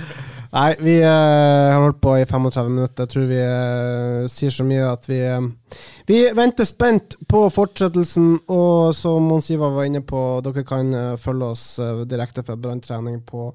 Nei, 0.52 0.66
vi 0.84 0.96
uh, 1.00 1.08
har 1.08 1.80
holdt 1.80 2.00
på 2.04 2.12
i 2.20 2.26
35 2.28 2.68
minutter. 2.74 3.06
Jeg 3.06 3.12
tror 3.14 3.24
vi 3.30 3.38
uh, 3.40 4.26
sier 4.34 4.52
så 4.52 4.66
mye 4.68 4.90
at 4.90 5.08
vi 5.08 5.22
uh, 5.24 5.78
Vi 6.12 6.20
venter 6.36 6.68
spent 6.68 7.16
på 7.32 7.40
fortsettelsen, 7.56 8.28
og 8.52 8.92
som 8.98 9.32
Mons 9.32 9.48
Ivar 9.54 9.72
var 9.78 9.88
inne 9.88 10.04
på, 10.04 10.26
dere 10.44 10.66
kan 10.68 10.92
følge 11.24 11.48
oss 11.56 11.64
direkte 12.04 12.44
fra 12.44 12.60
branntrening 12.60 13.22
på 13.24 13.48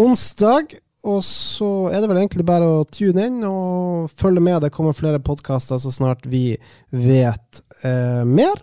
onsdag. 0.00 0.72
Og 1.12 1.20
så 1.28 1.70
er 1.92 2.00
det 2.00 2.08
vel 2.08 2.24
egentlig 2.24 2.48
bare 2.48 2.72
å 2.78 2.82
tune 2.88 3.28
inn 3.28 3.40
og 3.44 4.08
følge 4.16 4.40
med. 4.40 4.62
Det 4.64 4.72
kommer 4.72 4.96
flere 4.96 5.20
podkaster 5.20 5.82
så 5.82 5.92
snart 5.92 6.24
vi 6.24 6.54
vet 6.88 7.64
eh, 7.82 8.22
mer. 8.24 8.62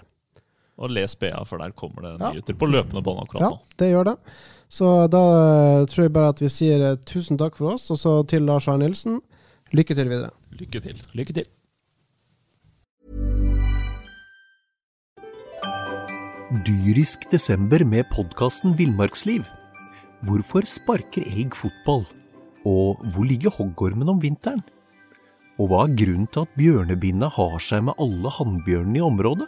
Og 0.80 0.90
les 0.96 1.16
BA, 1.20 1.44
for 1.46 1.60
der 1.60 1.72
kommer 1.76 2.02
det 2.06 2.14
Ja. 2.22 2.32
nyheter 2.32 2.56
på 2.56 2.68
løpende 2.72 3.04
bånd 3.04 3.20
akkurat 3.26 3.42
Ja, 3.42 3.50
nå. 3.50 3.60
det 3.78 3.90
gjør 3.92 4.06
det. 4.06 4.18
Så 4.70 5.10
da 5.12 5.24
eh, 5.82 5.86
tror 5.92 6.04
jeg 6.06 6.14
bare 6.14 6.30
at 6.30 6.40
vi 6.40 6.48
sier 6.48 6.82
eh, 6.92 6.96
tusen 7.06 7.38
takk 7.38 7.58
for 7.58 7.74
oss, 7.74 7.90
og 7.92 7.98
så 7.98 8.14
til 8.28 8.44
Lars 8.48 8.68
Arne 8.68 8.86
Nilsen, 8.88 9.20
lykke 9.74 9.96
til 9.98 10.08
videre. 10.08 10.32
Lykke 10.56 10.82
til. 10.82 11.02
Lykke 11.14 11.34
til. 11.34 11.46
Dyrisk 16.66 17.28
desember 17.32 17.84
med 17.86 18.08
podkasten 18.14 18.74
Villmarksliv. 18.78 19.44
Hvorfor 20.26 20.66
sparker 20.68 21.26
elg 21.30 21.54
fotball? 21.56 22.06
Og 22.68 23.00
hvor 23.14 23.28
ligger 23.30 23.54
hoggormen 23.54 24.10
om 24.12 24.20
vinteren? 24.22 24.64
Og 25.60 25.70
hva 25.72 25.84
er 25.86 25.94
grunnen 26.00 26.28
til 26.34 26.46
at 26.48 26.56
bjørnebinna 26.60 27.30
har 27.36 27.58
seg 27.64 27.86
med 27.90 28.00
alle 28.02 28.32
hannbjørnene 28.38 29.00
i 29.02 29.06
området? 29.06 29.48